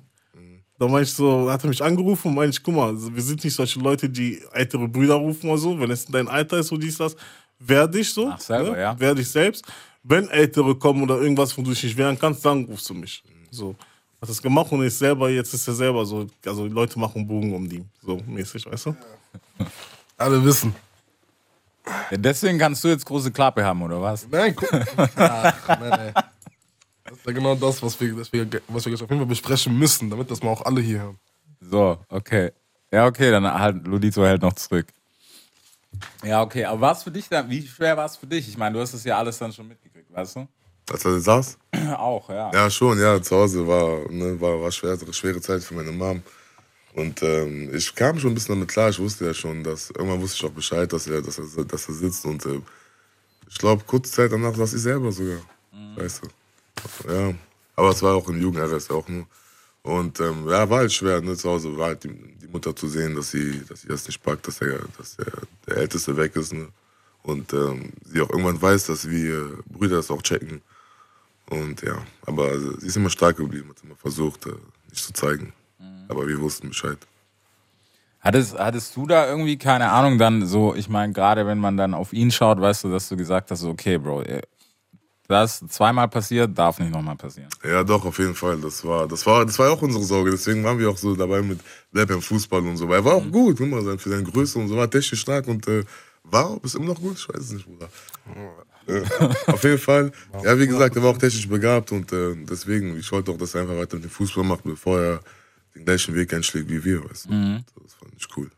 Da 0.78 0.86
meinte 0.86 1.04
ich 1.04 1.14
so, 1.14 1.50
hat 1.50 1.64
er 1.64 1.68
mich 1.68 1.82
angerufen 1.82 2.28
und 2.28 2.34
meinte 2.34 2.56
ich, 2.56 2.62
guck 2.62 2.74
mal, 2.74 2.94
wir 2.94 3.22
sind 3.22 3.42
nicht 3.42 3.54
solche 3.54 3.78
Leute, 3.80 4.08
die 4.10 4.42
ältere 4.52 4.86
Brüder 4.86 5.14
rufen 5.14 5.48
oder 5.48 5.58
so. 5.58 5.80
Wenn 5.80 5.90
es 5.90 6.04
dein 6.06 6.28
Alter 6.28 6.58
ist, 6.58 6.68
so 6.68 6.76
dies, 6.76 6.98
das, 6.98 7.16
wehr 7.58 7.86
dich 7.88 8.12
so. 8.12 8.30
Ach, 8.30 8.40
selber, 8.40 8.78
ja. 8.78 8.98
Wehr 8.98 9.14
dich 9.14 9.30
selbst. 9.30 9.64
Wenn 10.02 10.28
Ältere 10.28 10.74
kommen 10.76 11.02
oder 11.02 11.20
irgendwas, 11.20 11.56
wo 11.56 11.62
du 11.62 11.70
dich 11.70 11.82
nicht 11.82 11.96
wehren 11.96 12.18
kannst, 12.18 12.44
dann 12.44 12.64
rufst 12.64 12.88
du 12.90 12.94
mich. 12.94 13.22
So. 13.50 13.74
Hat 14.20 14.28
das 14.28 14.40
gemacht 14.40 14.70
und 14.70 14.82
ist 14.82 14.98
selber, 14.98 15.28
jetzt 15.30 15.52
ist 15.52 15.66
er 15.66 15.74
selber 15.74 16.04
so, 16.04 16.26
also 16.44 16.68
die 16.68 16.74
Leute 16.74 16.98
machen 16.98 17.26
Bogen 17.26 17.54
um 17.54 17.68
die. 17.68 17.84
So 18.02 18.20
mäßig, 18.26 18.66
weißt 18.66 18.86
du? 18.86 18.96
Alle 20.16 20.42
wissen. 20.44 20.74
Ja, 22.10 22.16
deswegen 22.16 22.58
kannst 22.58 22.82
du 22.84 22.88
jetzt 22.88 23.04
große 23.04 23.30
Klappe 23.30 23.64
haben, 23.64 23.82
oder 23.82 24.00
was? 24.00 24.26
Nein, 24.28 24.54
guck. 24.56 24.72
Ach, 25.16 25.68
nein, 25.68 25.90
nein. 25.90 26.12
Das 27.26 27.32
ist 27.32 27.38
ja 27.38 27.42
genau 27.42 27.54
das, 27.56 27.82
was 27.82 28.00
wir, 28.00 28.16
wir, 28.16 28.62
was 28.68 28.84
wir 28.84 28.92
jetzt 28.92 29.02
auf 29.02 29.10
jeden 29.10 29.18
Fall 29.18 29.26
besprechen 29.26 29.76
müssen, 29.76 30.10
damit 30.10 30.30
das 30.30 30.44
mal 30.44 30.50
auch 30.50 30.64
alle 30.64 30.80
hier 30.80 31.00
hören. 31.00 31.18
So, 31.60 31.98
okay. 32.08 32.52
Ja, 32.92 33.06
okay, 33.06 33.32
dann 33.32 33.52
halt, 33.52 33.84
Ludito 33.84 34.24
hält 34.24 34.42
noch 34.42 34.52
zurück. 34.52 34.86
Ja, 36.22 36.42
okay, 36.42 36.64
aber 36.66 36.80
war 36.80 36.92
es 36.92 37.02
für 37.02 37.10
dich 37.10 37.28
dann, 37.28 37.50
wie 37.50 37.66
schwer 37.66 37.96
war 37.96 38.06
es 38.06 38.16
für 38.16 38.28
dich? 38.28 38.48
Ich 38.48 38.56
meine, 38.56 38.74
du 38.74 38.80
hast 38.80 38.94
das 38.94 39.02
ja 39.02 39.18
alles 39.18 39.38
dann 39.38 39.52
schon 39.52 39.66
mitgekriegt, 39.66 40.12
weißt 40.14 40.36
du? 40.36 40.46
als 40.88 41.04
er 41.04 41.18
saß? 41.18 41.58
Auch, 41.98 42.30
ja. 42.30 42.52
Ja, 42.54 42.70
schon, 42.70 42.96
ja, 43.00 43.20
zu 43.20 43.34
Hause 43.34 43.66
war, 43.66 44.08
ne, 44.08 44.40
war, 44.40 44.62
war 44.62 44.70
schwer, 44.70 44.96
schwere 45.10 45.40
Zeit 45.40 45.64
für 45.64 45.74
meine 45.74 45.90
Mom. 45.90 46.22
Und 46.94 47.24
ähm, 47.24 47.74
ich 47.74 47.92
kam 47.92 48.20
schon 48.20 48.30
ein 48.30 48.34
bisschen 48.34 48.54
damit 48.54 48.68
klar, 48.68 48.90
ich 48.90 49.00
wusste 49.00 49.26
ja 49.26 49.34
schon, 49.34 49.64
dass 49.64 49.90
irgendwann 49.90 50.20
wusste 50.20 50.36
ich 50.36 50.44
auch 50.44 50.54
Bescheid, 50.54 50.92
dass 50.92 51.08
er, 51.08 51.22
dass 51.22 51.38
er, 51.38 51.64
dass 51.64 51.88
er 51.88 51.94
sitzt. 51.94 52.24
Und 52.24 52.46
äh, 52.46 52.60
ich 53.48 53.58
glaube, 53.58 53.82
kurze 53.84 54.12
Zeit 54.12 54.30
danach 54.30 54.54
saß 54.54 54.74
ich 54.74 54.80
selber 54.80 55.10
sogar. 55.10 55.40
Weißt 55.96 56.22
du. 56.22 56.28
Ja. 57.08 57.34
Aber 57.76 57.90
es 57.90 58.02
war 58.02 58.14
auch 58.14 58.28
im 58.28 58.40
Jugend-RS 58.40 58.90
auch 58.90 59.06
nur. 59.08 59.26
Und 59.82 60.18
ähm, 60.18 60.48
ja, 60.48 60.68
war 60.68 60.78
halt 60.78 60.92
schwer, 60.92 61.20
ne, 61.20 61.36
zu 61.36 61.48
Hause 61.48 61.76
war 61.78 61.88
halt 61.88 62.04
die, 62.04 62.08
die 62.08 62.48
Mutter 62.48 62.74
zu 62.74 62.88
sehen, 62.88 63.14
dass 63.14 63.30
sie, 63.30 63.62
dass 63.68 63.82
sie 63.82 63.88
das 63.88 64.06
nicht 64.06 64.22
packt, 64.22 64.48
dass 64.48 64.58
der, 64.58 64.80
dass 64.98 65.16
der, 65.16 65.32
der 65.68 65.76
Älteste 65.76 66.16
weg 66.16 66.34
ist. 66.34 66.52
Ne? 66.52 66.68
Und 67.22 67.52
ähm, 67.52 67.92
sie 68.04 68.20
auch 68.20 68.30
irgendwann 68.30 68.60
weiß, 68.60 68.86
dass 68.86 69.08
wir 69.08 69.58
Brüder 69.66 69.96
das 69.96 70.10
auch 70.10 70.22
checken. 70.22 70.60
Und 71.50 71.82
ja, 71.82 71.98
aber 72.26 72.58
sie 72.58 72.86
ist 72.86 72.96
immer 72.96 73.10
stark 73.10 73.36
geblieben, 73.36 73.68
hat 73.68 73.84
immer 73.84 73.94
versucht, 73.94 74.46
äh, 74.46 74.54
nicht 74.90 75.04
zu 75.04 75.12
zeigen. 75.12 75.52
Aber 76.08 76.26
wir 76.26 76.40
wussten 76.40 76.68
Bescheid. 76.68 76.98
Hattest, 78.20 78.58
hattest 78.58 78.96
du 78.96 79.06
da 79.06 79.28
irgendwie, 79.28 79.56
keine 79.56 79.92
Ahnung, 79.92 80.18
dann 80.18 80.46
so, 80.46 80.74
ich 80.74 80.88
meine, 80.88 81.12
gerade 81.12 81.46
wenn 81.46 81.58
man 81.58 81.76
dann 81.76 81.94
auf 81.94 82.12
ihn 82.12 82.32
schaut, 82.32 82.60
weißt 82.60 82.84
du, 82.84 82.90
dass 82.90 83.08
du 83.08 83.16
gesagt 83.16 83.50
hast, 83.50 83.62
okay, 83.62 83.98
Bro, 83.98 84.22
das 85.28 85.60
zweimal 85.68 86.08
passiert, 86.08 86.56
darf 86.56 86.78
nicht 86.78 86.92
nochmal 86.92 87.16
passieren. 87.16 87.48
Ja, 87.64 87.82
doch, 87.84 88.04
auf 88.04 88.18
jeden 88.18 88.34
Fall. 88.34 88.56
Das 88.58 88.84
war, 88.84 89.06
das 89.08 89.24
war, 89.26 89.44
das 89.44 89.58
war 89.58 89.70
auch 89.70 89.82
unsere 89.82 90.04
Sorge. 90.04 90.30
Deswegen 90.30 90.62
waren 90.64 90.78
wir 90.78 90.88
auch 90.90 90.96
so 90.98 91.14
dabei 91.16 91.42
mit 91.42 91.60
Bleib 91.92 92.10
im 92.10 92.22
Fußball 92.22 92.60
und 92.60 92.76
so. 92.76 92.88
Weil 92.88 93.00
er 93.00 93.04
war 93.04 93.14
auch 93.14 93.30
gut, 93.30 93.58
guck 93.58 93.68
mal, 93.68 93.82
sein- 93.84 93.98
für 93.98 94.10
seine 94.10 94.22
Größe 94.24 94.58
und 94.58 94.68
so, 94.68 94.76
war 94.76 94.90
technisch 94.90 95.20
stark 95.20 95.46
und 95.48 95.66
äh, 95.68 95.84
war 96.24 96.58
ist 96.64 96.74
immer 96.74 96.86
noch 96.86 97.00
gut, 97.00 97.16
ich 97.18 97.28
weiß 97.28 97.40
es 97.42 97.52
nicht, 97.52 97.66
Bruder. 97.66 97.88
Äh, 98.88 99.02
auf 99.48 99.64
jeden 99.64 99.78
Fall. 99.78 100.12
Ja, 100.44 100.56
wie 100.56 100.66
gesagt, 100.68 100.94
er 100.94 101.02
war 101.02 101.10
auch 101.10 101.18
technisch 101.18 101.48
begabt 101.48 101.90
und 101.90 102.12
äh, 102.12 102.36
deswegen, 102.48 102.96
ich 102.96 103.10
wollte 103.10 103.32
auch, 103.32 103.36
dass 103.36 103.52
er 103.56 103.62
einfach 103.62 103.76
weiter 103.76 103.96
mit 103.96 104.04
dem 104.04 104.10
Fußball 104.12 104.44
macht, 104.44 104.62
bevor 104.62 105.00
er 105.00 105.20
den 105.74 105.84
gleichen 105.84 106.14
Weg 106.14 106.32
einschlägt 106.32 106.68
wie 106.70 106.84
wir, 106.84 107.02
weißt 107.10 107.24
du. 107.24 107.30
Das 107.82 107.94
fand 107.94 108.12
ich 108.16 108.28
cool. 108.36 108.48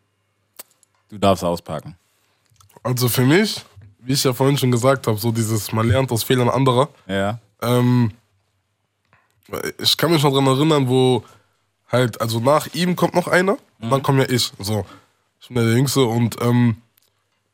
Du 1.09 1.17
darfst 1.17 1.43
auspacken. 1.43 1.97
Also 2.83 3.09
für 3.09 3.25
mich, 3.25 3.65
wie 3.99 4.13
ich 4.13 4.25
ja 4.25 4.33
vorhin 4.33 4.57
schon 4.57 4.71
gesagt 4.71 5.07
habe, 5.07 5.19
so 5.19 5.33
dieses, 5.33 5.73
man 5.73 5.89
lernt 5.89 6.11
aus 6.13 6.23
Fehlern 6.23 6.49
anderer. 6.49 6.89
Ja. 7.07 7.39
Ähm, 7.61 8.13
ich 9.79 9.97
kann 9.97 10.11
mich 10.13 10.23
noch 10.23 10.33
dran 10.33 10.47
erinnern, 10.47 10.89
wo 10.89 11.25
halt, 11.91 12.21
also 12.21 12.41
nach 12.41 12.67
ihm 12.75 12.97
kommt 12.97 13.15
noch 13.15 13.29
einer, 13.29 13.59
und 13.81 13.91
dann 13.91 14.03
komme 14.03 14.25
ja 14.25 14.31
ich. 14.31 14.53
So, 14.59 14.85
ich 15.41 15.49
bin 15.49 15.57
ja 15.59 15.65
der 15.65 15.75
Jüngste 15.75 16.03
und 16.03 16.37
ähm, 16.43 16.77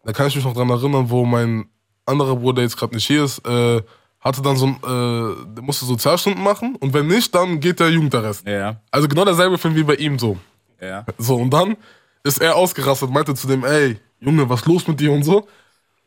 da 0.05 0.13
kann 0.13 0.27
ich 0.27 0.37
mich 0.37 0.45
noch 0.45 0.55
dran 0.55 0.71
erinnern, 0.71 1.11
wo 1.11 1.25
mein 1.25 1.67
anderer 2.07 2.37
Bruder, 2.37 2.57
der 2.57 2.65
jetzt 2.65 2.77
gerade 2.77 2.95
nicht 2.95 3.07
hier 3.07 3.25
ist, 3.25 3.47
äh, 3.47 3.83
hatte 4.21 4.43
dann 4.43 4.57
so 4.57 4.67
ein, 4.67 4.77
äh, 4.77 5.55
der 5.55 5.63
musste 5.63 5.85
Sozialstunden 5.85 6.43
machen 6.43 6.77
und 6.77 6.93
wenn 6.95 7.07
nicht, 7.07 7.35
dann 7.35 7.61
geht 7.61 7.81
der 7.81 7.91
Jugendarrest. 7.91 8.47
Ja. 8.47 8.81
Also 8.91 9.07
genau 9.07 9.25
derselbe 9.25 9.59
Film 9.59 9.77
wie 9.77 9.83
bei 9.83 9.95
ihm 9.97 10.19
so. 10.19 10.39
Ja. 10.81 11.05
So, 11.19 11.37
und 11.37 11.51
dann 11.51 11.77
ist 12.23 12.41
er 12.41 12.57
ausgerastet, 12.57 13.11
meinte 13.11 13.35
zu 13.35 13.47
dem, 13.47 13.65
ey, 13.65 13.99
Junge, 14.21 14.49
was 14.49 14.65
los 14.65 14.87
mit 14.89 14.99
dir 14.99 15.13
und 15.13 15.23
so. 15.23 15.47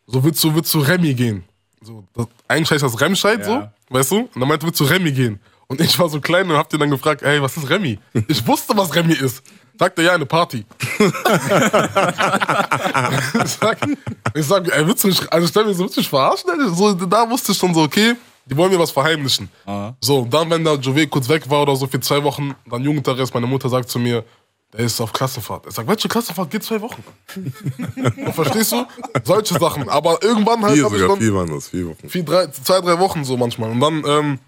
So, 0.07 0.23
willst 0.23 0.41
du, 0.43 0.55
willst 0.55 0.73
du 0.73 0.79
Remy 0.79 1.13
gehen? 1.13 1.43
So, 1.81 2.03
das, 2.13 2.27
eigentlich 2.47 2.71
heißt 2.71 2.83
das 2.83 2.99
Remscheid, 3.01 3.39
Ja. 3.39 3.45
so, 3.45 3.67
weißt 3.95 4.11
du? 4.11 4.17
Und 4.21 4.39
dann 4.39 4.47
meinte, 4.47 4.65
willst 4.65 4.79
du 4.79 4.85
Remy 4.85 5.11
gehen? 5.11 5.39
Und 5.67 5.81
ich 5.81 5.99
war 5.99 6.07
so 6.07 6.21
klein 6.21 6.49
und 6.49 6.55
hab 6.55 6.69
den 6.69 6.79
dann 6.79 6.89
gefragt, 6.89 7.21
ey, 7.23 7.41
was 7.41 7.57
ist 7.57 7.69
Remy? 7.69 7.99
Ich 8.29 8.47
wusste, 8.47 8.75
was 8.77 8.95
Remy 8.95 9.13
ist. 9.13 9.43
Sagte, 9.77 10.01
ja, 10.01 10.13
eine 10.13 10.25
Party. 10.25 10.65
ich 13.43 13.51
sag, 13.51 13.77
ich 14.33 14.45
sag, 14.45 14.67
ey, 14.75 14.87
willst 14.87 15.03
du 15.03 15.09
mich, 15.09 15.31
also 15.31 15.45
stell 15.47 15.65
mir 15.65 15.73
so, 15.73 15.83
willst 15.83 15.97
du 15.97 16.01
mich 16.01 16.09
verarschen? 16.09 16.49
Ey? 16.51 16.69
So, 16.73 16.93
da 16.93 17.29
wusste 17.29 17.51
ich 17.51 17.57
schon 17.57 17.73
so, 17.73 17.81
okay, 17.81 18.15
die 18.45 18.55
wollen 18.55 18.71
mir 18.71 18.79
was 18.79 18.91
verheimlichen. 18.91 19.49
So, 19.99 20.19
und 20.19 20.33
dann, 20.33 20.49
wenn 20.49 20.63
da 20.63 20.75
Jovet 20.75 21.09
kurz 21.09 21.27
weg 21.27 21.49
war 21.49 21.63
oder 21.63 21.75
so 21.75 21.85
für 21.85 21.99
zwei 21.99 22.23
Wochen, 22.23 22.55
dann 22.69 22.81
Jugendarrest, 22.83 23.33
meine 23.33 23.45
Mutter 23.47 23.67
sagt 23.69 23.89
zu 23.89 23.99
mir, 23.99 24.23
der 24.73 24.81
ist 24.81 24.99
auf 24.99 25.13
Klassenfahrt. 25.13 25.65
Ich 25.67 25.73
sag, 25.73 25.87
welche 25.87 26.07
Klassenfahrt 26.07 26.51
geht 26.51 26.63
zwei 26.63 26.81
Wochen? 26.81 27.03
Verstehst 28.33 28.73
du? 28.73 28.85
Solche 29.23 29.57
Sachen. 29.57 29.87
Aber 29.87 30.21
irgendwann 30.21 30.61
halt 30.63 30.75
Vier 30.75 30.85
hab 30.85 30.91
ich 30.91 30.99
sogar, 30.99 31.15
dann 31.15 31.23
vier 31.23 31.33
waren 31.33 31.49
das, 31.49 31.69
vier 31.69 31.87
Wochen. 31.87 32.09
vier, 32.09 32.23
drei, 32.23 32.47
zwei, 32.47 32.81
drei 32.81 32.99
Wochen 32.99 33.23
so 33.23 33.37
manchmal. 33.37 33.71
Und 33.71 33.79
dann 33.79 34.03
ähm, 34.05 34.39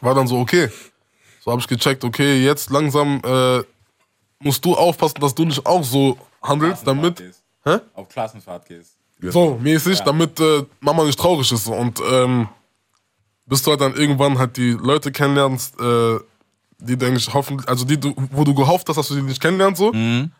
war 0.00 0.14
dann 0.14 0.26
so, 0.26 0.38
okay. 0.38 0.68
So 1.40 1.50
habe 1.50 1.60
ich 1.60 1.68
gecheckt, 1.68 2.04
okay, 2.04 2.44
jetzt 2.44 2.70
langsam 2.70 3.22
äh, 3.24 3.62
musst 4.40 4.62
du 4.64 4.74
aufpassen, 4.74 5.20
dass 5.20 5.34
du 5.34 5.44
nicht 5.44 5.64
auch 5.64 5.82
so 5.82 6.18
handelst, 6.42 6.86
damit. 6.86 7.16
Gehst. 7.16 7.42
Hä? 7.64 7.78
Auf 7.94 8.08
Klassenfahrt 8.08 8.66
gehst. 8.66 8.96
So, 9.22 9.58
mäßig, 9.60 10.00
damit 10.00 10.40
äh, 10.40 10.64
Mama 10.80 11.04
nicht 11.04 11.18
traurig 11.18 11.50
ist. 11.52 11.66
Und 11.66 12.00
ähm, 12.10 12.48
bis 13.46 13.62
du 13.62 13.70
halt 13.70 13.80
dann 13.80 13.94
irgendwann 13.94 14.38
halt 14.38 14.56
die 14.56 14.70
Leute 14.70 15.12
kennenlernst, 15.12 15.78
äh, 15.80 16.18
die 16.80 16.96
denke 16.96 17.18
ich 17.18 17.32
hoffen, 17.32 17.62
also 17.66 17.84
die 17.84 17.98
wo 18.32 18.44
du 18.44 18.54
gehofft 18.54 18.88
hast, 18.88 18.96
dass 18.96 19.08
du 19.08 19.14
die 19.16 19.22
nicht 19.22 19.40
kennenlernst, 19.40 19.78
so. 19.78 19.92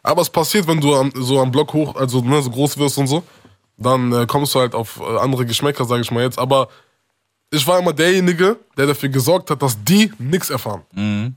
Aber 0.03 0.23
es 0.23 0.31
passiert, 0.31 0.67
wenn 0.67 0.81
du 0.81 0.95
am, 0.95 1.13
so 1.15 1.41
am 1.41 1.51
Block 1.51 1.73
hoch, 1.73 1.95
also 1.97 2.21
ne, 2.23 2.41
so 2.43 2.51
groß 2.51 2.79
wirst 2.79 2.99
und 2.99 3.07
so, 3.07 3.23
dann 3.77 4.13
äh, 4.13 4.27
kommst 4.27 4.55
du 4.55 4.61
halt 4.61 4.75
auf 4.75 5.01
äh, 5.01 5.19
andere 5.19 5.47
Geschmäcker, 5.47 5.85
sage 5.85 6.03
ich 6.03 6.11
mal 6.11 6.23
jetzt. 6.23 6.39
Aber 6.39 6.69
ich 7.51 7.67
war 7.67 7.79
immer 7.79 7.93
derjenige, 7.93 8.57
der 8.77 8.87
dafür 8.87 9.09
gesorgt 9.09 9.51
hat, 9.51 9.61
dass 9.63 9.83
die 9.83 10.13
nichts 10.19 10.51
erfahren. 10.51 10.83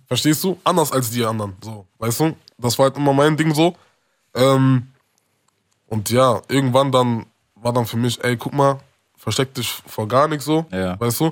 Verstehst 0.07 0.43
du? 0.43 0.59
Anders 0.63 0.91
als 0.91 1.09
die 1.09 1.23
anderen. 1.25 1.53
So, 1.63 1.85
weißt 1.99 2.19
du? 2.19 2.35
Das 2.57 2.77
war 2.77 2.85
halt 2.87 2.97
immer 2.97 3.13
mein 3.13 3.35
Ding 3.35 3.53
so. 3.53 3.75
Ähm, 4.35 4.87
und 5.87 6.09
ja, 6.09 6.41
irgendwann 6.49 6.91
dann 6.91 7.25
war 7.55 7.73
dann 7.73 7.85
für 7.85 7.97
mich, 7.97 8.23
ey, 8.23 8.37
guck 8.37 8.53
mal, 8.53 8.79
versteck 9.17 9.53
dich 9.53 9.69
vor 9.87 10.07
gar 10.07 10.27
nichts 10.27 10.45
so. 10.45 10.65
Ja. 10.71 10.99
Weißt 10.99 11.19
du? 11.21 11.31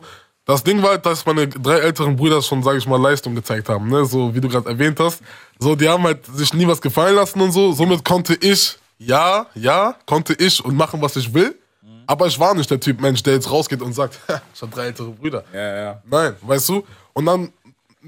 Das 0.52 0.64
Ding 0.64 0.84
war 0.84 0.98
dass 0.98 1.26
meine 1.26 1.48
drei 1.48 1.78
älteren 1.80 2.18
Brüder 2.18 2.42
schon, 2.42 2.62
sage 2.62 2.78
ich 2.78 2.86
mal, 2.86 3.02
Leistung 3.02 3.34
gezeigt 3.36 3.70
haben, 3.70 3.90
ne? 3.90 4.06
So 4.06 4.36
wie 4.36 4.42
du 4.42 4.50
gerade 4.50 4.68
erwähnt 4.68 5.00
hast. 5.00 5.22
So, 5.60 5.76
die 5.76 5.88
haben 5.88 6.04
halt 6.04 6.26
sich 6.26 6.54
nie 6.54 6.68
was 6.68 6.82
gefallen 6.82 7.16
lassen 7.16 7.40
und 7.40 7.54
so. 7.54 7.72
Somit 7.72 8.04
konnte 8.04 8.36
ich, 8.36 8.78
ja, 8.98 9.48
ja, 9.56 9.96
konnte 10.06 10.34
ich 10.34 10.64
und 10.64 10.76
machen, 10.76 11.02
was 11.02 11.16
ich 11.16 11.34
will. 11.34 11.58
Aber 12.06 12.28
ich 12.28 12.38
war 12.38 12.54
nicht 12.54 12.70
der 12.70 12.82
Typ 12.82 13.00
Mensch, 13.00 13.24
der 13.24 13.36
jetzt 13.36 13.50
rausgeht 13.50 13.82
und 13.82 13.94
sagt, 13.94 14.20
ich 14.54 14.62
habe 14.62 14.76
drei 14.76 14.88
ältere 14.88 15.12
Brüder. 15.12 15.46
Ja, 15.54 15.76
ja. 15.78 16.02
Nein, 16.06 16.36
weißt 16.42 16.68
du? 16.68 16.84
Und 17.14 17.26
dann, 17.28 17.54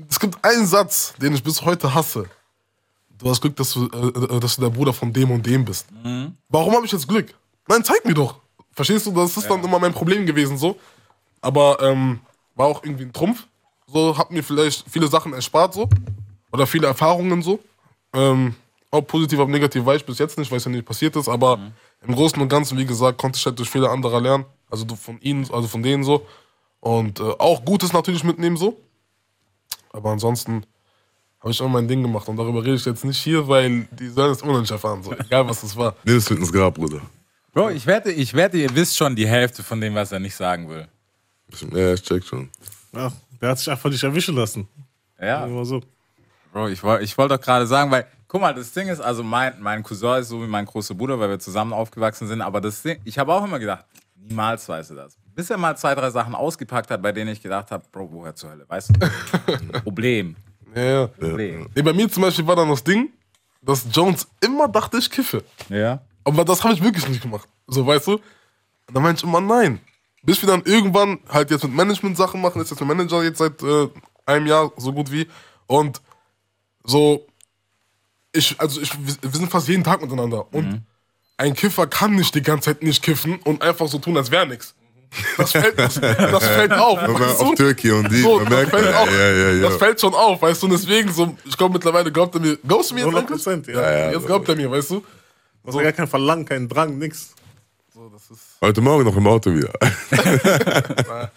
es 0.09 0.19
gibt 0.19 0.43
einen 0.43 0.67
Satz, 0.67 1.13
den 1.21 1.33
ich 1.33 1.41
bis 1.41 1.61
heute 1.61 1.93
hasse. 1.93 2.25
Du 3.19 3.29
hast 3.29 3.39
Glück, 3.39 3.55
dass 3.55 3.71
du, 3.71 3.85
äh, 3.85 4.35
äh, 4.35 4.39
dass 4.41 4.57
du 4.57 4.63
der 4.63 4.69
Bruder 4.69 4.91
von 4.91 5.13
dem 5.13 5.31
und 5.31 5.45
dem 5.45 5.63
bist. 5.63 5.87
Warum 6.49 6.75
habe 6.75 6.85
ich 6.85 6.91
jetzt 6.91 7.07
Glück? 7.07 7.33
Nein, 7.69 7.85
zeig 7.85 8.03
mir 8.03 8.13
doch. 8.13 8.35
Verstehst 8.73 9.05
du? 9.05 9.11
Das 9.11 9.37
ist 9.37 9.49
dann 9.49 9.63
immer 9.63 9.79
mein 9.79 9.93
Problem 9.93 10.25
gewesen 10.25 10.57
so. 10.57 10.77
Aber 11.39 11.81
ähm, 11.81 12.19
war 12.55 12.67
auch 12.67 12.83
irgendwie 12.83 13.03
ein 13.05 13.13
Trumpf. 13.13 13.47
So, 13.87 14.17
hat 14.17 14.31
mir 14.31 14.43
vielleicht 14.43 14.85
viele 14.89 15.07
Sachen 15.07 15.33
erspart 15.33 15.73
so. 15.73 15.89
Oder 16.51 16.67
viele 16.67 16.87
Erfahrungen 16.87 17.41
so. 17.41 17.59
Ähm, 18.13 18.55
ob 18.91 19.07
positiv, 19.07 19.39
ob 19.39 19.49
negativ, 19.49 19.85
weiß 19.85 19.97
ich 20.01 20.05
bis 20.05 20.19
jetzt 20.19 20.37
nicht, 20.37 20.51
weiß 20.51 20.65
ja 20.65 20.71
nicht, 20.71 20.85
passiert 20.85 21.15
ist. 21.15 21.27
Aber 21.27 21.59
im 22.05 22.15
Großen 22.15 22.39
und 22.41 22.49
Ganzen, 22.49 22.77
wie 22.77 22.85
gesagt, 22.85 23.17
konnte 23.17 23.37
ich 23.37 23.45
halt 23.45 23.57
durch 23.57 23.69
viele 23.69 23.89
andere 23.89 24.19
lernen. 24.19 24.45
Also 24.69 24.85
du- 24.85 24.95
von 24.95 25.19
ihnen, 25.21 25.49
also 25.51 25.67
von 25.67 25.81
denen 25.83 26.03
so. 26.03 26.25
Und 26.79 27.19
äh, 27.19 27.23
auch 27.39 27.63
Gutes 27.65 27.93
natürlich 27.93 28.23
mitnehmen 28.23 28.57
so. 28.57 28.77
Aber 29.91 30.11
ansonsten 30.11 30.65
habe 31.39 31.51
ich 31.51 31.61
auch 31.61 31.69
mein 31.69 31.87
Ding 31.87 32.01
gemacht. 32.01 32.27
Und 32.27 32.37
darüber 32.37 32.63
rede 32.63 32.75
ich 32.75 32.85
jetzt 32.85 33.03
nicht 33.05 33.17
hier, 33.17 33.47
weil 33.47 33.87
die 33.91 34.09
sollen 34.09 34.31
es 34.31 34.41
immer 34.41 34.53
noch 34.53 34.61
nicht 34.61 34.71
erfahren. 34.71 35.01
So. 35.03 35.11
Egal 35.13 35.47
was 35.47 35.61
das 35.61 35.75
war. 35.75 35.95
Nee, 36.03 36.15
das 36.15 36.29
wird 36.29 36.39
ins 36.39 36.51
Grab, 36.51 36.75
Bruder. 36.75 37.01
Bro, 37.53 37.69
ich 37.71 37.85
wette, 37.85 38.11
ich 38.11 38.33
wette, 38.33 38.57
ihr 38.57 38.73
wisst 38.75 38.97
schon 38.97 39.15
die 39.15 39.27
Hälfte 39.27 39.61
von 39.63 39.79
dem, 39.79 39.93
was 39.95 40.11
er 40.11 40.19
nicht 40.19 40.35
sagen 40.35 40.67
will. 40.69 40.87
Ja, 41.71 41.93
ich 41.93 42.01
check 42.01 42.23
schon. 42.23 42.49
Ja, 42.93 43.11
der 43.41 43.49
hat 43.49 43.59
sich 43.59 43.69
einfach 43.69 43.89
nicht 43.89 44.03
erwischen 44.03 44.35
lassen. 44.35 44.67
Ja. 45.19 45.45
Immer 45.45 45.65
so. 45.65 45.81
Bro, 46.51 46.67
ich 46.67 46.83
wollte 46.83 47.03
ich 47.03 47.17
wollt 47.17 47.31
doch 47.31 47.41
gerade 47.41 47.65
sagen, 47.65 47.89
weil, 47.89 48.05
guck 48.27 48.41
mal, 48.41 48.53
das 48.53 48.71
Ding 48.71 48.87
ist, 48.87 48.99
also 48.99 49.23
mein, 49.23 49.59
mein 49.59 49.81
Cousin 49.81 50.19
ist 50.19 50.29
so 50.29 50.41
wie 50.41 50.47
mein 50.47 50.65
großer 50.65 50.93
Bruder, 50.93 51.19
weil 51.19 51.29
wir 51.29 51.39
zusammen 51.39 51.73
aufgewachsen 51.73 52.27
sind, 52.27 52.41
aber 52.41 52.61
das 52.61 52.81
Ding, 52.81 52.99
ich 53.03 53.17
habe 53.17 53.33
auch 53.33 53.43
immer 53.43 53.57
gedacht, 53.59 53.85
niemals 54.15 54.67
weiß 54.69 54.91
er 54.91 54.95
das. 54.97 55.17
Bis 55.35 55.49
er 55.49 55.57
mal 55.57 55.75
zwei, 55.75 55.95
drei 55.95 56.11
Sachen 56.11 56.35
ausgepackt 56.35 56.91
hat, 56.91 57.01
bei 57.01 57.11
denen 57.11 57.31
ich 57.31 57.41
gedacht 57.41 57.71
habe, 57.71 57.83
Bro, 57.91 58.09
woher 58.11 58.35
zur 58.35 58.51
Hölle, 58.51 58.65
weißt 58.67 58.91
du? 58.91 59.79
Problem. 59.83 60.35
Ja, 60.75 60.83
ja. 60.83 61.07
Problem. 61.07 61.69
Nee, 61.73 61.81
bei 61.81 61.93
mir 61.93 62.09
zum 62.09 62.21
Beispiel 62.21 62.45
war 62.45 62.55
dann 62.55 62.69
das 62.69 62.83
Ding, 62.83 63.09
dass 63.61 63.85
Jones 63.91 64.27
immer 64.41 64.67
dachte, 64.67 64.97
ich 64.97 65.09
kiffe. 65.09 65.43
Ja. 65.69 66.01
Aber 66.23 66.45
das 66.45 66.63
habe 66.63 66.73
ich 66.73 66.83
wirklich 66.83 67.07
nicht 67.07 67.21
gemacht. 67.21 67.47
So, 67.67 67.85
weißt 67.85 68.07
du? 68.07 68.13
Und 68.13 68.21
dann 68.93 69.03
meinte 69.03 69.19
ich 69.19 69.23
immer, 69.23 69.41
nein. 69.41 69.79
Bis 70.23 70.41
wir 70.41 70.47
dann 70.47 70.63
irgendwann 70.63 71.19
halt 71.29 71.51
jetzt 71.51 71.63
mit 71.63 71.73
Management 71.73 72.15
Sachen 72.17 72.41
machen, 72.41 72.61
ist 72.61 72.69
jetzt 72.71 72.79
mein 72.79 72.95
Manager 72.97 73.23
jetzt 73.23 73.39
seit 73.39 73.61
äh, 73.61 73.89
einem 74.25 74.47
Jahr 74.47 74.71
so 74.77 74.93
gut 74.93 75.11
wie. 75.11 75.27
Und 75.67 76.01
so, 76.83 77.25
ich, 78.31 78.55
also 78.59 78.81
ich, 78.81 78.91
wir 79.21 79.31
sind 79.31 79.51
fast 79.51 79.67
jeden 79.67 79.83
Tag 79.83 80.01
miteinander. 80.01 80.47
Und 80.53 80.83
ein 81.37 81.53
Kiffer 81.53 81.87
kann 81.87 82.15
nicht 82.15 82.33
die 82.35 82.41
ganze 82.41 82.69
Zeit 82.71 82.83
nicht 82.83 83.03
kiffen 83.03 83.39
und 83.43 83.61
einfach 83.61 83.87
so 83.87 83.97
tun, 83.99 84.15
als 84.17 84.31
wäre 84.31 84.47
nichts. 84.47 84.75
Das 85.37 85.51
fällt, 85.51 85.77
das, 85.77 85.99
das 85.99 86.47
fällt 86.47 86.71
auf. 86.73 86.99
Wenn 87.01 87.11
man 87.11 87.21
weißt 87.21 87.41
du? 87.41 87.45
auf 87.45 87.55
Türkei 87.55 87.93
und 87.93 88.09
die, 88.11 88.21
So, 88.21 88.39
man 88.39 88.49
das 88.49 88.69
fällt 88.69 88.95
auf. 88.95 89.11
ja, 89.11 89.31
ja, 89.31 89.51
ja. 89.51 89.61
Das 89.69 89.77
fällt 89.77 90.01
schon 90.01 90.13
auf, 90.15 90.41
weißt 90.41 90.61
du, 90.61 90.65
und 90.67 90.71
deswegen 90.71 91.11
so, 91.11 91.37
ich 91.45 91.55
glaube 91.57 91.73
mittlerweile 91.73 92.11
glaubt 92.11 92.33
er 92.33 92.41
mir, 92.41 92.57
glaubst 92.67 92.89
du 92.89 92.95
mir 92.95 93.01
jetzt 93.01 93.15
100 93.15 93.47
eigentlich? 93.47 93.75
ja. 93.75 93.81
Ja, 93.81 93.97
ja. 94.05 94.11
jetzt 94.13 94.25
glaubt 94.25 94.49
er 94.49 94.55
mir, 94.55 94.71
weißt 94.71 94.89
du? 94.91 95.03
Das 95.63 95.75
ist 95.75 95.81
gar 95.81 95.91
kein 95.91 96.07
Verlangen, 96.07 96.45
kein 96.45 96.67
Drang, 96.67 96.97
nix. 96.97 97.33
So, 97.93 98.09
das 98.09 98.31
ist, 98.31 98.57
Heute 98.59 98.81
Morgen 98.81 99.03
noch 99.03 99.15
im 99.15 99.27
Auto 99.27 99.53
wieder. 99.53 99.71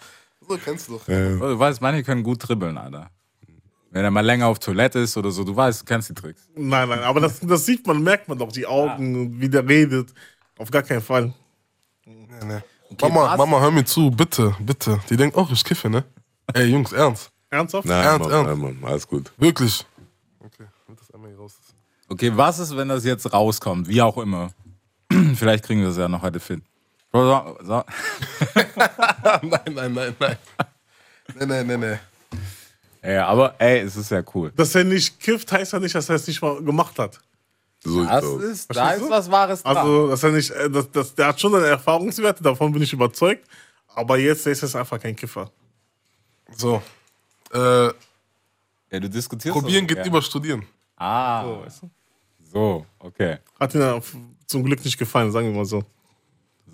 so 0.47 0.57
kennst 0.57 0.87
du 0.87 0.93
doch. 0.93 1.05
Bro, 1.05 1.49
du 1.49 1.59
weißt, 1.59 1.81
manche 1.81 2.01
können 2.01 2.23
gut 2.23 2.47
dribbeln, 2.47 2.75
Alter. 2.79 3.11
Wenn 3.91 4.03
er 4.03 4.09
mal 4.09 4.25
länger 4.25 4.47
auf 4.47 4.57
Toilette 4.57 4.97
ist 4.97 5.15
oder 5.17 5.29
so, 5.29 5.43
du 5.43 5.55
weißt, 5.55 5.81
du 5.81 5.85
kennst 5.85 6.09
die 6.09 6.15
Tricks. 6.15 6.49
Nein, 6.55 6.89
nein, 6.89 6.99
aber 7.01 7.19
das, 7.19 7.41
das 7.41 7.63
sieht 7.63 7.85
man, 7.85 8.01
merkt 8.01 8.27
man 8.27 8.39
doch, 8.39 8.51
die 8.51 8.65
Augen 8.65 9.15
und 9.15 9.39
wie 9.39 9.49
der 9.49 9.67
redet. 9.67 10.11
Auf 10.57 10.71
gar 10.71 10.81
keinen 10.81 11.01
Fall. 11.01 11.31
Nee, 12.05 12.27
nee. 12.43 12.59
Mama, 13.01 13.29
was? 13.29 13.37
Mama, 13.37 13.59
hör 13.59 13.69
mir 13.69 13.85
zu, 13.85 14.09
bitte, 14.09 14.55
bitte. 14.59 14.99
Die 15.11 15.15
denkt, 15.15 15.37
oh, 15.37 15.47
ich 15.51 15.63
kiffe, 15.63 15.91
ne? 15.91 16.05
Ey, 16.55 16.65
Jungs, 16.71 16.91
ernst. 16.91 17.29
Ernsthaft? 17.51 17.87
Nein, 17.87 18.03
Ernst, 18.03 18.29
Mann, 18.29 18.31
ernst. 18.31 18.61
nein, 18.63 18.75
Mann, 18.81 18.89
alles 18.89 19.07
gut. 19.07 19.31
Wirklich. 19.37 19.85
Okay, 20.39 20.65
das 20.87 21.11
einmal 21.11 21.29
hier 21.29 21.37
raus 21.37 21.53
ist. 21.61 21.75
Okay, 22.09 22.31
was 22.33 22.57
ist, 22.57 22.75
wenn 22.75 22.89
das 22.89 23.05
jetzt 23.05 23.31
rauskommt? 23.31 23.87
Wie 23.87 24.01
auch 24.01 24.17
immer. 24.17 24.49
Vielleicht 25.35 25.63
kriegen 25.65 25.81
wir 25.81 25.87
das 25.87 25.97
ja 25.97 26.07
noch 26.07 26.21
heute 26.21 26.39
fit. 26.39 26.61
So, 27.11 27.57
so. 27.63 27.83
nein, 29.41 29.61
nein, 29.73 29.93
nein, 29.93 30.15
nein. 30.19 30.37
Nee, 31.35 31.45
nee, 31.45 31.63
nee, 31.63 31.77
nee. 31.77 31.99
Ja, 33.13 33.27
aber 33.27 33.55
ey, 33.59 33.79
es 33.79 33.95
ist 33.95 34.11
ja 34.11 34.21
cool. 34.35 34.51
Dass 34.55 34.75
er 34.75 34.83
nicht 34.83 35.19
kifft, 35.19 35.51
heißt 35.51 35.73
ja 35.73 35.79
nicht, 35.79 35.95
dass 35.95 36.09
er 36.09 36.15
es 36.15 36.27
nicht 36.27 36.41
mal 36.41 36.61
gemacht 36.61 36.97
hat. 36.99 37.19
So 37.83 38.03
Das 38.03 38.23
aus. 38.23 38.41
ist, 38.43 38.75
da 38.75 38.91
ist 38.91 39.09
was 39.09 39.31
Wahres 39.31 39.63
dran. 39.63 39.77
Also, 39.77 40.07
dass 40.09 40.23
er 40.23 40.31
nicht, 40.31 40.51
äh, 40.51 40.69
dass, 40.69 40.91
dass, 40.91 41.15
der 41.15 41.27
hat 41.27 41.39
schon 41.39 41.51
seine 41.53 41.67
Erfahrungswerte, 41.67 42.43
davon 42.43 42.71
bin 42.73 42.81
ich 42.81 42.91
überzeugt. 42.91 43.47
Aber 43.95 44.17
jetzt 44.17 44.45
ist 44.45 44.63
es 44.63 44.75
einfach 44.75 44.99
kein 44.99 45.15
Kiffer. 45.15 45.49
So. 46.55 46.81
Äh, 47.53 47.85
ja, 47.87 47.93
du 48.99 49.09
diskutierst 49.09 49.57
probieren 49.57 49.87
geht 49.87 49.97
ja. 49.97 50.05
über 50.05 50.21
studieren. 50.21 50.65
Ah, 50.97 51.43
So, 51.43 51.61
weißt 51.61 51.81
du? 51.83 51.89
so, 52.51 52.85
okay. 52.99 53.37
Hat 53.59 53.73
ihm 53.75 53.81
ja 53.81 53.99
zum 54.47 54.63
Glück 54.63 54.83
nicht 54.83 54.97
gefallen, 54.97 55.31
sagen 55.31 55.47
wir 55.49 55.55
mal 55.55 55.65
so. 55.65 55.83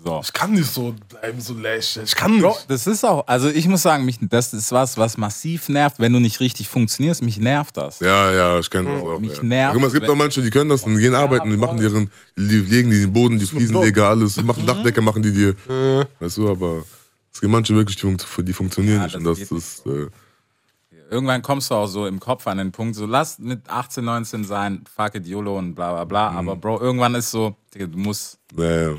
So. 0.04 0.20
Ich 0.22 0.32
kann 0.34 0.52
nicht 0.52 0.70
so 0.70 0.94
bleiben, 1.08 1.40
so 1.40 1.54
lächeln. 1.54 2.04
Ich 2.04 2.14
kann 2.14 2.38
nicht. 2.38 2.66
Das 2.68 2.86
ist 2.86 3.04
auch, 3.04 3.26
also 3.26 3.48
ich 3.48 3.66
muss 3.68 3.80
sagen, 3.82 4.04
mich, 4.04 4.18
das 4.20 4.52
ist 4.52 4.70
was, 4.70 4.98
was 4.98 5.16
massiv 5.16 5.70
nervt, 5.70 5.98
wenn 5.98 6.12
du 6.12 6.20
nicht 6.20 6.40
richtig 6.40 6.68
funktionierst. 6.68 7.22
Mich 7.22 7.38
nervt 7.38 7.76
das. 7.78 8.00
Ja, 8.00 8.30
ja, 8.30 8.58
ich 8.58 8.68
kenne 8.68 8.92
das 8.92 9.02
auch. 9.02 9.18
Mich 9.18 9.36
ja. 9.38 9.42
nervt, 9.42 9.72
Guck 9.72 9.80
mal, 9.80 9.86
es 9.86 9.94
gibt 9.94 10.08
auch 10.08 10.14
manche, 10.14 10.42
die 10.42 10.50
können 10.50 10.68
das 10.68 10.82
und 10.82 10.98
gehen 10.98 11.14
arbeiten, 11.14 11.48
die 11.48 11.56
machen 11.56 11.78
deren, 11.78 12.10
die 12.36 12.42
legen 12.42 12.90
die 12.90 13.00
den 13.00 13.12
Boden, 13.14 13.38
die 13.38 13.46
Fliesenleger, 13.46 14.08
alles, 14.10 14.34
die 14.34 14.40
Mhm. 14.40 14.46
machen 14.48 14.66
Dachdecke, 14.66 15.00
machen 15.00 15.22
die 15.22 15.32
dir. 15.32 16.06
Weißt 16.20 16.36
du, 16.36 16.50
aber 16.50 16.84
es 17.32 17.40
gibt 17.40 17.50
manche 17.50 17.74
wirklich, 17.74 17.96
die, 17.96 18.44
die 18.44 18.52
funktionieren 18.52 18.96
Ja, 18.98 19.04
nicht. 19.04 19.14
das 19.14 19.20
Und 19.20 19.24
das 19.24 19.38
geht 19.38 19.52
nicht 19.52 19.64
ist, 19.64 19.86
äh, 19.86 20.06
Irgendwann 21.14 21.42
kommst 21.42 21.70
du 21.70 21.76
auch 21.76 21.86
so 21.86 22.08
im 22.08 22.18
Kopf 22.18 22.44
an 22.48 22.58
den 22.58 22.72
Punkt, 22.72 22.96
so 22.96 23.06
lass 23.06 23.38
mit 23.38 23.70
18, 23.70 24.04
19 24.04 24.42
sein, 24.42 24.82
fuck 24.92 25.14
it, 25.14 25.28
YOLO 25.28 25.56
und 25.56 25.76
bla 25.76 25.92
bla 25.92 26.04
bla. 26.04 26.30
Aber 26.30 26.56
Bro, 26.56 26.80
irgendwann 26.80 27.14
ist 27.14 27.30
so, 27.30 27.54
du 27.72 27.86
musst 27.96 28.40
naja. 28.52 28.96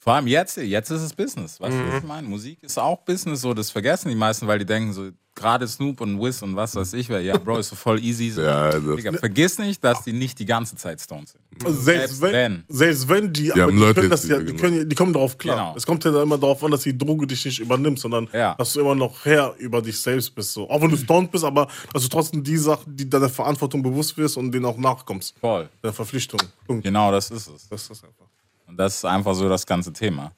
Vor 0.00 0.14
allem 0.14 0.26
jetzt, 0.26 0.56
jetzt 0.56 0.90
ist 0.90 1.02
es 1.02 1.14
Business. 1.14 1.60
Weißt 1.60 1.72
du, 1.72 1.88
was 1.88 2.02
ich 2.02 2.08
meine? 2.08 2.26
Musik 2.26 2.60
ist 2.62 2.76
auch 2.76 3.04
Business, 3.04 3.40
so 3.40 3.54
das 3.54 3.70
vergessen 3.70 4.08
die 4.08 4.16
meisten, 4.16 4.48
weil 4.48 4.58
die 4.58 4.66
denken 4.66 4.92
so, 4.92 5.10
gerade 5.34 5.66
Snoop 5.66 6.00
und 6.00 6.20
Wiz 6.20 6.42
und 6.42 6.54
was 6.56 6.74
weiß 6.76 6.92
ich, 6.94 7.10
weil 7.10 7.24
ja, 7.24 7.36
Bro, 7.36 7.58
ist 7.58 7.70
so 7.70 7.76
voll 7.76 7.98
easy. 8.02 8.30
So. 8.30 8.42
Ja, 8.42 8.70
das- 8.70 8.96
Digga, 8.96 9.12
vergiss 9.14 9.58
nicht, 9.58 9.82
dass 9.82 10.02
die 10.04 10.12
nicht 10.12 10.38
die 10.38 10.46
ganze 10.46 10.76
Zeit 10.76 11.00
stoned 11.00 11.28
sind. 11.28 11.40
Also 11.64 11.80
selbst, 11.80 12.16
Selbst 12.18 12.22
wenn, 12.22 12.32
wenn. 12.32 12.64
selbst 12.68 13.08
wenn 13.08 13.32
die, 13.32 13.52
aber 13.52 13.62
haben 13.62 13.72
die, 13.72 13.78
Leute 13.78 13.94
können 14.00 14.10
das 14.10 14.26
ja, 14.28 14.38
die, 14.38 14.54
können, 14.54 14.88
die 14.88 14.94
kommen 14.96 15.12
darauf 15.12 15.36
klar. 15.38 15.56
Genau. 15.56 15.74
Es 15.76 15.86
kommt 15.86 16.04
ja 16.04 16.10
dann 16.10 16.22
immer 16.22 16.38
darauf 16.38 16.62
an, 16.64 16.70
dass 16.70 16.82
die 16.82 16.96
Droge 16.96 17.26
dich 17.26 17.44
nicht 17.44 17.60
übernimmt, 17.60 17.98
sondern 18.00 18.28
Ja. 18.32 18.54
dass 18.56 18.72
du 18.72 18.80
immer 18.80 18.94
noch 18.94 19.24
Herr 19.24 19.54
über 19.58 19.80
dich 19.82 19.98
selbst 20.00 20.34
bist. 20.34 20.52
So. 20.52 20.68
Auch 20.70 20.80
wenn 20.82 20.90
du 20.90 20.96
stoned 20.96 21.30
bist, 21.30 21.44
aber 21.44 21.68
dass 21.92 22.02
du 22.02 22.08
trotzdem 22.08 22.42
die 22.42 22.56
Sachen, 22.56 22.96
die 22.96 23.08
deiner 23.08 23.28
Verantwortung 23.28 23.82
bewusst 23.82 24.16
wirst 24.16 24.36
und 24.36 24.50
denen 24.52 24.64
auch 24.64 24.76
nachkommst. 24.78 25.34
Voll. 25.40 25.68
Der 25.82 25.92
Verpflichtung. 25.92 26.40
Punkt. 26.66 26.84
Genau, 26.84 27.10
das 27.12 27.30
ist 27.30 27.48
es. 27.48 27.68
Das 27.68 27.82
ist 27.82 27.90
das 27.90 28.04
einfach. 28.04 28.26
Und 28.66 28.76
das 28.76 28.96
ist 28.96 29.04
einfach 29.04 29.34
so 29.34 29.48
das 29.48 29.64
ganze 29.66 29.92
Thema. 29.92 30.32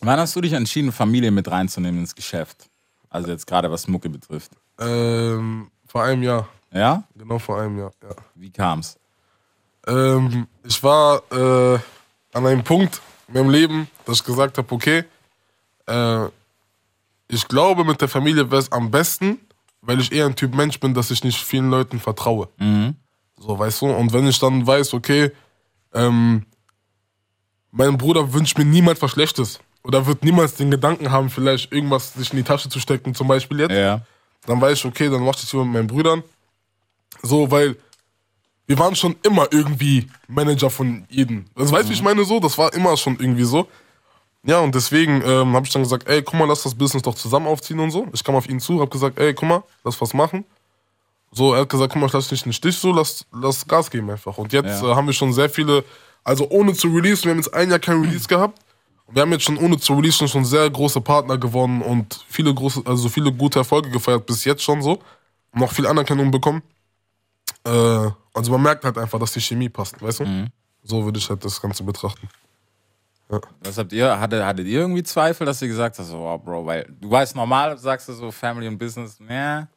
Wann 0.00 0.18
hast 0.20 0.36
du 0.36 0.40
dich 0.40 0.52
entschieden, 0.52 0.92
Familie 0.92 1.30
mit 1.30 1.50
reinzunehmen 1.50 2.00
ins 2.00 2.14
Geschäft? 2.14 2.67
Also 3.10 3.30
jetzt 3.30 3.46
gerade 3.46 3.70
was 3.70 3.88
Mucke 3.88 4.08
betrifft. 4.08 4.52
Ähm, 4.78 5.70
vor 5.86 6.02
einem 6.04 6.22
Jahr. 6.22 6.48
Ja? 6.72 7.04
Genau 7.16 7.38
vor 7.38 7.60
einem 7.60 7.78
Jahr, 7.78 7.92
ja. 8.02 8.14
Wie 8.34 8.50
kam's? 8.50 8.98
Ähm, 9.86 10.46
ich 10.64 10.82
war 10.82 11.22
äh, 11.32 11.78
an 12.32 12.46
einem 12.46 12.62
Punkt 12.62 13.00
in 13.28 13.34
meinem 13.34 13.50
Leben, 13.50 13.88
dass 14.04 14.18
ich 14.18 14.24
gesagt 14.24 14.58
habe, 14.58 14.74
okay, 14.74 15.04
äh, 15.86 16.26
ich 17.28 17.46
glaube, 17.48 17.84
mit 17.84 18.00
der 18.00 18.08
Familie 18.08 18.50
wäre 18.50 18.60
es 18.60 18.72
am 18.72 18.90
besten, 18.90 19.38
weil 19.80 20.00
ich 20.00 20.12
eher 20.12 20.26
ein 20.26 20.36
Typ 20.36 20.54
Mensch 20.54 20.78
bin, 20.80 20.94
dass 20.94 21.10
ich 21.10 21.24
nicht 21.24 21.42
vielen 21.42 21.70
Leuten 21.70 22.00
vertraue. 22.00 22.48
So, 23.38 23.58
weißt 23.58 23.82
du? 23.82 23.86
Und 23.86 24.12
wenn 24.12 24.26
ich 24.26 24.38
dann 24.38 24.66
weiß, 24.66 24.94
okay, 24.94 25.30
ähm, 25.94 26.44
mein 27.70 27.96
Bruder 27.96 28.32
wünscht 28.32 28.58
mir 28.58 28.64
niemals 28.64 29.00
was 29.02 29.10
Schlechtes. 29.12 29.60
Oder 29.84 30.06
wird 30.06 30.22
niemals 30.24 30.54
den 30.54 30.70
Gedanken 30.70 31.10
haben, 31.10 31.30
vielleicht 31.30 31.72
irgendwas 31.72 32.14
sich 32.14 32.30
in 32.32 32.36
die 32.36 32.42
Tasche 32.42 32.68
zu 32.68 32.80
stecken, 32.80 33.14
zum 33.14 33.28
Beispiel 33.28 33.60
jetzt 33.60 33.72
Ja. 33.72 34.00
dann 34.46 34.60
weiß 34.60 34.78
ich, 34.78 34.84
okay, 34.84 35.08
dann 35.08 35.22
mach 35.22 35.34
ich 35.34 35.40
das 35.42 35.50
hier 35.50 35.64
mit 35.64 35.72
meinen 35.72 35.86
Brüdern. 35.86 36.22
So, 37.22 37.50
weil 37.50 37.76
wir 38.66 38.78
waren 38.78 38.94
schon 38.94 39.16
immer 39.22 39.46
irgendwie 39.50 40.08
Manager 40.26 40.68
von 40.68 41.04
jedem. 41.08 41.46
Also 41.54 41.72
weißt 41.72 41.88
du, 41.88 41.92
ich 41.92 42.02
meine 42.02 42.24
so? 42.24 42.38
Das 42.38 42.58
war 42.58 42.72
immer 42.74 42.96
schon 42.96 43.16
irgendwie 43.18 43.44
so. 43.44 43.66
Ja, 44.44 44.60
und 44.60 44.74
deswegen 44.74 45.22
ähm, 45.24 45.54
habe 45.54 45.66
ich 45.66 45.72
dann 45.72 45.82
gesagt, 45.82 46.06
ey, 46.08 46.22
guck 46.22 46.34
mal, 46.34 46.46
lass 46.46 46.62
das 46.62 46.74
Business 46.74 47.02
doch 47.02 47.14
zusammen 47.14 47.46
aufziehen 47.46 47.80
und 47.80 47.90
so. 47.90 48.06
Ich 48.12 48.22
kam 48.22 48.34
auf 48.34 48.48
ihn 48.48 48.60
zu, 48.60 48.80
habe 48.80 48.90
gesagt, 48.90 49.18
ey, 49.18 49.32
guck 49.34 49.48
mal, 49.48 49.62
lass 49.84 50.00
was 50.00 50.12
machen. 50.14 50.44
So, 51.32 51.54
er 51.54 51.62
hat 51.62 51.68
gesagt, 51.68 51.92
guck 51.92 52.00
mal, 52.00 52.06
ich 52.06 52.12
lass 52.12 52.28
dich 52.28 52.46
nicht 52.46 52.56
Stich 52.56 52.76
so, 52.78 52.92
lass, 52.92 53.24
lass 53.32 53.66
Gas 53.66 53.90
geben 53.90 54.10
einfach. 54.10 54.36
Und 54.38 54.52
jetzt 54.52 54.82
Ja. 54.82 54.92
äh, 54.92 54.94
haben 54.94 55.06
wir 55.06 55.12
schon 55.12 55.32
sehr 55.32 55.50
viele, 55.50 55.84
also 56.24 56.48
ohne 56.50 56.72
zu 56.74 56.88
releasen, 56.88 57.24
wir 57.24 57.30
haben 57.32 57.38
jetzt 57.38 57.52
ein 57.52 57.68
Jahr 57.70 57.78
kein 57.78 58.00
Release 58.02 58.28
gehabt. 58.28 58.58
Wir 59.10 59.22
haben 59.22 59.32
jetzt 59.32 59.44
schon 59.44 59.56
ohne 59.56 59.78
zu 59.78 59.94
releasen 59.94 60.28
schon 60.28 60.44
sehr 60.44 60.68
große 60.68 61.00
Partner 61.00 61.38
gewonnen 61.38 61.80
und 61.82 62.24
viele 62.28 62.52
große, 62.52 62.82
also 62.84 63.08
viele 63.08 63.32
gute 63.32 63.58
Erfolge 63.58 63.90
gefeiert, 63.90 64.26
bis 64.26 64.44
jetzt 64.44 64.62
schon 64.62 64.82
so. 64.82 65.00
Und 65.52 65.62
auch 65.62 65.72
viel 65.72 65.86
Anerkennung 65.86 66.30
bekommen. 66.30 66.62
Äh, 67.64 67.70
also 68.34 68.52
man 68.52 68.62
merkt 68.62 68.84
halt 68.84 68.98
einfach, 68.98 69.18
dass 69.18 69.32
die 69.32 69.40
Chemie 69.40 69.68
passt, 69.68 70.00
weißt 70.00 70.20
du? 70.20 70.46
So 70.82 71.04
würde 71.04 71.18
ich 71.18 71.28
halt 71.28 71.44
das 71.44 71.60
Ganze 71.60 71.82
betrachten. 71.82 72.28
Was 73.60 73.76
habt 73.76 73.92
ihr, 73.92 74.18
hattet, 74.18 74.42
hattet 74.42 74.66
ihr 74.66 74.80
irgendwie 74.80 75.02
Zweifel, 75.02 75.44
dass 75.44 75.60
ihr 75.60 75.68
gesagt 75.68 75.98
habt, 75.98 76.08
so, 76.08 76.18
wow, 76.18 76.42
Bro, 76.42 76.64
weil 76.64 76.86
du 77.00 77.10
weißt, 77.10 77.36
normal 77.36 77.76
sagst 77.76 78.08
du 78.08 78.14
so 78.14 78.30
Family 78.30 78.66
und 78.68 78.78
Business, 78.78 79.18
ja. 79.28 79.68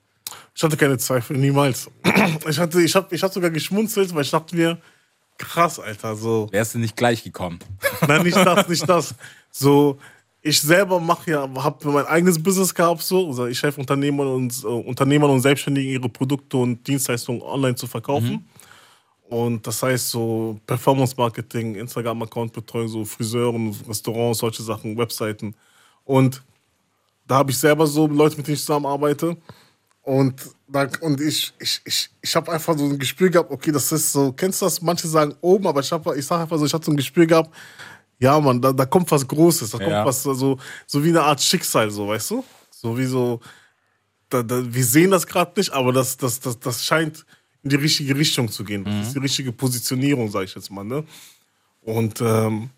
Ich 0.56 0.64
hatte 0.64 0.78
keine 0.78 0.98
Zweifel, 0.98 1.38
niemals. 1.38 1.90
Ich, 2.48 2.60
hatte, 2.60 2.82
ich 2.82 2.96
habe 2.96 3.14
ich 3.14 3.22
hab 3.22 3.34
sogar 3.34 3.50
geschmunzelt, 3.50 4.14
weil 4.16 4.22
ich 4.22 4.32
dachte 4.32 4.56
mir, 4.56 4.78
krass, 5.42 5.80
Alter, 5.80 6.16
so. 6.16 6.48
Wärst 6.52 6.76
du 6.76 6.80
nicht 6.80 6.96
gleich 6.96 7.24
gekommen. 7.24 7.60
Nein, 8.08 8.24
nicht 8.24 8.38
das, 8.38 8.68
nicht 8.68 8.88
das. 8.88 9.16
So, 9.50 9.98
ich 10.42 10.62
selber 10.62 11.00
mache 11.00 11.32
ja, 11.32 11.50
habe 11.56 11.92
mein 11.92 12.06
eigenes 12.06 12.42
Business 12.42 12.74
gehabt, 12.74 13.02
so. 13.02 13.28
Also 13.28 13.48
ich 13.48 13.62
helfe 13.62 13.80
Unternehmern 13.82 14.28
und, 14.28 14.64
äh, 14.64 14.68
Unternehmern 14.68 15.32
und 15.32 15.42
Selbstständigen, 15.42 15.92
ihre 15.92 16.10
Produkte 16.10 16.58
und 16.58 16.88
Dienstleistungen 16.88 17.42
online 17.42 17.76
zu 17.76 17.88
verkaufen. 17.88 18.48
Und 19.30 19.66
das 19.66 19.82
heißt 19.82 20.10
so 20.10 20.60
Performance-Marketing, 20.68 21.76
Instagram-Account-Betreuung, 21.76 22.88
so 22.90 23.06
Friseuren, 23.06 23.74
Restaurants, 23.88 24.40
solche 24.40 24.62
Sachen, 24.62 24.98
Webseiten. 24.98 25.56
Und 26.04 26.44
da 27.28 27.36
habe 27.36 27.52
ich 27.52 27.58
selber 27.58 27.88
so 27.88 28.08
Leute, 28.08 28.36
mit 28.36 28.48
denen 28.48 28.56
ich 28.56 28.60
zusammenarbeite. 28.60 29.38
Und, 30.04 30.50
da, 30.68 30.88
und 31.02 31.22
ich, 31.22 31.54
ich, 31.60 31.82
ich, 31.86 32.10
ich 32.22 32.36
habe 32.36 32.52
einfach 32.52 32.78
so 32.78 32.86
ein 32.86 32.98
Gespür 32.98 33.30
gehabt, 33.30 33.52
okay, 33.52 33.72
das 33.72 33.92
ist 33.92 34.12
so, 34.12 34.32
kennst 34.34 34.62
du 34.62 34.66
das? 34.66 34.82
Manche 34.82 35.08
sagen 35.08 35.36
oben, 35.42 35.68
aber 35.68 35.82
ich, 35.82 35.92
hab, 35.92 36.06
ich 36.16 36.26
sage 36.26 36.44
einfach 36.44 36.58
so, 36.58 36.66
ich 36.66 36.74
hatte 36.74 36.86
so 36.86 36.92
ein 36.92 36.98
Gespür 36.98 37.28
gehabt, 37.28 37.54
ja, 38.18 38.40
Mann, 38.40 38.62
da, 38.62 38.72
da 38.72 38.86
kommt 38.86 39.10
was 39.12 39.28
Großes, 39.28 39.72
da 39.72 39.78
kommt 39.78 39.90
Ja. 39.92 40.06
was 40.06 40.24
so, 40.24 40.60
so 40.88 41.04
wie 41.04 41.10
eine 41.10 41.22
Art 41.24 41.42
Schicksal, 41.42 41.90
so, 41.92 42.08
weißt 42.08 42.32
du? 42.32 42.44
So 42.70 42.98
wie 42.98 43.06
so, 43.06 43.40
da, 44.30 44.42
da, 44.42 44.62
wir 44.74 44.86
sehen 44.86 45.12
das 45.12 45.28
gerade 45.28 45.52
nicht, 45.56 45.72
aber 45.72 45.92
das, 45.94 46.18
das, 46.18 46.40
das, 46.40 46.60
das 46.60 46.84
scheint 46.84 47.26
in 47.64 47.70
die 47.70 47.76
richtige 47.76 48.16
Richtung 48.16 48.50
zu 48.50 48.64
gehen. 48.64 48.84
Das 48.86 49.08
ist 49.08 49.16
die 49.16 49.20
richtige 49.20 49.52
Positionierung, 49.52 50.32
sage 50.32 50.46
ich 50.46 50.56
jetzt 50.56 50.72
mal. 50.72 50.84
Ne? 50.84 51.04
Und 51.82 52.22
ähm, 52.22 52.70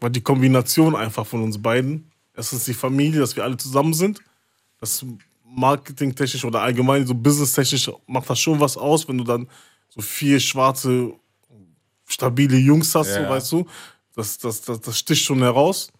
weil 0.00 0.10
die 0.10 0.20
Kombination 0.20 0.94
einfach 0.94 1.26
von 1.26 1.42
uns 1.42 1.60
beiden, 1.60 2.10
erstens 2.36 2.64
die 2.64 2.74
Familie, 2.74 3.20
dass 3.20 3.34
wir 3.34 3.42
alle 3.44 3.56
zusammen 3.56 3.94
sind, 3.94 4.20
das 4.80 5.04
marketingtechnisch 5.54 6.44
oder 6.44 6.60
allgemein 6.62 7.06
so 7.06 7.14
businesstechnisch 7.14 7.90
macht 8.06 8.28
das 8.28 8.40
schon 8.40 8.58
was 8.60 8.76
aus, 8.76 9.06
wenn 9.08 9.18
du 9.18 9.24
dann 9.24 9.48
so 9.88 10.00
vier 10.00 10.40
schwarze, 10.40 11.12
stabile 12.06 12.56
Jungs 12.56 12.94
hast, 12.94 13.08
Ja. 13.14 13.22
so, 13.24 13.28
weißt 13.30 13.52
du. 13.52 13.66
Das, 14.16 14.38
das, 14.38 14.60
das, 14.62 14.80
das 14.80 14.98
sticht 14.98 15.24
schon 15.24 15.40
heraus. 15.40 15.90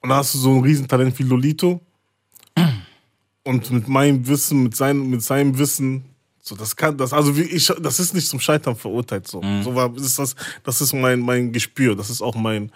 Und 0.00 0.08
dann 0.10 0.18
hast 0.18 0.34
du 0.34 0.38
so 0.38 0.52
ein 0.54 0.62
Riesentalent 0.62 1.16
wie 1.18 1.22
Lolito. 1.22 1.80
Und 3.44 3.70
mit 3.70 3.86
meinem 3.86 4.26
Wissen, 4.26 4.64
mit 4.64 4.74
seinem, 4.76 5.08
mit 5.08 5.22
seinem 5.22 5.56
Wissen, 5.56 6.04
so 6.42 6.56
das 6.56 6.74
kann, 6.74 6.96
das, 6.98 7.12
also 7.12 7.32
ich, 7.34 7.66
das 7.80 8.00
ist 8.00 8.12
nicht 8.14 8.26
zum 8.28 8.40
Scheitern 8.40 8.74
verurteilt. 8.74 9.26
So, 9.28 9.40
so 9.62 9.74
war, 9.74 9.94
ist 9.96 10.18
das, 10.18 10.34
das 10.64 10.80
ist 10.80 10.92
mein, 10.92 11.20
mein 11.20 11.52
Gespür, 11.52 11.94
das 11.94 12.10
ist 12.10 12.22
auch 12.22 12.34
mein, 12.34 12.72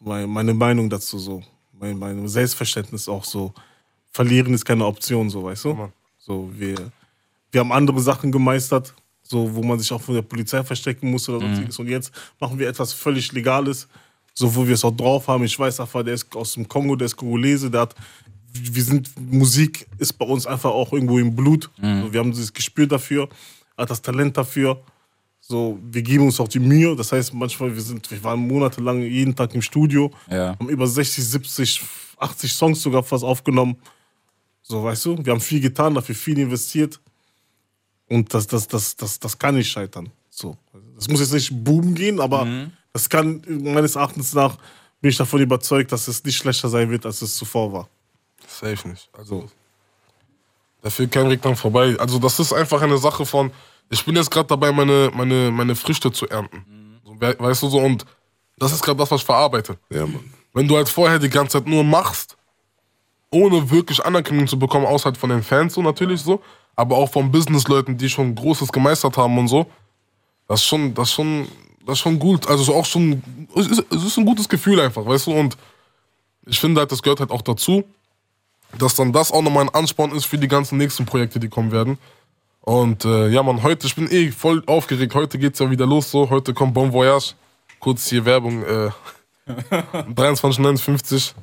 mein, 0.00 0.28
meine 0.28 0.54
Meinung 0.54 0.90
dazu 0.90 1.18
so. 1.18 1.42
Mein, 1.78 1.98
mein 1.98 2.28
Selbstverständnis 2.28 3.08
auch 3.08 3.24
so. 3.24 3.52
Verlieren 4.12 4.52
ist 4.54 4.64
keine 4.64 4.84
Option, 4.86 5.30
so, 5.30 5.44
weißt 5.44 5.64
du? 5.64 5.90
So, 6.18 6.50
wir, 6.54 6.76
wir 7.50 7.60
haben 7.60 7.72
andere 7.72 8.00
Sachen 8.00 8.30
gemeistert, 8.30 8.94
so, 9.22 9.54
wo 9.54 9.62
man 9.62 9.78
sich 9.78 9.90
auch 9.92 10.00
von 10.02 10.14
der 10.14 10.22
Polizei 10.22 10.62
verstecken 10.62 11.10
muss 11.10 11.28
oder 11.28 11.40
sonstiges. 11.40 11.78
Und 11.78 11.88
jetzt 11.88 12.12
machen 12.38 12.58
wir 12.58 12.68
etwas 12.68 12.92
völlig 12.92 13.32
Legales, 13.32 13.88
so, 14.34 14.54
wo 14.54 14.66
wir 14.66 14.74
es 14.74 14.84
auch 14.84 14.94
drauf 14.94 15.28
haben. 15.28 15.44
Ich 15.44 15.58
weiß 15.58 15.80
einfach, 15.80 16.04
der 16.04 16.14
ist 16.14 16.34
aus 16.36 16.54
dem 16.54 16.68
Kongo, 16.68 16.94
der 16.96 17.06
ist 17.06 17.16
Kongolese, 17.16 17.70
der 17.70 17.82
hat, 17.82 17.94
wir 18.52 18.82
sind, 18.84 19.10
Musik 19.32 19.86
ist 19.98 20.12
bei 20.14 20.26
uns 20.26 20.46
einfach 20.46 20.70
auch 20.70 20.92
irgendwo 20.92 21.18
im 21.18 21.34
Blut. 21.34 21.70
So, 21.80 22.12
wir 22.12 22.20
haben 22.20 22.32
dieses 22.32 22.52
Gespür 22.52 22.86
dafür, 22.86 23.28
hat 23.78 23.88
das 23.90 24.02
Talent 24.02 24.36
dafür. 24.36 24.82
So, 25.40 25.78
wir 25.90 26.02
geben 26.02 26.24
uns 26.26 26.38
auch 26.38 26.48
die 26.48 26.60
Mühe. 26.60 26.94
Das 26.94 27.12
heißt, 27.12 27.32
manchmal, 27.34 27.74
wir 27.74 27.82
sind, 27.82 28.10
wir 28.10 28.22
waren 28.22 28.46
monatelang 28.46 29.00
jeden 29.02 29.34
Tag 29.34 29.54
im 29.54 29.62
Studio, 29.62 30.10
Ja. 30.30 30.56
haben 30.58 30.68
über 30.68 30.86
60, 30.86 31.24
70, 31.24 31.80
80 32.18 32.52
Songs 32.52 32.82
sogar 32.82 33.02
fast 33.02 33.24
aufgenommen. 33.24 33.76
So, 34.72 34.82
weißt 34.82 35.04
du, 35.04 35.22
wir 35.22 35.34
haben 35.34 35.40
viel 35.42 35.60
getan, 35.60 35.94
dafür 35.94 36.14
viel 36.14 36.38
investiert. 36.38 36.98
Und 38.08 38.32
das, 38.32 38.46
das, 38.46 38.66
das, 38.66 38.96
das, 38.96 39.20
das 39.20 39.38
kann 39.38 39.54
nicht 39.54 39.70
scheitern. 39.70 40.10
So. 40.30 40.56
Das 40.96 41.08
muss 41.08 41.20
jetzt 41.20 41.34
nicht 41.34 41.50
boom 41.62 41.94
gehen, 41.94 42.18
aber 42.20 42.46
das 42.94 43.06
kann 43.10 43.42
meines 43.46 43.96
Erachtens 43.96 44.32
nach, 44.32 44.56
bin 45.02 45.10
ich 45.10 45.18
davon 45.18 45.42
überzeugt, 45.42 45.92
dass 45.92 46.08
es 46.08 46.24
nicht 46.24 46.38
schlechter 46.38 46.70
sein 46.70 46.88
wird, 46.88 47.04
als 47.04 47.20
es 47.20 47.36
zuvor 47.36 47.70
war. 47.70 47.88
Safe 48.48 48.88
nicht. 48.88 49.10
Also, 49.12 49.50
da 50.80 50.88
führt 50.88 51.12
kein 51.12 51.28
Weg 51.28 51.42
dran 51.42 51.54
vorbei. 51.54 51.94
Also, 51.98 52.18
das 52.18 52.40
ist 52.40 52.54
einfach 52.54 52.80
eine 52.80 52.96
Sache 52.96 53.26
von, 53.26 53.52
ich 53.90 54.02
bin 54.06 54.16
jetzt 54.16 54.30
gerade 54.30 54.48
dabei, 54.48 54.72
meine, 54.72 55.10
meine, 55.14 55.50
meine 55.50 55.76
Früchte 55.76 56.10
zu 56.10 56.26
ernten. 56.30 56.98
So, 57.04 57.20
we- 57.20 57.36
weißt 57.38 57.62
du 57.62 57.68
so, 57.68 57.78
und 57.78 58.06
das 58.56 58.72
ist 58.72 58.82
gerade 58.82 58.96
das, 58.96 59.10
was 59.10 59.20
ich 59.20 59.26
verarbeite. 59.26 59.76
Ja, 59.90 60.06
Mann. 60.06 60.32
Wenn 60.54 60.66
du 60.66 60.76
halt 60.76 60.88
vorher 60.88 61.18
die 61.18 61.28
ganze 61.28 61.58
Zeit 61.58 61.66
nur 61.66 61.84
machst, 61.84 62.31
ohne 63.32 63.70
wirklich 63.70 64.04
Anerkennung 64.04 64.46
zu 64.46 64.58
bekommen, 64.58 64.86
außer 64.86 65.06
halt 65.06 65.16
von 65.16 65.30
den 65.30 65.42
Fans 65.42 65.74
so 65.74 65.82
natürlich 65.82 66.20
so, 66.20 66.40
aber 66.76 66.96
auch 66.96 67.10
von 67.10 67.30
Businessleuten, 67.30 67.96
die 67.98 68.08
schon 68.08 68.34
Großes 68.34 68.70
gemeistert 68.70 69.16
haben 69.16 69.36
und 69.38 69.48
so, 69.48 69.66
das 70.46 70.60
ist 70.60 70.66
schon, 70.66 70.94
das 70.94 71.08
ist 71.08 71.14
schon, 71.14 71.48
das 71.84 71.94
ist 71.94 72.00
schon 72.00 72.18
gut. 72.18 72.46
Also 72.46 72.62
ist 72.62 72.78
auch 72.78 72.84
schon, 72.84 73.22
es 73.56 73.66
ist, 73.66 73.84
es 73.90 74.04
ist 74.04 74.18
ein 74.18 74.26
gutes 74.26 74.48
Gefühl 74.48 74.78
einfach, 74.80 75.04
weißt 75.04 75.26
du, 75.26 75.32
und 75.32 75.56
ich 76.46 76.60
finde 76.60 76.80
halt, 76.80 76.92
das 76.92 77.02
gehört 77.02 77.20
halt 77.20 77.30
auch 77.30 77.42
dazu, 77.42 77.84
dass 78.78 78.94
dann 78.94 79.12
das 79.12 79.32
auch 79.32 79.42
nochmal 79.42 79.64
ein 79.64 79.74
Ansporn 79.74 80.12
ist 80.12 80.26
für 80.26 80.38
die 80.38 80.48
ganzen 80.48 80.78
nächsten 80.78 81.06
Projekte, 81.06 81.40
die 81.40 81.48
kommen 81.48 81.72
werden. 81.72 81.98
Und 82.60 83.04
äh, 83.04 83.28
ja, 83.28 83.42
man, 83.42 83.62
heute, 83.62 83.86
ich 83.86 83.94
bin 83.94 84.10
eh 84.10 84.30
voll 84.30 84.62
aufgeregt. 84.66 85.14
Heute 85.14 85.38
geht's 85.38 85.58
ja 85.58 85.70
wieder 85.70 85.86
los 85.86 86.10
so. 86.10 86.30
Heute 86.30 86.54
kommt 86.54 86.74
Bon 86.74 86.92
Voyage. 86.92 87.34
Kurz 87.80 88.08
hier 88.08 88.24
Werbung. 88.24 88.62
Äh, 88.62 88.90
23,59 90.14 91.34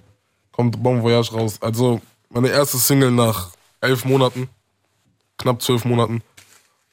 kommt 0.60 0.84
Bon 0.84 1.02
Voyage 1.02 1.32
raus. 1.32 1.58
Also 1.62 2.02
meine 2.30 2.50
erste 2.50 2.78
Single 2.78 3.12
nach 3.12 3.52
elf 3.80 4.04
Monaten, 4.04 4.50
knapp 5.38 5.62
zwölf 5.62 5.86
Monaten. 5.86 6.22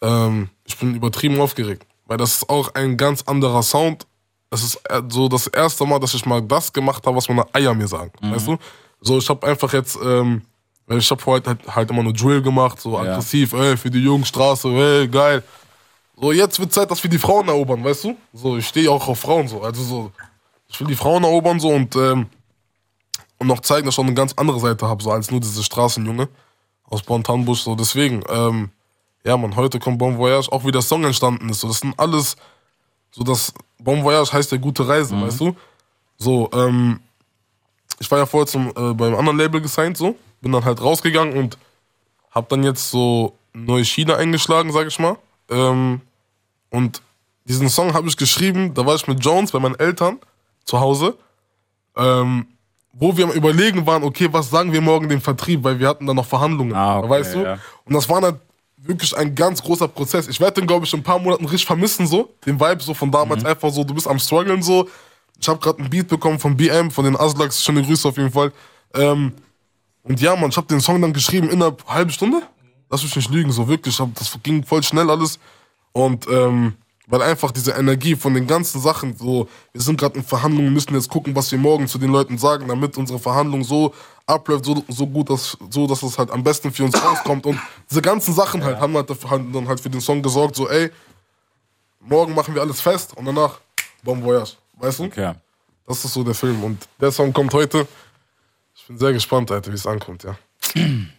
Ähm, 0.00 0.50
ich 0.64 0.78
bin 0.78 0.94
übertrieben 0.94 1.40
aufgeregt, 1.40 1.84
weil 2.04 2.16
das 2.16 2.34
ist 2.34 2.48
auch 2.48 2.76
ein 2.76 2.96
ganz 2.96 3.22
anderer 3.22 3.64
Sound. 3.64 4.06
Es 4.52 4.62
ist 4.62 4.76
äh, 4.88 5.02
so 5.08 5.28
das 5.28 5.48
erste 5.48 5.84
Mal, 5.84 5.98
dass 5.98 6.14
ich 6.14 6.24
mal 6.24 6.40
das 6.42 6.72
gemacht 6.72 7.04
habe, 7.04 7.16
was 7.16 7.28
meine 7.28 7.44
Eier 7.52 7.74
mir 7.74 7.88
sagen. 7.88 8.12
Weißt 8.20 8.46
du? 8.46 8.56
So, 9.00 9.18
ich 9.18 9.28
habe 9.28 9.44
einfach 9.44 9.72
jetzt, 9.72 9.98
ähm, 10.00 10.42
weil 10.86 10.98
ich 10.98 11.10
habe 11.10 11.20
vorher 11.20 11.44
halt, 11.44 11.66
halt 11.66 11.90
immer 11.90 12.04
nur 12.04 12.12
Drill 12.12 12.42
gemacht, 12.42 12.80
so 12.80 12.96
aggressiv, 12.96 13.52
ey, 13.52 13.76
für 13.76 13.90
die 13.90 13.98
Jugendstraße, 13.98 14.68
ey, 14.68 15.08
geil. 15.08 15.42
So, 16.16 16.30
jetzt 16.30 16.60
wird 16.60 16.72
Zeit, 16.72 16.88
dass 16.88 17.02
wir 17.02 17.10
die 17.10 17.18
Frauen 17.18 17.48
erobern, 17.48 17.82
weißt 17.82 18.04
du? 18.04 18.16
So, 18.32 18.58
ich 18.58 18.68
stehe 18.68 18.88
auch 18.88 19.08
auf 19.08 19.18
Frauen 19.18 19.48
so. 19.48 19.62
Also 19.62 19.82
so, 19.82 20.12
ich 20.68 20.78
will 20.78 20.86
die 20.86 20.94
Frauen 20.94 21.24
erobern 21.24 21.58
so 21.58 21.70
und, 21.70 21.96
ähm, 21.96 22.26
und 23.38 23.46
noch 23.46 23.60
zeigen, 23.60 23.86
dass 23.86 23.94
ich 23.94 23.98
auch 23.98 24.04
eine 24.04 24.14
ganz 24.14 24.34
andere 24.36 24.60
Seite 24.60 24.86
habe, 24.88 25.02
so 25.02 25.10
als 25.10 25.30
nur 25.30 25.40
diese 25.40 25.62
Straßenjunge 25.62 26.28
aus 26.84 27.02
Bonn-Tannbusch. 27.02 27.60
So, 27.60 27.74
deswegen, 27.74 28.22
ähm, 28.28 28.70
ja, 29.24 29.36
man, 29.36 29.56
heute 29.56 29.78
kommt 29.78 29.98
Bon 29.98 30.16
Voyage, 30.16 30.50
auch 30.52 30.64
wie 30.64 30.72
der 30.72 30.82
Song 30.82 31.04
entstanden 31.04 31.48
ist. 31.48 31.60
So, 31.60 31.68
das 31.68 31.80
sind 31.80 31.98
alles, 31.98 32.36
so 33.10 33.24
das 33.24 33.52
Bon 33.78 34.02
Voyage 34.02 34.32
heißt 34.32 34.52
ja 34.52 34.58
gute 34.58 34.86
Reise, 34.86 35.20
weißt 35.20 35.40
du? 35.40 35.56
So, 36.16 36.48
ähm, 36.52 37.00
ich 37.98 38.10
war 38.10 38.18
ja 38.18 38.26
vorher 38.26 38.46
zum, 38.46 38.68
äh, 38.68 38.94
beim 38.94 39.14
anderen 39.14 39.38
Label 39.38 39.60
gesigned, 39.60 39.96
so, 39.96 40.16
bin 40.40 40.52
dann 40.52 40.64
halt 40.64 40.80
rausgegangen 40.80 41.36
und 41.36 41.58
hab 42.30 42.48
dann 42.48 42.62
jetzt 42.62 42.90
so 42.90 43.36
neue 43.52 43.84
Schiene 43.84 44.16
eingeschlagen, 44.16 44.72
sag 44.72 44.86
ich 44.86 44.98
mal. 44.98 45.16
Ähm, 45.50 46.00
und 46.70 47.02
diesen 47.44 47.68
Song 47.68 47.94
habe 47.94 48.08
ich 48.08 48.16
geschrieben, 48.16 48.74
da 48.74 48.84
war 48.84 48.94
ich 48.94 49.06
mit 49.06 49.24
Jones 49.24 49.52
bei 49.52 49.58
meinen 49.58 49.78
Eltern 49.78 50.18
zu 50.64 50.80
Hause, 50.80 51.16
ähm, 51.96 52.46
wo 52.98 53.16
wir 53.16 53.24
am 53.24 53.30
Überlegen 53.32 53.86
waren, 53.86 54.02
okay, 54.02 54.28
was 54.32 54.48
sagen 54.50 54.72
wir 54.72 54.80
morgen 54.80 55.08
dem 55.08 55.20
Vertrieb, 55.20 55.62
weil 55.64 55.78
wir 55.78 55.88
hatten 55.88 56.06
dann 56.06 56.16
noch 56.16 56.24
Verhandlungen, 56.26 56.74
Ah, 56.74 56.98
okay, 56.98 57.08
weißt 57.10 57.34
du? 57.34 57.42
ja. 57.42 57.58
Und 57.84 57.92
das 57.94 58.08
war 58.08 58.20
dann 58.22 58.40
wirklich 58.78 59.14
ein 59.16 59.34
ganz 59.34 59.62
großer 59.62 59.88
Prozess. 59.88 60.28
Ich 60.28 60.40
werde 60.40 60.60
den, 60.60 60.66
glaube 60.66 60.86
ich, 60.86 60.92
in 60.94 61.00
ein 61.00 61.02
paar 61.02 61.18
Monaten 61.18 61.44
richtig 61.44 61.66
vermissen, 61.66 62.06
so. 62.06 62.30
Den 62.46 62.58
Vibe 62.58 62.82
so 62.82 62.94
von 62.94 63.10
damals 63.10 63.42
Mhm. 63.42 63.48
einfach 63.50 63.70
so, 63.70 63.84
du 63.84 63.92
bist 63.94 64.08
am 64.08 64.18
struggeln, 64.18 64.62
so. 64.62 64.88
Ich 65.38 65.46
habe 65.48 65.58
gerade 65.58 65.80
einen 65.80 65.90
Beat 65.90 66.08
bekommen 66.08 66.38
von 66.38 66.56
BM, 66.56 66.90
von 66.90 67.04
den 67.04 67.16
Aslaks, 67.16 67.62
schöne 67.62 67.82
Grüße 67.82 68.08
auf 68.08 68.16
jeden 68.16 68.30
Fall. 68.32 68.52
Ähm, 68.94 69.32
und 70.02 70.20
ja, 70.20 70.34
man, 70.36 70.48
ich 70.50 70.56
habe 70.56 70.66
den 70.68 70.80
Song 70.80 71.02
dann 71.02 71.12
geschrieben 71.12 71.50
innerhalb 71.50 71.82
einer 71.86 71.94
halben 71.96 72.10
Stunde. 72.10 72.42
Lass 72.88 73.02
mich 73.02 73.14
nicht 73.16 73.30
lügen, 73.30 73.50
so 73.52 73.68
wirklich. 73.68 73.96
Das 74.14 74.38
ging 74.42 74.62
voll 74.64 74.82
schnell 74.82 75.10
alles. 75.10 75.38
Und 75.92 76.26
ähm, 76.30 76.74
weil 77.06 77.22
einfach 77.22 77.52
diese 77.52 77.72
Energie 77.72 78.16
von 78.16 78.34
den 78.34 78.46
ganzen 78.46 78.80
Sachen, 78.80 79.16
so, 79.16 79.48
wir 79.72 79.80
sind 79.80 79.98
gerade 79.98 80.18
in 80.18 80.24
Verhandlungen, 80.24 80.72
müssen 80.72 80.94
jetzt 80.94 81.08
gucken, 81.08 81.34
was 81.36 81.50
wir 81.52 81.58
morgen 81.58 81.86
zu 81.86 81.98
den 81.98 82.10
Leuten 82.10 82.36
sagen, 82.36 82.66
damit 82.66 82.96
unsere 82.98 83.20
Verhandlung 83.20 83.62
so 83.62 83.94
abläuft, 84.26 84.64
so, 84.64 84.84
so 84.88 85.06
gut, 85.06 85.30
dass, 85.30 85.56
so 85.70 85.86
dass 85.86 86.02
es 86.02 86.18
halt 86.18 86.32
am 86.32 86.42
besten 86.42 86.72
für 86.72 86.84
uns 86.84 87.00
rauskommt. 87.04 87.46
Und 87.46 87.58
diese 87.88 88.02
ganzen 88.02 88.34
Sachen 88.34 88.64
halt 88.64 88.80
haben 88.80 88.94
halt, 88.96 89.08
haben 89.30 89.52
dann 89.52 89.68
halt 89.68 89.80
für 89.80 89.90
den 89.90 90.00
Song 90.00 90.20
gesorgt, 90.20 90.56
so, 90.56 90.68
ey, 90.68 90.90
morgen 92.00 92.34
machen 92.34 92.54
wir 92.54 92.62
alles 92.62 92.80
fest 92.80 93.16
und 93.16 93.24
danach 93.24 93.60
Bon 94.02 94.22
Voyage. 94.22 94.54
Weißt 94.74 94.98
du? 94.98 95.04
Okay. 95.04 95.34
Das 95.86 96.04
ist 96.04 96.12
so 96.12 96.24
der 96.24 96.34
Film. 96.34 96.62
Und 96.64 96.88
der 97.00 97.12
Song 97.12 97.32
kommt 97.32 97.54
heute. 97.54 97.86
Ich 98.74 98.86
bin 98.86 98.98
sehr 98.98 99.12
gespannt, 99.12 99.50
Alter, 99.50 99.70
wie 99.70 99.76
es 99.76 99.86
ankommt, 99.86 100.24
ja. 100.24 100.36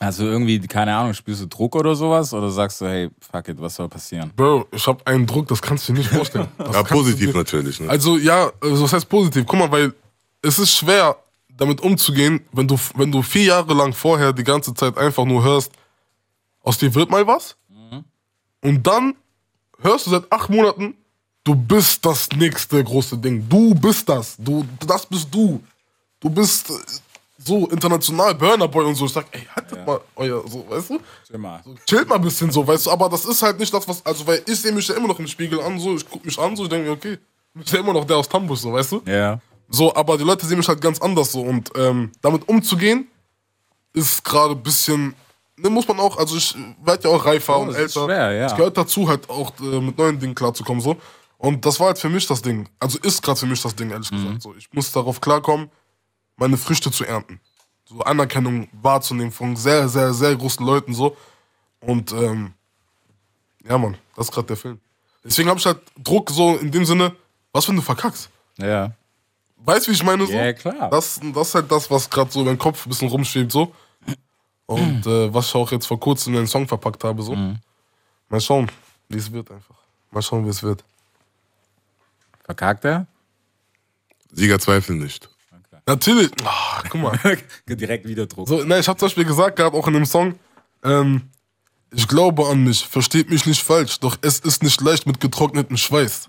Also 0.00 0.24
irgendwie, 0.24 0.60
keine 0.60 0.94
Ahnung, 0.96 1.12
spürst 1.12 1.42
du 1.42 1.46
Druck 1.46 1.74
oder 1.74 1.94
sowas? 1.96 2.32
Oder 2.32 2.50
sagst 2.50 2.80
du, 2.80 2.86
hey, 2.86 3.10
fuck 3.20 3.48
it, 3.48 3.60
was 3.60 3.74
soll 3.74 3.88
passieren? 3.88 4.30
Bro, 4.36 4.66
ich 4.70 4.86
habe 4.86 5.04
einen 5.06 5.26
Druck, 5.26 5.48
das 5.48 5.60
kannst 5.60 5.88
du 5.88 5.92
dir 5.92 5.98
nicht 6.00 6.10
vorstellen. 6.10 6.46
Das 6.58 6.74
Ja, 6.74 6.82
du 6.84 6.88
positiv 6.94 7.32
dir- 7.32 7.36
natürlich. 7.36 7.80
Ne? 7.80 7.88
Also 7.90 8.16
ja, 8.16 8.50
also 8.60 8.82
das 8.82 8.92
heißt 8.92 9.08
positiv. 9.08 9.44
Guck 9.46 9.58
mal, 9.58 9.70
weil 9.72 9.92
es 10.42 10.58
ist 10.60 10.72
schwer, 10.72 11.16
damit 11.48 11.80
umzugehen, 11.80 12.40
wenn 12.52 12.68
du, 12.68 12.78
wenn 12.94 13.10
du 13.10 13.22
vier 13.22 13.44
Jahre 13.44 13.74
lang 13.74 13.92
vorher 13.92 14.32
die 14.32 14.44
ganze 14.44 14.72
Zeit 14.74 14.96
einfach 14.96 15.24
nur 15.24 15.42
hörst, 15.42 15.72
aus 16.62 16.78
dir 16.78 16.94
wird 16.94 17.10
mal 17.10 17.26
was. 17.26 17.56
Und 18.60 18.86
dann 18.86 19.14
hörst 19.80 20.06
du 20.06 20.10
seit 20.10 20.30
acht 20.32 20.48
Monaten, 20.50 20.94
du 21.44 21.54
bist 21.56 22.04
das 22.04 22.28
nächste 22.36 22.82
große 22.84 23.18
Ding. 23.18 23.48
Du 23.48 23.74
bist 23.74 24.08
das. 24.08 24.36
Du, 24.38 24.64
das 24.86 25.06
bist 25.06 25.28
du. 25.32 25.60
Du 26.20 26.28
bist 26.30 26.70
so 27.40 27.68
international 27.68 28.34
Burner 28.34 28.66
Boy 28.68 28.84
und 28.84 28.94
so. 28.96 29.06
Ich 29.06 29.12
sag, 29.12 29.26
ey, 29.30 29.46
haltet 29.54 29.86
mal 29.86 30.00
euer, 30.16 30.42
so, 30.48 30.66
weißt 30.68 30.90
du? 30.90 30.98
Immer. 31.32 31.62
chillt 31.86 32.08
mal 32.08 32.16
ein 32.16 32.22
bisschen 32.22 32.50
so, 32.50 32.66
weißt 32.66 32.86
du, 32.86 32.90
aber 32.90 33.08
das 33.08 33.24
ist 33.24 33.40
halt 33.42 33.58
nicht 33.60 33.72
das, 33.72 33.86
was, 33.86 34.04
also, 34.04 34.26
weil 34.26 34.42
ich 34.46 34.60
sehe 34.60 34.72
mich 34.72 34.88
ja 34.88 34.96
immer 34.96 35.08
noch 35.08 35.18
im 35.18 35.26
Spiegel 35.28 35.60
an, 35.60 35.78
so, 35.78 35.94
ich 35.94 36.08
guck 36.08 36.24
mich 36.24 36.38
an, 36.38 36.56
so, 36.56 36.64
ich 36.64 36.68
denke 36.68 36.86
mir, 36.88 36.92
okay, 36.96 37.18
du 37.54 37.60
bist 37.60 37.72
ja 37.72 37.78
immer 37.80 37.92
noch 37.92 38.04
der 38.04 38.16
aus 38.16 38.28
Tambus, 38.28 38.62
so, 38.62 38.72
weißt 38.72 38.92
du? 38.92 39.02
Ja. 39.06 39.40
So, 39.68 39.94
aber 39.94 40.18
die 40.18 40.24
Leute 40.24 40.46
sehen 40.46 40.58
mich 40.58 40.66
halt 40.68 40.80
ganz 40.80 41.00
anders 41.00 41.30
so 41.32 41.42
und 41.42 41.70
ähm, 41.76 42.10
damit 42.22 42.48
umzugehen, 42.48 43.06
ist 43.92 44.24
gerade 44.24 44.54
ein 44.54 44.62
bisschen, 44.62 45.14
ne, 45.56 45.70
muss 45.70 45.86
man 45.86 46.00
auch, 46.00 46.16
also 46.18 46.36
ich 46.36 46.54
werde 46.82 47.08
ja 47.08 47.14
auch 47.14 47.24
reifer 47.24 47.58
und 47.58 47.68
das 47.68 47.76
ist 47.76 47.82
älter. 47.96 48.04
schwer, 48.06 48.32
ja. 48.32 48.46
Es 48.46 48.56
gehört 48.56 48.76
dazu, 48.76 49.08
halt 49.08 49.28
auch 49.30 49.52
äh, 49.60 49.80
mit 49.80 49.96
neuen 49.98 50.18
Dingen 50.18 50.34
klarzukommen, 50.34 50.80
so. 50.82 50.96
Und 51.36 51.64
das 51.64 51.78
war 51.78 51.88
halt 51.88 51.98
für 51.98 52.08
mich 52.08 52.26
das 52.26 52.42
Ding, 52.42 52.68
also 52.80 52.98
ist 52.98 53.22
gerade 53.22 53.38
für 53.38 53.46
mich 53.46 53.62
das 53.62 53.76
Ding, 53.76 53.90
ehrlich 53.90 54.10
Mhm. 54.10 54.16
gesagt, 54.24 54.42
so. 54.42 54.54
Ich 54.56 54.68
muss 54.72 54.90
darauf 54.90 55.20
klarkommen, 55.20 55.70
meine 56.38 56.56
Früchte 56.56 56.90
zu 56.90 57.04
ernten. 57.04 57.40
So 57.84 58.00
Anerkennung 58.00 58.68
wahrzunehmen 58.72 59.32
von 59.32 59.56
sehr, 59.56 59.88
sehr, 59.88 60.14
sehr 60.14 60.34
großen 60.36 60.64
Leuten, 60.64 60.94
so. 60.94 61.16
Und, 61.80 62.12
ähm, 62.12 62.54
ja, 63.64 63.76
Mann, 63.76 63.96
das 64.16 64.26
ist 64.26 64.32
gerade 64.32 64.46
der 64.48 64.56
Film. 64.56 64.80
Deswegen 65.24 65.48
habe 65.48 65.58
ich 65.58 65.66
halt 65.66 65.80
Druck 65.96 66.30
so 66.30 66.56
in 66.56 66.70
dem 66.70 66.84
Sinne, 66.84 67.14
was 67.52 67.68
wenn 67.68 67.76
du 67.76 67.82
verkackst? 67.82 68.30
Ja. 68.56 68.92
Weißt 69.56 69.86
du, 69.86 69.90
wie 69.90 69.94
ich 69.94 70.04
meine? 70.04 70.26
So? 70.26 70.32
Ja, 70.32 70.52
klar. 70.52 70.90
Das, 70.90 71.20
das 71.34 71.48
ist 71.48 71.54
halt 71.54 71.70
das, 71.70 71.90
was 71.90 72.08
gerade 72.08 72.30
so 72.30 72.40
in 72.40 72.46
meinem 72.46 72.58
Kopf 72.58 72.86
ein 72.86 72.88
bisschen 72.88 73.08
rumschwebt, 73.08 73.50
so. 73.50 73.74
Und 74.66 75.06
äh, 75.06 75.32
was 75.32 75.46
ich 75.46 75.54
auch 75.54 75.70
jetzt 75.72 75.86
vor 75.86 75.98
kurzem 75.98 76.34
in 76.34 76.40
den 76.40 76.46
Song 76.46 76.68
verpackt 76.68 77.02
habe, 77.04 77.22
so. 77.22 77.34
Mal 78.28 78.40
schauen, 78.40 78.70
wie 79.08 79.16
es 79.16 79.32
wird 79.32 79.50
einfach. 79.50 79.76
Mal 80.10 80.22
schauen, 80.22 80.44
wie 80.44 80.50
es 80.50 80.62
wird. 80.62 80.84
Verkackt 82.44 82.84
er? 82.84 83.06
Sieger 84.30 84.58
zweifeln 84.58 84.98
nicht. 84.98 85.28
Natürlich, 85.88 86.30
ah, 86.44 86.82
guck 86.90 87.00
mal. 87.00 87.18
Direkt 87.66 88.06
wieder 88.06 88.26
Druck. 88.26 88.46
So, 88.46 88.62
ne, 88.62 88.78
ich 88.78 88.86
habe 88.88 88.98
zum 88.98 89.06
Beispiel 89.06 89.24
gesagt 89.24 89.56
gehabt, 89.56 89.74
auch 89.74 89.88
in 89.88 89.94
dem 89.94 90.04
Song, 90.04 90.34
ähm, 90.84 91.30
ich 91.90 92.06
glaube 92.06 92.46
an 92.46 92.62
mich, 92.62 92.86
versteht 92.86 93.30
mich 93.30 93.46
nicht 93.46 93.62
falsch, 93.62 93.98
doch 93.98 94.18
es 94.20 94.38
ist 94.40 94.62
nicht 94.62 94.78
leicht 94.82 95.06
mit 95.06 95.18
getrocknetem 95.18 95.78
Schweiß. 95.78 96.28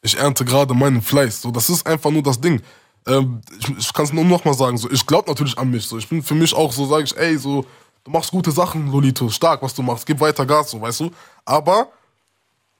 Ich 0.00 0.16
ernte 0.16 0.46
gerade 0.46 0.72
meinen 0.72 1.02
Fleiß. 1.02 1.42
So, 1.42 1.50
das 1.50 1.68
ist 1.68 1.86
einfach 1.86 2.10
nur 2.10 2.22
das 2.22 2.40
Ding. 2.40 2.62
Ähm, 3.06 3.42
ich 3.60 3.68
ich 3.76 3.92
kann 3.92 4.06
es 4.06 4.14
nur 4.14 4.24
noch 4.24 4.46
mal 4.46 4.54
sagen. 4.54 4.78
So, 4.78 4.90
ich 4.90 5.04
glaube 5.04 5.28
natürlich 5.28 5.58
an 5.58 5.70
mich. 5.70 5.86
So, 5.86 5.98
ich 5.98 6.08
bin 6.08 6.22
für 6.22 6.34
mich 6.34 6.54
auch 6.54 6.72
so, 6.72 6.86
sage 6.86 7.04
ich, 7.04 7.14
ey, 7.18 7.36
so, 7.36 7.66
du 8.02 8.10
machst 8.10 8.30
gute 8.30 8.50
Sachen, 8.50 8.90
Lolito, 8.90 9.28
stark, 9.28 9.60
was 9.60 9.74
du 9.74 9.82
machst, 9.82 10.06
gib 10.06 10.20
weiter 10.20 10.46
Gas, 10.46 10.70
so, 10.70 10.80
weißt 10.80 11.00
du. 11.00 11.10
Aber 11.44 11.88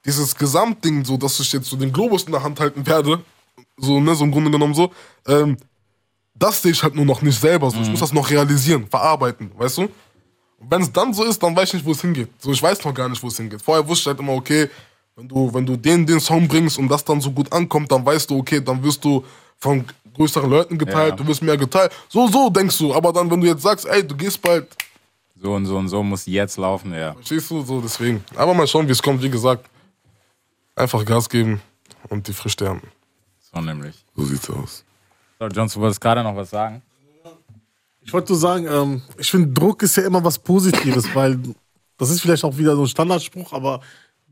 dieses 0.06 0.34
Gesamtding, 0.34 1.04
so, 1.04 1.18
dass 1.18 1.38
ich 1.40 1.52
jetzt 1.52 1.68
so 1.68 1.76
den 1.76 1.92
Globus 1.92 2.22
in 2.22 2.32
der 2.32 2.42
Hand 2.42 2.58
halten 2.58 2.86
werde, 2.86 3.22
so, 3.76 4.00
ne, 4.00 4.14
so 4.14 4.24
im 4.24 4.32
Grunde 4.32 4.50
genommen 4.50 4.72
so, 4.72 4.90
ähm, 5.26 5.58
das 6.38 6.62
sehe 6.62 6.72
ich 6.72 6.82
halt 6.82 6.94
nur 6.94 7.04
noch 7.04 7.22
nicht 7.22 7.38
selber. 7.40 7.70
So. 7.70 7.80
Ich 7.80 7.88
muss 7.88 8.00
das 8.00 8.12
noch 8.12 8.28
realisieren, 8.30 8.86
verarbeiten, 8.86 9.50
weißt 9.56 9.78
du? 9.78 9.82
Und 9.82 10.70
wenn 10.70 10.82
es 10.82 10.92
dann 10.92 11.12
so 11.12 11.24
ist, 11.24 11.42
dann 11.42 11.54
weiß 11.56 11.68
ich 11.68 11.74
nicht, 11.74 11.86
wo 11.86 11.92
es 11.92 12.00
hingeht. 12.00 12.28
So, 12.38 12.50
ich 12.52 12.62
weiß 12.62 12.84
noch 12.84 12.94
gar 12.94 13.08
nicht, 13.08 13.22
wo 13.22 13.28
es 13.28 13.36
hingeht. 13.36 13.60
Vorher 13.62 13.86
wusste 13.86 14.02
ich 14.02 14.06
halt 14.08 14.20
immer, 14.20 14.32
okay, 14.34 14.68
wenn 15.14 15.28
du, 15.28 15.52
wenn 15.54 15.66
du 15.66 15.76
den, 15.76 16.04
den 16.06 16.20
Song 16.20 16.46
bringst 16.48 16.78
und 16.78 16.88
das 16.88 17.04
dann 17.04 17.20
so 17.20 17.30
gut 17.30 17.52
ankommt, 17.52 17.90
dann 17.90 18.04
weißt 18.04 18.28
du, 18.30 18.38
okay, 18.38 18.60
dann 18.60 18.82
wirst 18.82 19.02
du 19.04 19.24
von 19.58 19.84
größeren 20.14 20.48
Leuten 20.50 20.76
geteilt, 20.78 21.10
Ja. 21.10 21.16
du 21.16 21.26
wirst 21.26 21.42
mehr 21.42 21.56
geteilt. 21.56 21.92
So, 22.08 22.26
so 22.28 22.48
denkst 22.50 22.76
du. 22.78 22.94
Aber 22.94 23.12
dann, 23.12 23.30
wenn 23.30 23.40
du 23.40 23.46
jetzt 23.46 23.62
sagst, 23.62 23.86
ey, 23.86 24.06
du 24.06 24.14
gehst 24.16 24.40
bald, 24.40 24.66
So 25.42 25.52
und 25.54 25.66
so 25.66 25.76
und 25.76 25.88
so 25.88 26.02
muss 26.02 26.24
jetzt 26.26 26.56
laufen, 26.58 26.92
ja. 26.94 27.12
verstehst 27.14 27.50
du, 27.50 27.62
so 27.62 27.80
deswegen. 27.80 28.24
Aber 28.34 28.54
mal 28.54 28.66
schauen, 28.66 28.86
wie 28.88 28.92
es 28.92 29.02
kommt. 29.02 29.22
Wie 29.22 29.28
gesagt, 29.30 29.66
einfach 30.74 31.04
Gas 31.04 31.28
geben 31.28 31.60
und 32.08 32.26
die 32.28 32.32
Früchte 32.32 32.64
ernten. 32.66 32.88
So 33.52 33.60
nämlich. 33.60 33.94
So 34.16 34.24
sieht's 34.24 34.48
aus. 34.50 34.84
So, 35.38 35.46
Jones, 35.46 35.74
du 35.74 35.80
wolltest 35.80 36.00
gerade 36.00 36.22
noch 36.22 36.34
was 36.34 36.50
sagen? 36.50 36.82
Ich 38.00 38.12
wollte 38.12 38.32
nur 38.32 38.40
sagen, 38.40 38.66
ähm, 38.66 39.02
ich 39.18 39.30
finde, 39.30 39.48
Druck 39.48 39.82
ist 39.82 39.96
ja 39.96 40.04
immer 40.04 40.22
was 40.22 40.38
Positives, 40.38 41.04
weil 41.14 41.38
das 41.98 42.10
ist 42.10 42.20
vielleicht 42.20 42.44
auch 42.44 42.56
wieder 42.56 42.76
so 42.76 42.82
ein 42.82 42.88
Standardspruch, 42.88 43.52
aber 43.52 43.80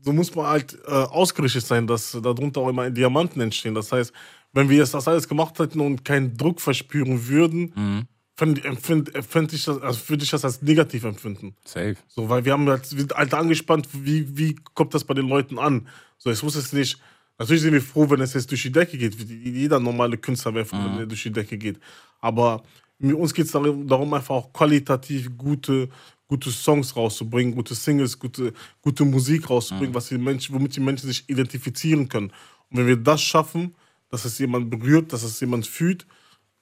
so 0.01 0.13
muss 0.13 0.33
man 0.33 0.47
halt 0.47 0.77
äh, 0.87 0.91
ausgerichtet 0.91 1.65
sein, 1.65 1.85
dass 1.87 2.17
darunter 2.21 2.61
auch 2.61 2.69
immer 2.69 2.89
Diamanten 2.89 3.41
entstehen. 3.41 3.75
Das 3.75 3.91
heißt, 3.91 4.13
wenn 4.53 4.69
wir 4.69 4.77
jetzt 4.77 4.93
das 4.93 5.07
alles 5.07 5.27
gemacht 5.27 5.59
hätten 5.59 5.81
und 5.81 6.05
keinen 6.05 6.37
Druck 6.37 6.61
verspüren 6.61 7.27
würden, 7.27 8.07
fänd, 8.35 8.63
empfind, 8.63 9.11
fänd 9.27 9.51
ich 9.53 9.65
das, 9.65 9.81
also 9.81 10.09
würde 10.09 10.23
ich 10.23 10.29
das 10.29 10.45
als 10.45 10.61
negativ 10.61 11.03
empfinden. 11.03 11.55
Safe. 11.65 11.95
So, 12.07 12.29
weil 12.29 12.45
wir 12.45 12.53
haben 12.53 12.67
halt, 12.69 12.89
wir 12.91 12.99
sind 12.99 13.15
halt 13.15 13.33
angespannt, 13.33 13.89
wie, 13.91 14.37
wie 14.37 14.55
kommt 14.73 14.93
das 14.93 15.03
bei 15.03 15.13
den 15.13 15.27
Leuten 15.27 15.59
an? 15.59 15.87
So, 16.17 16.29
es 16.29 16.43
muss 16.43 16.55
jetzt 16.55 16.73
nicht, 16.73 16.99
natürlich 17.37 17.63
sind 17.63 17.73
wir 17.73 17.81
froh, 17.81 18.09
wenn 18.09 18.21
es 18.21 18.33
jetzt 18.33 18.49
durch 18.51 18.61
die 18.61 18.71
Decke 18.71 18.97
geht. 18.97 19.17
Wie 19.17 19.49
Jeder 19.61 19.79
normale 19.79 20.17
Künstler 20.17 20.53
wäre 20.53 20.65
froh, 20.65 20.77
wenn 20.77 20.99
er 20.99 21.05
durch 21.05 21.23
die 21.23 21.31
Decke 21.31 21.57
geht. 21.57 21.79
Aber 22.19 22.63
uns 22.99 23.33
geht 23.33 23.45
es 23.45 23.51
darum, 23.51 24.13
einfach 24.13 24.35
auch 24.35 24.53
qualitativ 24.53 25.37
gute, 25.37 25.89
gute 26.27 26.51
Songs 26.51 26.95
rauszubringen, 26.95 27.53
gute 27.55 27.75
Singles, 27.75 28.17
gute, 28.17 28.53
gute 28.81 29.05
Musik 29.05 29.49
rauszubringen, 29.49 29.93
was 29.93 30.07
die 30.07 30.17
Menschen, 30.17 30.55
womit 30.55 30.75
die 30.75 30.79
Menschen 30.79 31.07
sich 31.07 31.29
identifizieren 31.29 32.09
können. 32.09 32.31
Und 32.69 32.77
wenn 32.77 32.87
wir 32.87 32.97
das 32.97 33.21
schaffen, 33.21 33.75
dass 34.09 34.25
es 34.25 34.39
jemand 34.39 34.69
berührt, 34.69 35.11
dass 35.13 35.23
es 35.23 35.39
jemand 35.39 35.67
fühlt, 35.67 36.05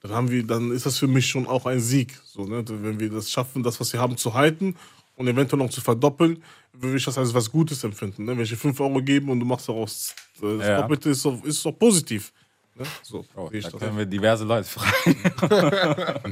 dann 0.00 0.12
haben 0.12 0.30
wir, 0.30 0.46
dann 0.46 0.70
ist 0.70 0.86
das 0.86 0.98
für 0.98 1.06
mich 1.06 1.26
schon 1.26 1.46
auch 1.46 1.66
ein 1.66 1.80
Sieg. 1.80 2.20
So, 2.24 2.44
ne? 2.44 2.64
Wenn 2.66 3.00
wir 3.00 3.10
das 3.10 3.30
schaffen, 3.30 3.62
das, 3.62 3.80
was 3.80 3.92
wir 3.92 4.00
haben, 4.00 4.16
zu 4.16 4.34
halten 4.34 4.74
und 5.16 5.28
eventuell 5.28 5.62
noch 5.62 5.70
zu 5.70 5.80
verdoppeln, 5.80 6.42
würde 6.72 6.96
ich 6.96 7.04
das 7.04 7.16
als 7.18 7.32
was 7.34 7.50
Gutes 7.50 7.82
empfinden. 7.84 8.24
Ne? 8.24 8.32
Wenn 8.36 8.42
ich 8.44 8.50
dir 8.50 8.56
5 8.56 8.78
Euro 8.80 9.00
gebe 9.02 9.30
und 9.30 9.40
du 9.40 9.46
machst 9.46 9.68
daraus 9.68 10.14
äh, 10.42 10.58
das 10.58 10.66
Ja. 10.66 10.80
Doppelte, 10.82 11.10
ist 11.10 11.24
doch, 11.24 11.42
ist 11.44 11.64
doch 11.64 11.72
positiv. 11.78 12.32
Ne? 12.74 12.84
So 13.02 13.24
Oh, 13.36 13.48
da 13.52 13.58
das. 13.58 13.72
können 13.80 13.96
wir 13.98 14.06
diverse 14.06 14.44
Leute 14.44 14.68
fragen. 14.68 15.16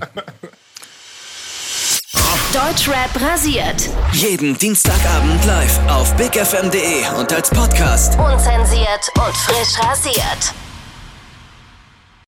Deutschrap 2.53 3.19
rasiert. 3.21 3.89
Jeden 4.13 4.57
Dienstagabend 4.59 5.45
live 5.47 5.79
auf 5.89 6.15
bigfm.de 6.17 7.09
und 7.19 7.33
als 7.33 7.49
Podcast. 7.49 8.19
Unzensiert 8.19 9.09
und 9.17 9.35
frisch 9.37 9.79
rasiert. 9.81 10.53